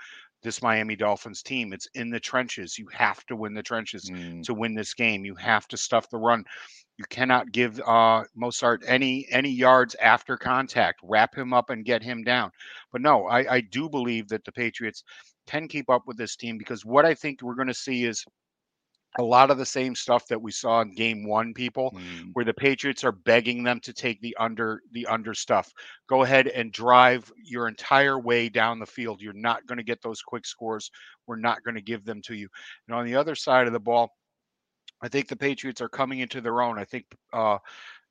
this 0.41 0.61
Miami 0.61 0.95
Dolphins 0.95 1.43
team. 1.43 1.73
It's 1.73 1.87
in 1.95 2.09
the 2.09 2.19
trenches. 2.19 2.79
You 2.79 2.87
have 2.93 3.25
to 3.25 3.35
win 3.35 3.53
the 3.53 3.63
trenches 3.63 4.09
mm. 4.09 4.43
to 4.43 4.53
win 4.53 4.73
this 4.73 4.93
game. 4.93 5.25
You 5.25 5.35
have 5.35 5.67
to 5.69 5.77
stuff 5.77 6.09
the 6.09 6.17
run. 6.17 6.45
You 6.97 7.05
cannot 7.09 7.51
give 7.51 7.79
uh, 7.85 8.23
Mostert 8.37 8.83
any 8.87 9.27
any 9.29 9.49
yards 9.49 9.95
after 9.95 10.37
contact. 10.37 11.01
Wrap 11.03 11.35
him 11.35 11.53
up 11.53 11.69
and 11.69 11.83
get 11.83 12.01
him 12.01 12.23
down. 12.23 12.51
But 12.91 13.01
no, 13.01 13.25
I, 13.27 13.55
I 13.55 13.61
do 13.61 13.89
believe 13.89 14.29
that 14.29 14.45
the 14.45 14.51
Patriots 14.51 15.03
can 15.47 15.67
keep 15.67 15.89
up 15.89 16.03
with 16.07 16.17
this 16.17 16.35
team 16.35 16.57
because 16.57 16.85
what 16.85 17.05
I 17.05 17.13
think 17.13 17.41
we're 17.41 17.55
going 17.55 17.67
to 17.67 17.73
see 17.73 18.05
is 18.05 18.23
a 19.17 19.23
lot 19.23 19.49
of 19.49 19.57
the 19.57 19.65
same 19.65 19.95
stuff 19.95 20.27
that 20.27 20.41
we 20.41 20.51
saw 20.51 20.81
in 20.81 20.93
game 20.93 21.25
one 21.27 21.53
people 21.53 21.91
mm. 21.91 22.29
where 22.33 22.45
the 22.45 22.53
patriots 22.53 23.03
are 23.03 23.11
begging 23.11 23.63
them 23.63 23.79
to 23.79 23.93
take 23.93 24.19
the 24.21 24.35
under 24.39 24.81
the 24.91 25.05
under 25.07 25.33
stuff 25.33 25.71
go 26.07 26.23
ahead 26.23 26.47
and 26.47 26.71
drive 26.71 27.31
your 27.43 27.67
entire 27.67 28.19
way 28.19 28.49
down 28.49 28.79
the 28.79 28.85
field 28.85 29.21
you're 29.21 29.33
not 29.33 29.65
going 29.67 29.77
to 29.77 29.83
get 29.83 30.01
those 30.01 30.21
quick 30.21 30.45
scores 30.45 30.91
we're 31.27 31.35
not 31.35 31.63
going 31.63 31.75
to 31.75 31.81
give 31.81 32.03
them 32.03 32.21
to 32.21 32.35
you 32.35 32.47
and 32.87 32.97
on 32.97 33.05
the 33.05 33.15
other 33.15 33.35
side 33.35 33.67
of 33.67 33.73
the 33.73 33.79
ball 33.79 34.11
i 35.01 35.07
think 35.07 35.27
the 35.27 35.35
patriots 35.35 35.81
are 35.81 35.89
coming 35.89 36.19
into 36.19 36.41
their 36.41 36.61
own 36.61 36.77
i 36.79 36.83
think 36.83 37.05
uh 37.33 37.57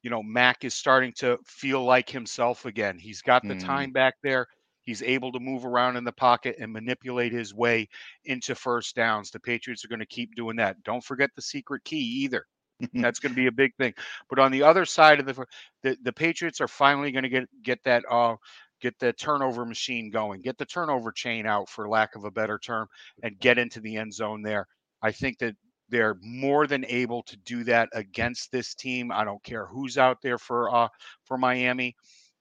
you 0.02 0.10
know 0.10 0.22
mac 0.22 0.64
is 0.64 0.74
starting 0.74 1.12
to 1.12 1.38
feel 1.44 1.84
like 1.84 2.08
himself 2.08 2.64
again 2.64 2.98
he's 2.98 3.22
got 3.22 3.42
the 3.42 3.54
mm. 3.54 3.64
time 3.64 3.90
back 3.90 4.14
there 4.22 4.46
He's 4.84 5.02
able 5.02 5.32
to 5.32 5.40
move 5.40 5.64
around 5.64 5.96
in 5.96 6.04
the 6.04 6.12
pocket 6.12 6.56
and 6.60 6.72
manipulate 6.72 7.32
his 7.32 7.54
way 7.54 7.88
into 8.24 8.54
first 8.54 8.94
downs. 8.94 9.30
The 9.30 9.40
Patriots 9.40 9.84
are 9.84 9.88
going 9.88 10.00
to 10.00 10.06
keep 10.06 10.34
doing 10.34 10.56
that. 10.56 10.82
Don't 10.84 11.02
forget 11.02 11.30
the 11.34 11.42
secret 11.42 11.84
key 11.84 12.22
either. 12.24 12.44
That's 12.94 13.18
going 13.18 13.32
to 13.32 13.36
be 13.36 13.46
a 13.46 13.52
big 13.52 13.74
thing. 13.76 13.94
But 14.28 14.38
on 14.38 14.52
the 14.52 14.62
other 14.62 14.84
side 14.84 15.20
of 15.20 15.26
the 15.26 15.46
the, 15.82 15.96
the 16.02 16.12
Patriots 16.12 16.60
are 16.60 16.68
finally 16.68 17.12
going 17.12 17.22
to 17.22 17.28
get 17.30 17.48
get 17.62 17.82
that 17.84 18.04
uh 18.10 18.36
get 18.80 18.98
the 18.98 19.14
turnover 19.14 19.64
machine 19.64 20.10
going, 20.10 20.42
get 20.42 20.58
the 20.58 20.66
turnover 20.66 21.12
chain 21.12 21.46
out 21.46 21.70
for 21.70 21.88
lack 21.88 22.14
of 22.14 22.24
a 22.24 22.30
better 22.30 22.58
term, 22.58 22.86
and 23.22 23.38
get 23.38 23.58
into 23.58 23.80
the 23.80 23.96
end 23.96 24.12
zone 24.12 24.42
there. 24.42 24.66
I 25.00 25.12
think 25.12 25.38
that 25.38 25.54
they're 25.88 26.16
more 26.22 26.66
than 26.66 26.84
able 26.86 27.22
to 27.24 27.36
do 27.38 27.64
that 27.64 27.88
against 27.92 28.50
this 28.50 28.74
team. 28.74 29.12
I 29.12 29.24
don't 29.24 29.42
care 29.42 29.66
who's 29.66 29.98
out 29.98 30.18
there 30.22 30.38
for 30.38 30.74
uh 30.74 30.88
for 31.24 31.38
Miami. 31.38 31.96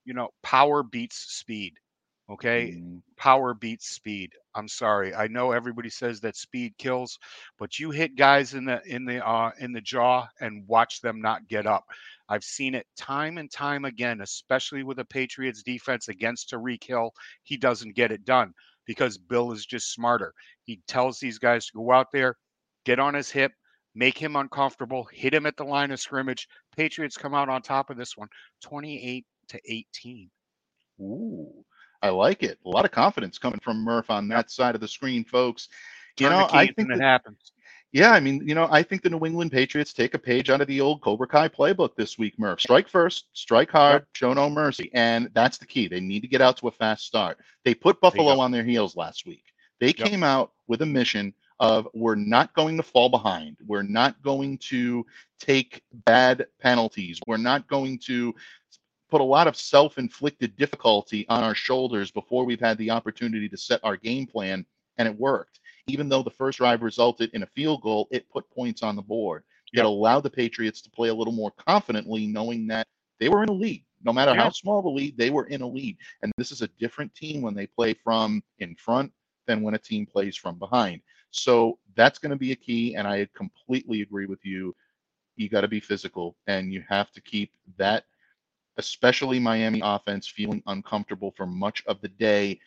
You 0.06 0.14
know, 0.14 0.30
power 0.42 0.84
beats 0.84 1.18
speed. 1.18 1.74
Okay. 2.30 2.76
Mm. 2.78 3.02
Power 3.18 3.54
beats 3.54 3.90
speed. 3.90 4.32
I'm 4.56 4.68
sorry. 4.68 5.14
I 5.14 5.28
know 5.28 5.52
everybody 5.52 5.90
says 5.90 6.22
that 6.22 6.38
speed 6.38 6.74
kills, 6.78 7.20
but 7.60 7.80
you 7.80 7.92
hit 7.92 8.16
guys 8.16 8.54
in 8.54 8.66
the 8.66 8.82
in 8.86 9.06
the 9.06 9.26
uh 9.26 9.52
in 9.60 9.74
the 9.74 9.82
jaw 9.82 10.28
and 10.40 10.68
watch 10.68 11.02
them 11.02 11.22
not 11.22 11.48
get 11.48 11.66
up. 11.68 11.84
I've 12.30 12.44
seen 12.44 12.76
it 12.76 12.88
time 12.98 13.38
and 13.38 13.52
time 13.52 13.86
again, 13.86 14.22
especially 14.22 14.84
with 14.84 14.98
the 14.98 15.06
Patriots 15.06 15.64
defense 15.64 16.08
against 16.08 16.50
Tyreek 16.52 16.84
Hill. 16.84 17.12
He 17.44 17.58
doesn't 17.58 17.96
get 17.96 18.12
it 18.12 18.24
done 18.26 18.54
because 18.86 19.18
Bill 19.18 19.52
is 19.52 19.66
just 19.66 19.94
smarter. 19.94 20.34
He 20.64 20.80
tells 20.88 21.20
these 21.20 21.40
guys 21.40 21.66
to 21.68 21.74
go 21.76 21.92
out 21.92 22.08
there, 22.12 22.38
get 22.86 23.00
on 23.00 23.14
his 23.14 23.30
hip, 23.30 23.52
make 23.96 24.18
him 24.18 24.36
uncomfortable, 24.36 25.08
hit 25.12 25.34
him 25.34 25.46
at 25.46 25.58
the 25.58 25.64
line 25.64 25.92
of 25.92 26.00
scrimmage. 26.00 26.48
Patriots 26.76 27.18
come 27.18 27.34
out 27.34 27.50
on 27.50 27.62
top 27.62 27.90
of 27.90 27.98
this 27.98 28.18
one 28.18 28.30
28 28.62 29.26
to 29.50 29.60
18. 29.68 30.30
Ooh. 31.02 31.66
I 32.02 32.10
like 32.10 32.44
it. 32.44 32.60
A 32.66 32.70
lot 32.70 32.86
of 32.86 32.92
confidence 32.92 33.38
coming 33.38 33.62
from 33.62 33.84
Murph 33.84 34.10
on 34.10 34.28
that 34.28 34.52
side 34.52 34.76
of 34.76 34.82
the 34.82 34.88
screen, 34.88 35.24
folks. 35.24 35.70
You 36.20 36.30
know, 36.30 36.48
I 36.52 36.68
think 36.68 36.92
it 36.92 37.02
happens. 37.02 37.54
Yeah, 37.94 38.12
I 38.12 38.20
mean, 38.20 38.46
you 38.48 38.56
know, 38.56 38.68
I 38.72 38.82
think 38.82 39.04
the 39.04 39.10
New 39.10 39.24
England 39.24 39.52
Patriots 39.52 39.94
take 39.94 40.16
a 40.16 40.20
page 40.20 40.50
out 40.50 40.62
of 40.62 40.68
the 40.68 40.82
old 40.82 41.02
Cobra 41.02 41.28
Kai 41.28 41.48
playbook 41.48 41.96
this 41.96 42.18
week, 42.18 42.38
Murph. 42.40 42.60
Strike 42.60 42.90
first, 42.90 43.28
strike 43.34 43.70
hard, 43.70 44.02
yep. 44.02 44.08
show 44.14 44.34
no 44.34 44.50
mercy. 44.50 44.90
And 44.94 45.30
that's 45.34 45.60
the 45.60 45.68
key. 45.68 45.88
They 45.88 46.00
need 46.00 46.22
to 46.22 46.28
get 46.28 46.42
out 46.42 46.58
to 46.58 46.68
a 46.68 46.72
fast 46.72 47.06
start. 47.06 47.38
They 47.64 47.76
put 47.76 48.02
Buffalo 48.02 48.40
on 48.40 48.52
their 48.52 48.64
heels 48.64 48.96
last 48.96 49.28
week. 49.28 49.46
They 49.80 49.94
yep. 49.96 50.08
came 50.08 50.24
out 50.24 50.52
with 50.68 50.82
a 50.82 50.88
mission 50.88 51.36
of 51.60 51.88
we're 51.94 52.16
not 52.16 52.54
going 52.54 52.78
to 52.78 52.84
fall 52.84 53.10
behind. 53.10 53.58
We're 53.66 53.84
not 53.84 54.22
going 54.22 54.58
to 54.70 55.06
take 55.40 55.84
bad 56.06 56.46
penalties. 56.60 57.20
We're 57.28 57.38
not 57.38 57.68
going 57.68 58.00
to 58.06 58.34
put 59.14 59.22
a 59.22 59.24
lot 59.24 59.48
of 59.48 59.56
self-inflicted 59.56 60.56
difficulty 60.56 61.24
on 61.30 61.44
our 61.44 61.54
shoulders 61.54 62.10
before 62.10 62.46
we've 62.46 62.60
had 62.60 62.80
the 62.80 62.90
opportunity 62.90 63.48
to 63.48 63.56
set 63.56 63.80
our 63.84 63.96
game 63.96 64.26
plan 64.26 64.66
and 64.98 65.08
it 65.08 65.16
worked 65.20 65.60
even 65.86 66.10
though 66.10 66.24
the 66.24 66.32
first 66.32 66.58
drive 66.58 66.82
resulted 66.82 67.30
in 67.34 67.44
a 67.44 67.48
field 67.48 67.80
goal 67.84 68.08
it 68.10 68.28
put 68.32 68.50
points 68.50 68.82
on 68.82 68.96
the 68.96 69.02
board 69.04 69.44
yep. 69.72 69.84
it 69.84 69.86
allowed 69.86 70.22
the 70.22 70.30
patriots 70.32 70.82
to 70.82 70.90
play 70.90 71.10
a 71.10 71.14
little 71.14 71.32
more 71.32 71.52
confidently 71.52 72.26
knowing 72.26 72.66
that 72.66 72.88
they 73.20 73.30
were 73.30 73.44
in 73.44 73.50
a 73.50 73.54
lead 73.54 73.84
no 74.04 74.12
matter 74.12 74.34
yeah. 74.34 74.42
how 74.42 74.50
small 74.50 74.82
the 74.82 74.90
lead 74.90 75.16
they 75.16 75.30
were 75.30 75.46
in 75.46 75.62
a 75.62 75.68
lead 75.68 75.96
and 76.24 76.32
this 76.36 76.52
is 76.52 76.64
a 76.64 76.68
different 76.80 77.14
team 77.14 77.40
when 77.44 77.54
they 77.54 77.68
play 77.68 77.94
from 77.94 78.42
in 78.58 78.76
front 78.76 79.12
than 79.46 79.62
when 79.62 79.76
a 79.76 79.80
team 79.80 80.08
plays 80.08 80.36
from 80.36 80.58
behind 80.58 81.02
so 81.34 81.78
that's 81.96 82.20
going 82.20 82.30
to 82.30 82.36
be 82.36 82.52
a 82.52 82.56
key 82.56 82.96
and 82.96 83.08
i 83.08 83.28
completely 83.36 84.02
agree 84.02 84.26
with 84.26 84.44
you 84.46 84.76
you 85.36 85.50
got 85.50 85.62
to 85.62 85.68
be 85.68 85.80
physical 85.80 86.36
and 86.48 86.72
you 86.72 86.84
have 86.88 87.12
to 87.12 87.22
keep 87.22 87.52
that 87.78 88.06
especially 88.78 89.40
Miami 89.40 89.82
offense, 89.84 90.28
feeling 90.28 90.64
uncomfortable 90.68 91.34
for 91.36 91.46
much 91.46 91.84
of 91.86 92.02
the 92.02 92.08
day. 92.08 92.60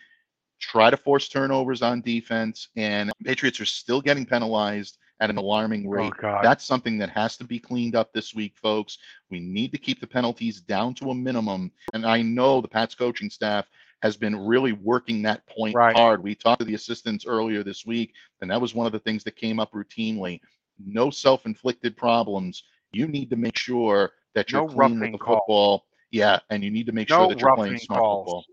Try 0.58 0.90
to 0.90 0.96
force 0.96 1.28
turnovers 1.28 1.82
on 1.82 2.00
defense, 2.00 2.68
and 2.76 3.12
Patriots 3.24 3.60
are 3.60 3.66
still 3.66 4.00
getting 4.00 4.24
penalized 4.24 4.98
at 5.20 5.30
an 5.30 5.36
alarming 5.36 5.86
oh, 5.86 5.90
rate. 5.90 6.12
Oh, 6.22 6.40
That's 6.42 6.64
something 6.64 6.98
that 6.98 7.10
has 7.10 7.36
to 7.38 7.44
be 7.44 7.58
cleaned 7.58 7.94
up 7.94 8.12
this 8.12 8.34
week, 8.34 8.54
folks. 8.56 8.98
We 9.30 9.40
need 9.40 9.72
to 9.72 9.78
keep 9.78 10.00
the 10.00 10.06
penalties 10.06 10.60
down 10.60 10.94
to 10.94 11.10
a 11.10 11.14
minimum. 11.14 11.72
And 11.92 12.06
I 12.06 12.22
know 12.22 12.60
the 12.60 12.68
Pats 12.68 12.94
coaching 12.94 13.30
staff 13.30 13.66
has 14.06 14.16
been 14.16 14.36
really 14.36 14.72
working 14.72 15.22
that 15.22 15.46
point 15.48 15.74
right. 15.74 15.96
hard. 15.96 16.22
We 16.22 16.34
talked 16.34 16.60
to 16.60 16.64
the 16.64 16.74
assistants 16.74 17.26
earlier 17.26 17.62
this 17.62 17.84
week, 17.84 18.12
and 18.40 18.50
that 18.50 18.60
was 18.60 18.74
one 18.74 18.86
of 18.86 18.92
the 18.92 19.00
things 19.00 19.24
that 19.24 19.36
came 19.36 19.58
up 19.58 19.72
routinely. 19.72 20.40
No 20.84 21.10
self 21.10 21.44
inflicted 21.44 21.96
problems. 21.96 22.62
You 22.92 23.08
need 23.08 23.30
to 23.30 23.36
make 23.36 23.58
sure 23.58 24.12
that 24.34 24.52
you're 24.52 24.62
no 24.62 24.68
clean 24.68 25.00
with 25.00 25.12
the 25.12 25.18
call. 25.18 25.36
football 25.36 25.86
yeah, 26.10 26.38
and 26.50 26.62
you 26.62 26.70
need 26.70 26.86
to 26.86 26.92
make 26.92 27.10
no 27.10 27.18
sure 27.18 27.28
that 27.28 27.40
you're 27.40 27.54
playing 27.56 27.78
smart 27.78 28.00
calls. 28.00 28.26
football. 28.26 28.44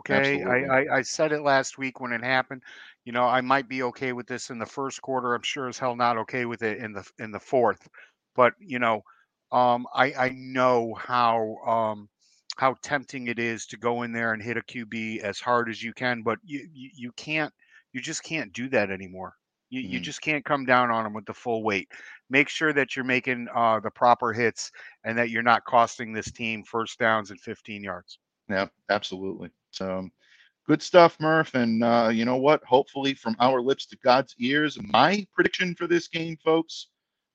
Okay, 0.00 0.42
I, 0.44 0.64
I, 0.64 0.96
I 0.98 1.02
said 1.02 1.32
it 1.32 1.40
last 1.40 1.78
week 1.78 2.00
when 2.00 2.12
it 2.12 2.22
happened. 2.22 2.62
You 3.06 3.12
know, 3.12 3.24
I 3.24 3.40
might 3.40 3.68
be 3.68 3.84
okay 3.84 4.12
with 4.12 4.26
this 4.26 4.50
in 4.50 4.58
the 4.58 4.66
first 4.66 5.00
quarter. 5.00 5.34
I'm 5.34 5.42
sure 5.42 5.68
as 5.68 5.78
hell 5.78 5.96
not 5.96 6.18
okay 6.18 6.44
with 6.44 6.62
it 6.62 6.78
in 6.78 6.92
the 6.92 7.08
in 7.18 7.30
the 7.30 7.40
fourth. 7.40 7.88
But 8.36 8.52
you 8.58 8.78
know, 8.78 9.02
um, 9.50 9.86
I 9.94 10.12
I 10.12 10.28
know 10.36 10.92
how 10.94 11.56
um 11.66 12.08
how 12.58 12.74
tempting 12.82 13.28
it 13.28 13.38
is 13.38 13.66
to 13.66 13.76
go 13.76 14.02
in 14.02 14.12
there 14.12 14.32
and 14.32 14.42
hit 14.42 14.56
a 14.56 14.62
QB 14.62 15.20
as 15.20 15.38
hard 15.38 15.70
as 15.70 15.80
you 15.82 15.92
can, 15.92 16.22
but 16.22 16.38
you 16.44 16.68
you, 16.72 16.90
you 16.94 17.12
can't 17.12 17.54
you 17.92 18.00
just 18.00 18.22
can't 18.24 18.52
do 18.52 18.68
that 18.68 18.90
anymore. 18.90 19.34
You, 19.70 19.82
mm-hmm. 19.82 19.92
you 19.92 20.00
just 20.00 20.20
can't 20.20 20.44
come 20.44 20.64
down 20.64 20.90
on 20.90 21.04
them 21.04 21.14
with 21.14 21.26
the 21.26 21.34
full 21.34 21.62
weight. 21.62 21.88
Make 22.30 22.48
sure 22.48 22.72
that 22.72 22.96
you're 22.96 23.04
making 23.04 23.48
uh, 23.54 23.80
the 23.80 23.90
proper 23.90 24.32
hits 24.32 24.70
and 25.04 25.16
that 25.16 25.30
you're 25.30 25.42
not 25.42 25.64
costing 25.64 26.12
this 26.12 26.32
team 26.32 26.64
first 26.64 26.98
downs 26.98 27.30
and 27.30 27.40
15 27.40 27.82
yards. 27.82 28.18
Yeah, 28.48 28.66
absolutely. 28.90 29.50
So 29.70 30.08
good 30.66 30.82
stuff, 30.82 31.16
Murph. 31.20 31.54
And 31.54 31.84
uh, 31.84 32.10
you 32.12 32.24
know 32.24 32.38
what? 32.38 32.64
Hopefully, 32.64 33.14
from 33.14 33.36
our 33.38 33.60
lips 33.60 33.86
to 33.86 33.96
God's 33.98 34.34
ears, 34.40 34.78
my 34.82 35.26
prediction 35.34 35.74
for 35.74 35.86
this 35.86 36.08
game, 36.08 36.36
folks. 36.44 36.88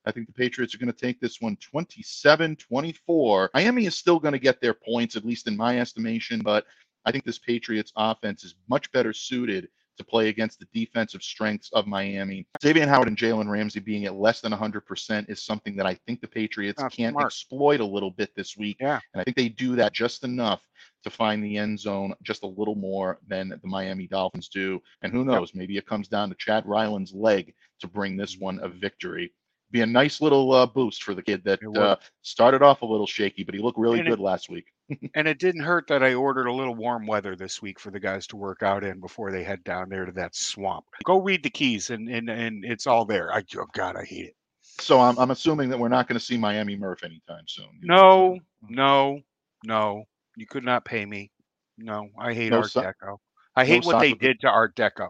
I 0.06 0.12
think 0.12 0.28
the 0.28 0.34
Patriots 0.34 0.76
are 0.76 0.78
going 0.78 0.92
to 0.92 0.98
take 0.98 1.20
this 1.20 1.42
one 1.42 1.58
27 1.58 2.56
24. 2.56 3.52
Miami 3.54 3.86
is 3.86 3.96
still 3.96 4.20
going 4.20 4.34
to 4.34 4.40
get 4.40 4.62
their 4.62 4.74
points, 4.74 5.16
at 5.16 5.26
least 5.26 5.48
in 5.48 5.58
my 5.58 5.80
estimation, 5.80 6.42
but 6.42 6.66
I 7.06 7.12
think 7.12 7.26
this 7.26 7.40
Patriots 7.40 7.92
offense 7.96 8.44
is 8.44 8.56
much 8.70 8.92
better 8.92 9.14
suited 9.14 9.70
to 9.98 10.04
play 10.04 10.30
against 10.30 10.60
the 10.60 10.68
defensive 10.74 11.22
strengths 11.22 11.70
of 11.74 11.86
Miami. 11.86 12.48
Xavier 12.62 12.88
Howard 12.88 13.08
and 13.08 13.18
Jalen 13.18 13.48
Ramsey 13.48 13.80
being 13.80 14.06
at 14.06 14.16
less 14.16 14.42
than 14.42 14.52
100% 14.52 15.30
is 15.30 15.44
something 15.44 15.76
that 15.76 15.86
I 15.86 15.96
think 16.08 16.22
the 16.22 16.28
Patriots 16.28 16.82
That's 16.82 16.96
can 16.96 17.12
smart. 17.12 17.26
exploit 17.28 17.80
a 17.80 17.86
little 17.86 18.12
bit 18.12 18.36
this 18.36 18.58
week. 18.58 18.78
Yeah. 18.80 19.00
And 19.14 19.22
I 19.22 19.24
think 19.24 19.38
they 19.38 19.50
do 19.50 19.76
that 19.76 19.94
just 19.94 20.24
enough 20.24 20.62
to 21.04 21.10
find 21.10 21.44
the 21.44 21.58
end 21.58 21.80
zone 21.80 22.14
just 22.24 22.44
a 22.44 22.48
little 22.48 22.76
more 22.76 23.20
than 23.28 23.50
the 23.50 23.68
Miami 23.68 24.08
Dolphins 24.08 24.48
do. 24.48 24.82
And 25.02 25.12
who 25.12 25.26
knows, 25.26 25.54
maybe 25.54 25.78
it 25.78 25.86
comes 25.86 26.08
down 26.08 26.30
to 26.30 26.36
Chad 26.36 26.66
Ryland's 26.66 27.14
leg 27.14 27.54
to 27.82 27.88
bring 27.88 28.18
this 28.18 28.38
mm. 28.38 28.42
one 28.42 28.60
a 28.64 28.70
victory. 28.70 29.32
Be 29.74 29.82
a 29.82 29.86
nice 29.88 30.22
little 30.22 30.54
uh, 30.54 30.68
boost 30.68 31.02
for 31.04 31.16
the 31.16 31.24
kid 31.24 31.44
that 31.46 31.60
uh, 31.76 31.96
started 32.22 32.62
off 32.62 32.84
a 32.84 32.86
little 32.86 33.08
shaky, 33.08 33.44
but 33.44 33.56
he 33.56 33.60
looked 33.60 33.80
really 33.80 33.98
And 34.00 34.08
it- 34.08 34.12
good 34.12 34.20
last 34.20 34.50
week. 34.50 34.68
And 35.16 35.28
it 35.28 35.40
didn't 35.40 35.64
hurt 35.64 35.88
that 35.88 36.04
I 36.04 36.14
ordered 36.14 36.46
a 36.46 36.54
little 36.54 36.76
warm 36.76 37.08
weather 37.08 37.36
this 37.36 37.62
week 37.62 37.80
for 37.80 37.90
the 37.90 38.00
guys 38.00 38.28
to 38.28 38.36
work 38.36 38.62
out 38.62 38.84
in 38.84 39.00
before 39.00 39.32
they 39.32 39.44
head 39.44 39.64
down 39.64 39.90
there 39.90 40.06
to 40.06 40.12
that 40.12 40.36
swamp. 40.36 40.86
Go 41.04 41.20
read 41.20 41.42
the 41.42 41.50
keys 41.50 41.90
and 41.90 42.08
and, 42.08 42.30
and 42.30 42.64
it's 42.64 42.86
all 42.86 43.04
there. 43.04 43.34
I 43.34 43.44
oh 43.58 43.66
God, 43.74 43.96
I 43.96 44.04
hate 44.04 44.26
it. 44.28 44.36
So 44.62 45.00
I'm, 45.00 45.18
I'm 45.18 45.32
assuming 45.32 45.70
that 45.70 45.80
we're 45.80 45.88
not 45.88 46.08
going 46.08 46.20
to 46.20 46.24
see 46.24 46.38
Miami 46.38 46.76
Murph 46.76 47.04
anytime 47.04 47.46
soon. 47.48 47.70
No, 47.82 48.38
no, 48.70 49.22
no. 49.64 50.04
You 50.36 50.46
could 50.46 50.64
not 50.64 50.86
pay 50.86 51.06
me. 51.06 51.32
No, 51.78 52.10
I 52.20 52.34
hate 52.34 52.52
No 52.52 52.58
Art 52.58 52.70
so- 52.72 52.82
Deco. 52.82 53.18
I 53.56 53.66
hate 53.66 53.86
what 53.86 54.00
they 54.00 54.14
did 54.14 54.40
to 54.42 54.48
Art 54.50 54.76
Deco. 54.76 55.10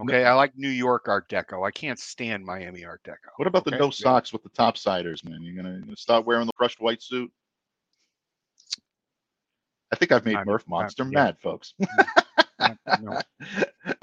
Okay, 0.00 0.24
I 0.24 0.32
like 0.34 0.56
New 0.56 0.68
York 0.70 1.06
Art 1.06 1.28
Deco. 1.28 1.66
I 1.66 1.70
can't 1.70 1.98
stand 1.98 2.44
Miami 2.44 2.84
Art 2.84 3.02
Deco. 3.04 3.30
What 3.36 3.46
about 3.46 3.64
the 3.64 3.70
Okay, 3.70 3.78
no 3.78 3.86
yeah. 3.86 3.90
socks 3.90 4.32
with 4.32 4.42
the 4.42 4.48
top 4.48 4.76
topsiders, 4.76 5.24
man? 5.24 5.42
You're 5.42 5.54
gonna, 5.62 5.80
gonna 5.80 5.96
start 5.96 6.24
wearing 6.24 6.46
the 6.46 6.52
crushed 6.54 6.80
white 6.80 7.02
suit? 7.02 7.30
I 9.92 9.96
think 9.96 10.10
I've 10.12 10.24
made 10.24 10.36
I'm- 10.36 10.46
Murph 10.46 10.62
I'm- 10.62 10.70
Monster 10.70 11.04
yeah. 11.04 11.10
mad, 11.10 11.36
folks. 11.42 11.74
Uh, 12.58 12.74
no. 13.00 13.20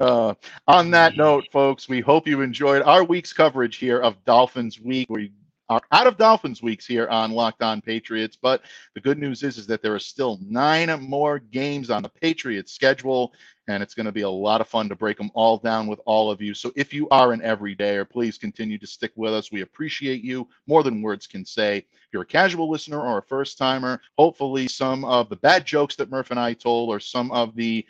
uh, 0.00 0.34
on 0.68 0.90
that 0.92 1.16
note, 1.16 1.48
folks, 1.52 1.88
we 1.88 2.00
hope 2.00 2.26
you 2.28 2.40
enjoyed 2.42 2.82
our 2.82 3.02
week's 3.04 3.32
coverage 3.32 3.76
here 3.76 3.98
of 4.00 4.22
Dolphins 4.24 4.80
Week. 4.80 5.08
We 5.10 5.32
are 5.70 5.80
out 5.92 6.08
of 6.08 6.16
Dolphins 6.16 6.62
weeks 6.62 6.84
here 6.84 7.06
on 7.06 7.30
Locked 7.30 7.62
On 7.62 7.80
Patriots, 7.80 8.36
but 8.36 8.62
the 8.94 9.00
good 9.00 9.18
news 9.18 9.44
is, 9.44 9.56
is 9.56 9.68
that 9.68 9.82
there 9.82 9.94
are 9.94 10.00
still 10.00 10.40
nine 10.42 10.90
more 11.00 11.38
games 11.38 11.90
on 11.90 12.02
the 12.02 12.08
Patriots 12.08 12.72
schedule, 12.72 13.32
and 13.68 13.80
it's 13.80 13.94
going 13.94 14.06
to 14.06 14.12
be 14.12 14.22
a 14.22 14.28
lot 14.28 14.60
of 14.60 14.66
fun 14.66 14.88
to 14.88 14.96
break 14.96 15.16
them 15.16 15.30
all 15.32 15.58
down 15.58 15.86
with 15.86 16.00
all 16.06 16.28
of 16.28 16.42
you. 16.42 16.54
So 16.54 16.72
if 16.74 16.92
you 16.92 17.08
are 17.10 17.32
an 17.32 17.40
everydayer, 17.40 18.08
please 18.08 18.36
continue 18.36 18.78
to 18.78 18.86
stick 18.86 19.12
with 19.14 19.32
us. 19.32 19.52
We 19.52 19.60
appreciate 19.60 20.24
you 20.24 20.48
more 20.66 20.82
than 20.82 21.02
words 21.02 21.28
can 21.28 21.46
say. 21.46 21.76
If 21.78 22.08
you're 22.12 22.22
a 22.22 22.26
casual 22.26 22.68
listener 22.68 23.00
or 23.00 23.18
a 23.18 23.22
first 23.22 23.56
timer, 23.56 24.00
hopefully 24.18 24.66
some 24.66 25.04
of 25.04 25.28
the 25.28 25.36
bad 25.36 25.64
jokes 25.64 25.94
that 25.96 26.10
Murph 26.10 26.32
and 26.32 26.40
I 26.40 26.52
told 26.52 26.88
or 26.88 26.98
some 26.98 27.30
of 27.30 27.54
the 27.54 27.86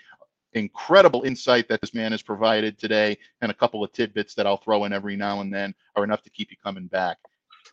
incredible 0.53 1.23
insight 1.23 1.67
that 1.69 1.81
this 1.81 1.95
man 1.95 2.13
has 2.13 2.21
provided 2.21 2.77
today 2.77 3.17
and 3.41 3.51
a 3.51 3.55
couple 3.55 3.83
of 3.83 3.91
tidbits 3.95 4.35
that 4.35 4.47
I'll 4.47 4.59
throw 4.59 4.85
in 4.85 4.93
every 4.93 5.17
now 5.17 5.41
and 5.41 5.51
then 5.51 5.75
are 5.97 6.05
enough 6.05 6.23
to 6.25 6.31
keep 6.31 6.51
you 6.51 6.59
coming 6.63 6.87
back. 6.87 7.17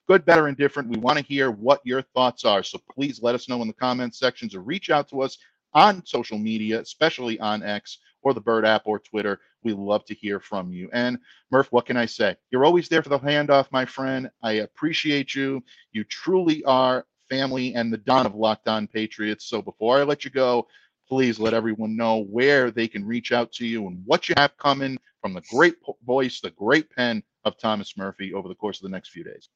Good, 0.08 0.24
better, 0.26 0.47
and 0.47 0.55
different. 0.55 0.89
We 0.89 0.97
want 0.97 1.18
to 1.20 1.26
hear 1.26 1.51
what 1.51 1.82
your 1.84 2.01
thoughts 2.01 2.45
are. 2.45 2.64
So 2.64 2.80
please 2.93 3.22
let 3.22 3.36
us 3.36 3.49
know 3.49 3.62
in 3.62 3.68
the 3.68 3.74
comments 3.74 4.20
sections 4.20 4.55
or 4.55 4.62
reach 4.62 4.89
out 4.89 5.10
to 5.10 5.22
us 5.22 5.38
on 5.74 6.05
social 6.05 6.38
media, 6.38 6.80
especially 6.80 7.39
on 7.39 7.62
X 7.62 7.97
or 8.22 8.34
the 8.34 8.39
Bird 8.39 8.66
app 8.66 8.84
or 8.86 8.99
Twitter. 8.99 9.39
We 9.64 9.74
love 9.74 10.05
to 10.05 10.16
hear 10.16 10.39
from 10.39 10.72
you. 10.72 10.89
And 10.93 11.18
Murph, 11.51 11.72
what 11.72 11.86
can 11.86 11.97
I 11.97 12.05
say? 12.05 12.38
You're 12.51 12.64
always 12.64 12.88
there 12.88 13.03
for 13.03 13.10
the 13.10 13.20
handoff, 13.20 13.68
my 13.72 13.84
friend. 13.86 14.30
I 14.41 14.53
appreciate 14.53 15.36
you. 15.36 15.62
You 15.91 16.05
truly 16.05 16.64
are 16.64 17.05
family 17.30 17.76
and 17.76 17.91
the 17.91 17.97
Don 17.97 18.26
of 18.26 18.34
Locked 18.34 18.70
On 18.70 18.88
Patriots. 18.88 19.45
So 19.45 19.62
before 19.62 19.99
I 19.99 20.03
let 20.03 20.24
you 20.24 20.32
go, 20.32 20.68
please 21.10 21.38
let 21.38 21.53
everyone 21.53 21.97
know 21.97 22.24
where 22.24 22.72
they 22.72 22.88
can 22.88 23.05
reach 23.05 23.34
out 23.34 23.51
to 23.53 23.66
you 23.66 23.88
and 23.88 24.01
what 24.05 24.30
you 24.30 24.36
have 24.38 24.55
coming 24.58 24.97
from 25.22 25.34
the 25.34 25.43
great 25.49 25.76
voice, 26.05 26.39
the 26.39 26.51
great 26.51 26.89
pen 26.95 27.24
of 27.43 27.58
Thomas 27.58 27.97
Murphy 27.97 28.34
over 28.34 28.47
the 28.47 28.55
course 28.55 28.78
of 28.80 28.84
the 28.84 28.89
next 28.89 29.10
few 29.10 29.26
days. 29.26 29.49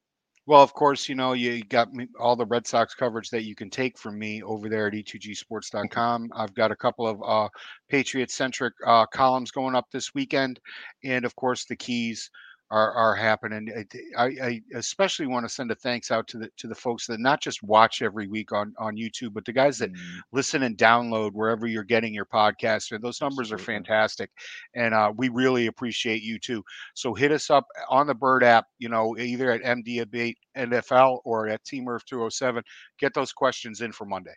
Well, 0.52 0.64
of 0.64 0.74
course, 0.74 1.08
you 1.08 1.16
know, 1.16 1.32
you 1.32 1.64
got 1.64 1.94
me 1.94 2.08
all 2.20 2.36
the 2.36 2.46
Red 2.46 2.68
Sox 2.68 2.94
coverage 2.94 3.30
that 3.30 3.46
you 3.46 3.56
can 3.56 3.70
take 3.70 3.98
from 3.98 4.20
me 4.20 4.44
over 4.44 4.68
there 4.68 4.88
at 4.88 4.94
E 4.94 5.02
e2gsports.com. 5.02 6.30
I've 6.36 6.54
got 6.54 6.74
a 6.74 6.76
couple 6.76 7.08
of 7.08 7.24
uh, 7.26 7.48
Patriot 7.88 8.30
centric 8.30 8.74
uh, 8.86 9.06
columns 9.06 9.52
going 9.52 9.76
up 9.76 9.86
this 9.94 10.14
weekend. 10.14 10.60
And 11.06 11.24
of 11.24 11.34
course, 11.38 11.64
the 11.64 11.78
keys 11.78 12.30
are, 12.72 12.94
are 12.94 13.16
happening. 13.16 13.86
I, 14.18 14.26
I 14.26 14.62
especially 14.74 15.28
want 15.28 15.46
to 15.46 15.54
send 15.54 15.72
a 15.72 15.76
thanks 15.76 16.10
out 16.10 16.28
to 16.30 16.40
the 16.40 16.50
to 16.58 16.68
the 16.68 16.76
folks 16.76 17.06
that 17.08 17.20
not 17.20 17.42
just 17.42 17.62
watch 17.64 18.02
every 18.02 18.28
week 18.28 18.52
on, 18.52 18.74
on 18.80 18.96
YouTube, 18.96 19.34
but 19.34 19.46
the 19.46 19.54
guys 19.54 19.78
that 19.80 19.92
Mm, 19.92 20.22
listen 20.32 20.64
and 20.64 20.78
download 20.78 21.32
wherever 21.34 21.68
you're 21.68 21.84
getting 21.84 22.14
your 22.14 22.26
podcast. 22.26 22.92
And 22.92 23.04
those 23.04 23.22
numbers 23.22 23.52
are 23.52 23.58
fantastic. 23.58 24.30
And 24.76 24.94
uh, 24.94 25.12
we 25.16 25.30
really 25.30 25.68
appreciate 25.68 26.24
you 26.24 26.40
too. 26.40 26.64
So 26.96 27.14
hit 27.14 27.32
us 27.32 27.50
up 27.50 27.68
on 27.90 28.08
the 28.08 28.16
Bird 28.16 28.44
app, 28.44 28.66
you 28.80 28.90
know, 28.90 29.18
either 29.18 29.52
at 29.52 29.62
MD 29.62 30.36
NFL 30.58 31.20
or 31.26 31.48
at 31.48 31.64
Teamurf 31.64 32.06
207. 32.06 32.64
Get 33.00 33.14
those 33.14 33.34
questions 33.34 33.82
in 33.82 33.92
for 33.92 34.06
Monday. 34.06 34.36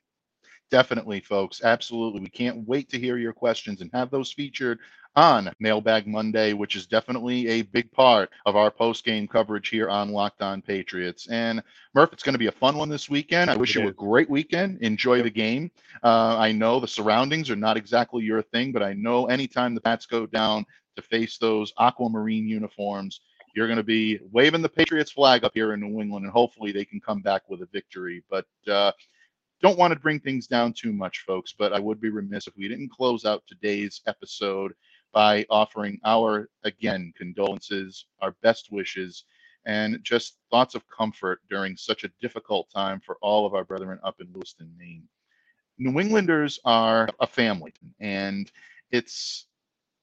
Definitely, 0.71 1.21
folks. 1.21 1.63
Absolutely. 1.63 2.21
We 2.21 2.31
can't 2.31 2.67
wait 2.67 2.89
to 2.91 2.99
hear 2.99 3.17
your 3.19 3.33
questions 3.33 3.81
and 3.81 3.91
have 3.93 4.11
those 4.11 4.33
featured 4.33 4.81
on 5.17 5.53
Mailbag 5.61 6.07
Monday, 6.07 6.53
which 6.53 6.75
is 6.77 6.87
definitely 6.87 7.49
a 7.49 7.63
big 7.63 7.91
part 7.93 8.31
of 8.47 8.57
our 8.57 8.71
post 8.71 9.05
game 9.05 9.29
coverage 9.29 9.69
here 9.69 9.89
on 9.89 10.11
Locked 10.11 10.43
On 10.43 10.61
Patriots. 10.61 11.29
And 11.29 11.63
Murph, 11.95 12.13
it's 12.13 12.23
going 12.23 12.35
to 12.35 12.39
be 12.39 12.49
a 12.49 12.53
fun 12.53 12.77
one 12.77 12.89
this 12.89 13.09
weekend. 13.09 13.51
I 13.51 13.57
wish 13.57 13.75
you 13.75 13.89
a 13.89 13.93
great 13.93 14.29
weekend. 14.29 14.79
Enjoy 14.83 15.23
the 15.23 15.31
game. 15.31 15.71
Uh, 16.03 16.37
I 16.39 16.53
know 16.53 16.81
the 16.81 16.89
surroundings 16.89 17.51
are 17.51 17.57
not 17.57 17.77
exactly 17.77 18.25
your 18.25 18.43
thing, 18.43 18.73
but 18.73 18.83
I 18.83 18.93
know 18.95 19.27
anytime 19.27 19.75
the 19.75 19.81
Pats 19.81 20.07
go 20.07 20.27
down 20.27 20.67
to 20.97 21.03
face 21.03 21.39
those 21.39 21.73
aquamarine 21.79 22.49
uniforms, 22.49 23.21
you're 23.55 23.69
going 23.69 23.77
to 23.77 23.85
be 23.85 24.19
waving 24.33 24.63
the 24.63 24.69
Patriots 24.69 25.13
flag 25.13 25.45
up 25.45 25.53
here 25.55 25.75
in 25.75 25.81
New 25.81 26.01
England, 26.01 26.25
and 26.25 26.33
hopefully 26.33 26.73
they 26.73 26.85
can 26.85 27.01
come 27.01 27.21
back 27.21 27.43
with 27.49 27.63
a 27.63 27.67
victory. 27.67 28.25
But 28.29 28.47
uh, 28.67 28.91
don't 29.63 29.79
want 29.79 29.95
to 29.95 30.01
bring 30.01 30.19
things 30.19 30.49
down 30.49 30.73
too 30.73 30.93
much, 30.93 31.21
folks, 31.21 31.55
but 31.57 31.73
I 31.73 31.79
would 31.79 32.01
be 32.01 32.11
remiss 32.11 32.49
if 32.49 32.57
we 32.57 32.67
didn't 32.69 32.91
close 32.91 33.25
out 33.25 33.45
today's 33.47 34.01
episode 34.07 34.75
by 35.15 35.47
offering 35.49 36.01
our, 36.05 36.51
again, 36.65 37.13
condolences, 37.17 38.07
our 38.21 38.33
best 38.43 38.73
wishes, 38.73 39.25
and 39.65 39.99
just 40.03 40.37
thoughts 40.51 40.75
of 40.75 40.83
comfort 40.89 41.41
during 41.49 41.77
such 41.77 42.05
a 42.05 42.11
difficult 42.21 42.69
time 42.75 43.01
for 43.01 43.17
all 43.23 43.47
of 43.47 43.55
our 43.55 43.65
brethren 43.65 43.99
up 44.03 44.21
in 44.21 44.27
Lewiston, 44.35 44.71
Maine. 44.77 45.05
New 45.79 45.99
Englanders 46.01 46.59
are 46.65 47.09
a 47.21 47.27
family, 47.27 47.73
and 48.01 48.51
it's 48.91 49.47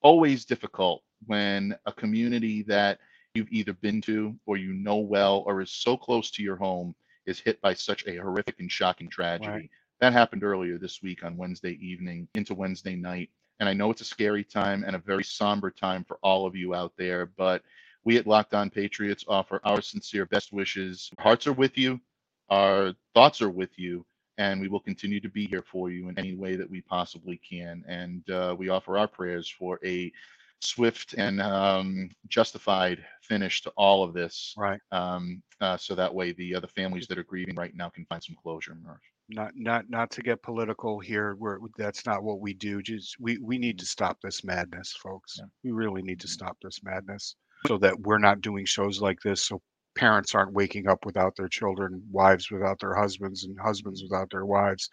always 0.01 0.45
difficult 0.45 1.03
when 1.27 1.75
a 1.85 1.91
community 1.91 2.63
that 2.63 2.99
you've 3.35 3.51
either 3.51 3.73
been 3.73 4.01
to 4.01 4.35
or 4.45 4.57
you 4.57 4.73
know 4.73 4.97
well 4.97 5.43
or 5.45 5.61
is 5.61 5.71
so 5.71 5.95
close 5.95 6.31
to 6.31 6.43
your 6.43 6.55
home 6.55 6.95
is 7.25 7.39
hit 7.39 7.61
by 7.61 7.73
such 7.73 8.05
a 8.07 8.17
horrific 8.17 8.59
and 8.59 8.71
shocking 8.71 9.09
tragedy. 9.09 9.51
Right. 9.51 9.69
That 9.99 10.13
happened 10.13 10.43
earlier 10.43 10.77
this 10.77 11.01
week 11.03 11.23
on 11.23 11.37
Wednesday 11.37 11.77
evening 11.79 12.27
into 12.33 12.55
Wednesday 12.55 12.95
night. 12.95 13.29
And 13.61 13.69
I 13.69 13.73
know 13.73 13.91
it's 13.91 14.01
a 14.01 14.05
scary 14.05 14.43
time 14.43 14.83
and 14.85 14.95
a 14.95 14.99
very 14.99 15.23
somber 15.23 15.69
time 15.69 16.03
for 16.03 16.17
all 16.23 16.47
of 16.47 16.55
you 16.55 16.73
out 16.73 16.93
there, 16.97 17.27
but 17.37 17.61
we 18.03 18.17
at 18.17 18.25
Locked 18.25 18.55
On 18.55 18.71
Patriots 18.71 19.23
offer 19.27 19.61
our 19.63 19.81
sincere 19.81 20.25
best 20.25 20.51
wishes. 20.51 21.11
Our 21.19 21.23
hearts 21.23 21.45
are 21.45 21.53
with 21.53 21.77
you, 21.77 22.01
our 22.49 22.93
thoughts 23.13 23.39
are 23.39 23.51
with 23.51 23.77
you, 23.77 24.03
and 24.39 24.59
we 24.59 24.67
will 24.67 24.79
continue 24.79 25.19
to 25.19 25.29
be 25.29 25.45
here 25.45 25.61
for 25.61 25.91
you 25.91 26.09
in 26.09 26.17
any 26.17 26.33
way 26.33 26.55
that 26.55 26.67
we 26.69 26.81
possibly 26.81 27.39
can. 27.47 27.83
And 27.87 28.27
uh, 28.31 28.55
we 28.57 28.69
offer 28.69 28.97
our 28.97 29.07
prayers 29.07 29.47
for 29.47 29.79
a 29.85 30.11
swift 30.59 31.13
and 31.13 31.39
um, 31.39 32.09
justified 32.29 33.05
finish 33.21 33.61
to 33.61 33.69
all 33.77 34.03
of 34.03 34.13
this 34.13 34.55
Right. 34.57 34.81
um, 34.91 35.43
uh, 35.59 35.77
so 35.77 35.93
that 35.93 36.13
way 36.13 36.31
the 36.31 36.55
other 36.55 36.67
families 36.67 37.05
that 37.07 37.19
are 37.19 37.23
grieving 37.23 37.55
right 37.55 37.75
now 37.75 37.89
can 37.89 38.05
find 38.05 38.23
some 38.23 38.35
closure. 38.41 38.75
Murph. 38.83 39.01
Not 39.33 39.51
not 39.55 39.89
not 39.89 40.11
to 40.11 40.21
get 40.21 40.43
political 40.43 40.99
here. 40.99 41.35
We're 41.35 41.59
that's 41.77 42.05
not 42.05 42.23
what 42.23 42.41
we 42.41 42.53
do. 42.53 42.81
Just 42.81 43.15
we 43.19 43.37
we 43.37 43.57
need 43.57 43.79
to 43.79 43.85
stop 43.85 44.17
this 44.21 44.43
madness, 44.43 44.93
folks. 45.01 45.35
Yeah. 45.39 45.45
We 45.63 45.71
really 45.71 46.01
need 46.01 46.19
to 46.21 46.27
stop 46.27 46.57
this 46.61 46.81
madness 46.83 47.35
so 47.67 47.77
that 47.77 47.99
we're 47.99 48.17
not 48.17 48.41
doing 48.41 48.65
shows 48.65 49.01
like 49.01 49.19
this. 49.23 49.45
So 49.45 49.61
parents 49.95 50.33
aren't 50.35 50.53
waking 50.53 50.87
up 50.87 51.05
without 51.05 51.35
their 51.35 51.47
children, 51.47 52.01
wives 52.11 52.49
without 52.51 52.79
their 52.79 52.95
husbands, 52.95 53.43
and 53.43 53.57
husbands 53.59 54.03
without 54.03 54.29
their 54.31 54.45
wives. 54.45 54.89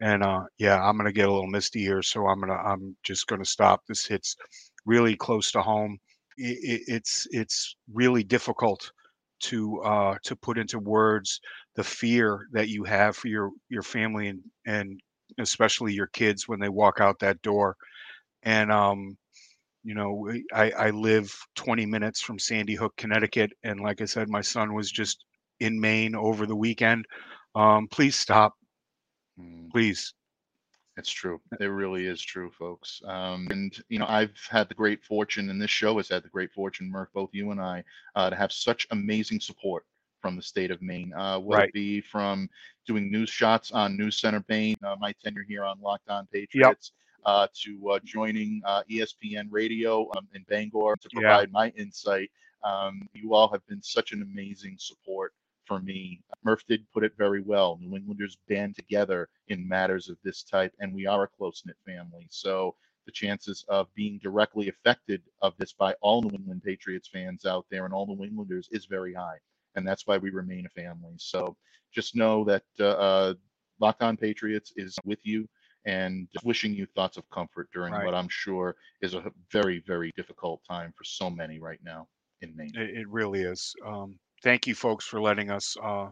And 0.00 0.22
uh, 0.22 0.44
yeah, 0.58 0.82
I'm 0.82 0.96
gonna 0.96 1.12
get 1.12 1.28
a 1.28 1.32
little 1.32 1.46
misty 1.46 1.80
here, 1.80 2.02
so 2.02 2.26
I'm 2.26 2.40
gonna 2.40 2.54
I'm 2.54 2.96
just 3.02 3.26
gonna 3.26 3.44
stop. 3.44 3.82
This 3.88 4.06
hits 4.06 4.36
really 4.86 5.16
close 5.16 5.50
to 5.52 5.62
home. 5.62 5.98
I 6.38 6.48
i 6.48 6.78
it's 6.86 7.26
it's 7.30 7.76
really 7.92 8.24
difficult 8.24 8.92
to 9.40 9.80
uh, 9.82 10.16
to 10.24 10.36
put 10.36 10.58
into 10.58 10.78
words 10.78 11.40
the 11.80 11.96
fear 11.96 12.48
that 12.52 12.68
you 12.68 12.84
have 12.84 13.16
for 13.16 13.28
your 13.28 13.52
your 13.70 13.82
family 13.82 14.28
and 14.28 14.40
and 14.66 15.00
especially 15.40 15.92
your 15.92 16.08
kids 16.08 16.48
when 16.48 16.60
they 16.60 16.68
walk 16.68 17.00
out 17.00 17.18
that 17.20 17.42
door. 17.42 17.76
And 18.42 18.72
um, 18.72 19.18
you 19.84 19.94
know, 19.94 20.32
I 20.54 20.70
I 20.72 20.90
live 20.90 21.34
20 21.56 21.86
minutes 21.86 22.20
from 22.22 22.38
Sandy 22.38 22.74
Hook, 22.76 22.96
Connecticut, 22.96 23.52
and 23.64 23.80
like 23.80 24.02
I 24.02 24.06
said, 24.06 24.28
my 24.28 24.42
son 24.42 24.74
was 24.74 24.90
just 24.90 25.24
in 25.60 25.80
Maine 25.80 26.14
over 26.14 26.46
the 26.46 26.56
weekend. 26.56 27.06
Um, 27.54 27.88
please 27.88 28.16
stop, 28.16 28.54
Mm, 29.40 29.72
please. 29.72 30.14
It's 30.96 31.10
true. 31.10 31.40
It 31.60 31.66
really 31.66 32.06
is 32.06 32.20
true, 32.22 32.50
folks. 32.50 33.02
Um, 33.06 33.48
and 33.50 33.82
you 33.88 33.98
know, 33.98 34.06
I've 34.08 34.46
had 34.50 34.68
the 34.68 34.74
great 34.74 35.04
fortune, 35.04 35.50
and 35.50 35.60
this 35.60 35.70
show 35.70 35.96
has 35.98 36.08
had 36.08 36.24
the 36.24 36.28
great 36.28 36.52
fortune, 36.52 36.90
Murph, 36.90 37.12
both 37.14 37.34
you 37.34 37.50
and 37.52 37.60
I, 37.60 37.84
uh, 38.16 38.30
to 38.30 38.36
have 38.36 38.52
such 38.52 38.86
amazing 38.90 39.40
support 39.40 39.86
from 40.20 40.36
the 40.36 40.42
state 40.42 40.70
of 40.70 40.80
Maine. 40.82 41.12
Uh, 41.14 41.38
whether 41.38 41.60
Right. 41.60 41.68
it 41.68 41.74
be 41.74 42.00
from 42.00 42.48
doing 42.86 43.10
news 43.10 43.30
shots 43.30 43.72
on 43.72 43.96
News 43.96 44.18
Center 44.20 44.44
Maine, 44.48 44.76
uh, 44.84 44.96
my 45.00 45.12
tenure 45.24 45.44
here 45.48 45.64
on 45.64 45.80
Locked 45.80 46.08
On 46.08 46.26
Patriots, 46.26 46.92
uh, 47.26 47.46
to 47.54 47.90
uh, 47.90 47.98
joining 48.04 48.62
uh, 48.64 48.82
ESPN 48.90 49.46
Radio 49.50 50.10
um, 50.16 50.26
in 50.34 50.42
Bangor 50.48 50.96
to 50.96 51.08
Yeah. 51.12 51.20
provide 51.20 51.52
my 51.52 51.68
insight. 51.70 52.30
Um, 52.62 53.08
you 53.12 53.34
all 53.34 53.48
have 53.48 53.66
been 53.66 53.82
such 53.82 54.12
an 54.12 54.22
amazing 54.22 54.76
support 54.78 55.34
for 55.64 55.80
me. 55.80 56.20
Murph 56.44 56.64
did 56.66 56.90
put 56.92 57.04
it 57.04 57.12
very 57.16 57.40
well. 57.42 57.78
New 57.80 57.96
Englanders 57.96 58.36
band 58.48 58.74
together 58.76 59.28
in 59.48 59.66
matters 59.66 60.08
of 60.08 60.18
this 60.22 60.42
type, 60.42 60.72
and 60.80 60.92
we 60.92 61.06
are 61.06 61.24
a 61.24 61.28
close 61.28 61.62
knit 61.64 61.76
family. 61.86 62.26
So 62.30 62.74
the 63.06 63.12
chances 63.12 63.64
of 63.68 63.92
being 63.94 64.18
directly 64.18 64.68
affected 64.68 65.22
of 65.40 65.56
this 65.56 65.72
by 65.72 65.94
all 66.00 66.20
New 66.22 66.34
England 66.36 66.62
Patriots 66.64 67.08
fans 67.08 67.46
out 67.46 67.66
there 67.70 67.84
and 67.86 67.94
all 67.94 68.06
New 68.06 68.24
Englanders 68.24 68.68
is 68.72 68.84
very 68.86 69.14
high, 69.14 69.38
and 69.76 69.86
that's 69.86 70.06
why 70.06 70.18
we 70.18 70.30
remain 70.30 70.66
a 70.66 70.70
family. 70.70 71.14
So 71.18 71.56
just 71.92 72.16
know 72.16 72.44
that 72.44 72.64
uh, 72.78 72.84
uh, 72.88 73.34
Locked 73.80 74.02
On 74.02 74.16
Patriots 74.16 74.72
is 74.76 74.96
with 75.04 75.18
you 75.24 75.48
and 75.86 76.28
wishing 76.44 76.74
you 76.74 76.86
thoughts 76.94 77.16
of 77.16 77.28
comfort 77.30 77.68
during 77.72 77.92
Right. 77.92 78.04
what 78.04 78.14
I'm 78.14 78.28
sure 78.28 78.76
is 79.00 79.14
a 79.14 79.24
very, 79.50 79.80
very 79.86 80.12
difficult 80.16 80.60
time 80.68 80.92
for 80.96 81.04
so 81.04 81.30
many 81.30 81.58
right 81.58 81.80
now 81.82 82.06
in 82.42 82.54
Maine. 82.54 82.72
It, 82.74 82.98
it 82.98 83.08
really 83.08 83.42
is. 83.42 83.74
Um, 83.84 84.18
thank 84.42 84.66
you, 84.66 84.74
folks, 84.74 85.06
for 85.06 85.20
letting 85.20 85.50
us 85.50 85.76
uh, 85.82 86.10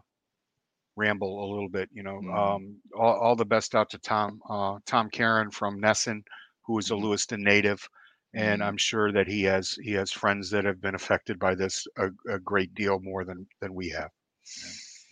ramble 0.96 1.44
a 1.44 1.48
little 1.52 1.68
bit. 1.68 1.88
You 1.92 2.02
know, 2.02 2.20
Mhm. 2.22 2.34
um, 2.36 2.80
all, 2.98 3.14
all 3.18 3.36
the 3.36 3.44
best 3.44 3.74
out 3.74 3.90
to 3.90 3.98
Tom, 3.98 4.40
uh, 4.48 4.78
Tom 4.86 5.10
Caron 5.10 5.50
from 5.50 5.80
NESN, 5.80 6.22
who 6.62 6.78
is 6.78 6.90
a 6.90 6.94
Mhm. 6.94 7.02
Lewiston 7.02 7.42
native, 7.42 7.86
and 8.34 8.60
Mhm. 8.60 8.62
I'm 8.62 8.76
sure 8.76 9.12
that 9.12 9.26
he 9.28 9.42
has 9.44 9.74
he 9.82 9.92
has 9.92 10.12
friends 10.12 10.50
that 10.50 10.64
have 10.64 10.80
been 10.80 10.94
affected 10.94 11.38
by 11.38 11.54
this 11.54 11.86
a, 11.96 12.10
a 12.28 12.38
great 12.38 12.74
deal 12.74 13.00
more 13.00 13.24
than 13.24 13.46
than 13.60 13.74
we 13.74 13.90
have. 13.90 14.10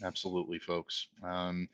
Absolutely, 0.05 0.59
folks. 0.59 1.09
Um, 1.23 1.69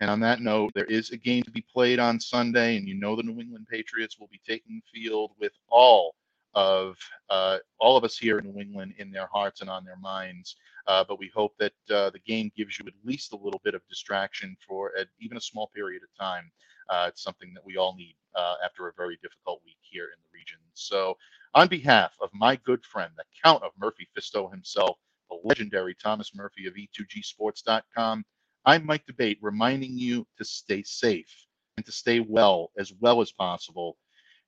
and 0.00 0.10
on 0.10 0.20
that 0.20 0.40
note, 0.40 0.72
there 0.74 0.84
is 0.86 1.10
a 1.10 1.16
game 1.16 1.42
to 1.44 1.50
be 1.50 1.64
played 1.72 1.98
on 2.00 2.18
Sunday, 2.20 2.76
and 2.76 2.88
you 2.88 2.94
know 2.94 3.14
the 3.16 3.22
New 3.22 3.40
England 3.40 3.66
Patriots 3.70 4.18
will 4.18 4.28
be 4.28 4.40
taking 4.46 4.80
the 4.80 5.00
field 5.00 5.32
with 5.38 5.52
all 5.68 6.14
of 6.54 6.96
uh, 7.30 7.58
all 7.78 7.96
of 7.96 8.04
us 8.04 8.18
here 8.18 8.38
in 8.38 8.46
New 8.52 8.60
England 8.60 8.94
in 8.98 9.10
their 9.12 9.28
hearts 9.32 9.60
and 9.60 9.70
on 9.70 9.84
their 9.84 9.96
minds. 9.98 10.56
Uh, 10.88 11.04
but 11.06 11.18
we 11.20 11.30
hope 11.34 11.54
that 11.58 11.72
uh, 11.90 12.10
the 12.10 12.18
game 12.26 12.50
gives 12.56 12.78
you 12.78 12.86
at 12.86 12.94
least 13.04 13.32
a 13.32 13.36
little 13.36 13.60
bit 13.62 13.74
of 13.74 13.82
distraction 13.88 14.56
for 14.66 14.92
a, 14.98 15.04
even 15.20 15.36
a 15.36 15.40
small 15.40 15.68
period 15.74 16.02
of 16.02 16.08
time. 16.18 16.50
Uh, 16.88 17.06
it's 17.08 17.22
something 17.22 17.52
that 17.54 17.64
we 17.64 17.76
all 17.76 17.94
need 17.94 18.16
uh, 18.34 18.56
after 18.64 18.88
a 18.88 18.92
very 18.96 19.18
difficult 19.22 19.60
week 19.64 19.78
here 19.82 20.06
in 20.06 20.18
the 20.22 20.30
region. 20.32 20.58
So, 20.78 21.16
on 21.54 21.68
behalf 21.68 22.12
of 22.20 22.30
my 22.32 22.56
good 22.56 22.84
friend, 22.84 23.12
the 23.16 23.24
Count 23.42 23.62
of 23.62 23.72
Murphy 23.78 24.08
Fisto 24.16 24.50
himself, 24.50 24.96
the 25.30 25.38
legendary 25.44 25.94
Thomas 25.94 26.34
Murphy 26.34 26.66
of 26.66 26.76
E 26.76 26.88
E2Gsports.com, 26.98 28.24
I'm 28.64 28.86
Mike 28.86 29.04
D'Abate 29.06 29.38
reminding 29.42 29.96
you 29.98 30.26
to 30.36 30.44
stay 30.44 30.82
safe 30.82 31.32
and 31.76 31.86
to 31.86 31.92
stay 31.92 32.20
well 32.20 32.70
as 32.78 32.92
well 33.00 33.20
as 33.20 33.32
possible. 33.32 33.96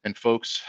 And 0.05 0.16
folks, 0.16 0.61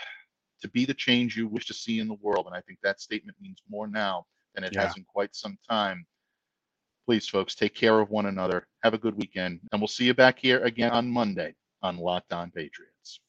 to 0.62 0.68
be 0.70 0.86
the 0.86 0.94
change 0.94 1.36
you 1.38 1.48
wish 1.48 1.66
to 1.68 1.74
see 1.74 2.00
in 2.00 2.08
the 2.08 2.16
world, 2.16 2.46
and 2.46 2.56
I 2.56 2.62
think 2.62 2.80
that 2.84 3.02
statement 3.02 3.38
means 3.42 3.62
more 3.70 3.88
now 3.88 4.26
than 4.56 4.64
it 4.64 4.74
Yeah. 4.74 4.82
has 4.88 4.98
in 4.98 5.04
quite 5.06 5.36
some 5.36 5.58
time. 5.70 6.06
Please, 7.08 7.28
folks, 7.28 7.56
take 7.56 7.74
care 7.74 8.00
of 8.00 8.10
one 8.10 8.28
another. 8.28 8.68
Have 8.84 8.94
a 8.94 8.98
good 8.98 9.16
weekend, 9.16 9.60
and 9.72 9.82
we'll 9.82 9.88
see 9.88 10.06
you 10.06 10.14
back 10.14 10.40
here 10.40 10.64
again 10.64 10.92
on 10.92 11.10
Monday 11.10 11.56
on 11.82 11.98
Locked 11.98 12.32
On 12.32 12.52
Patriots. 12.52 13.20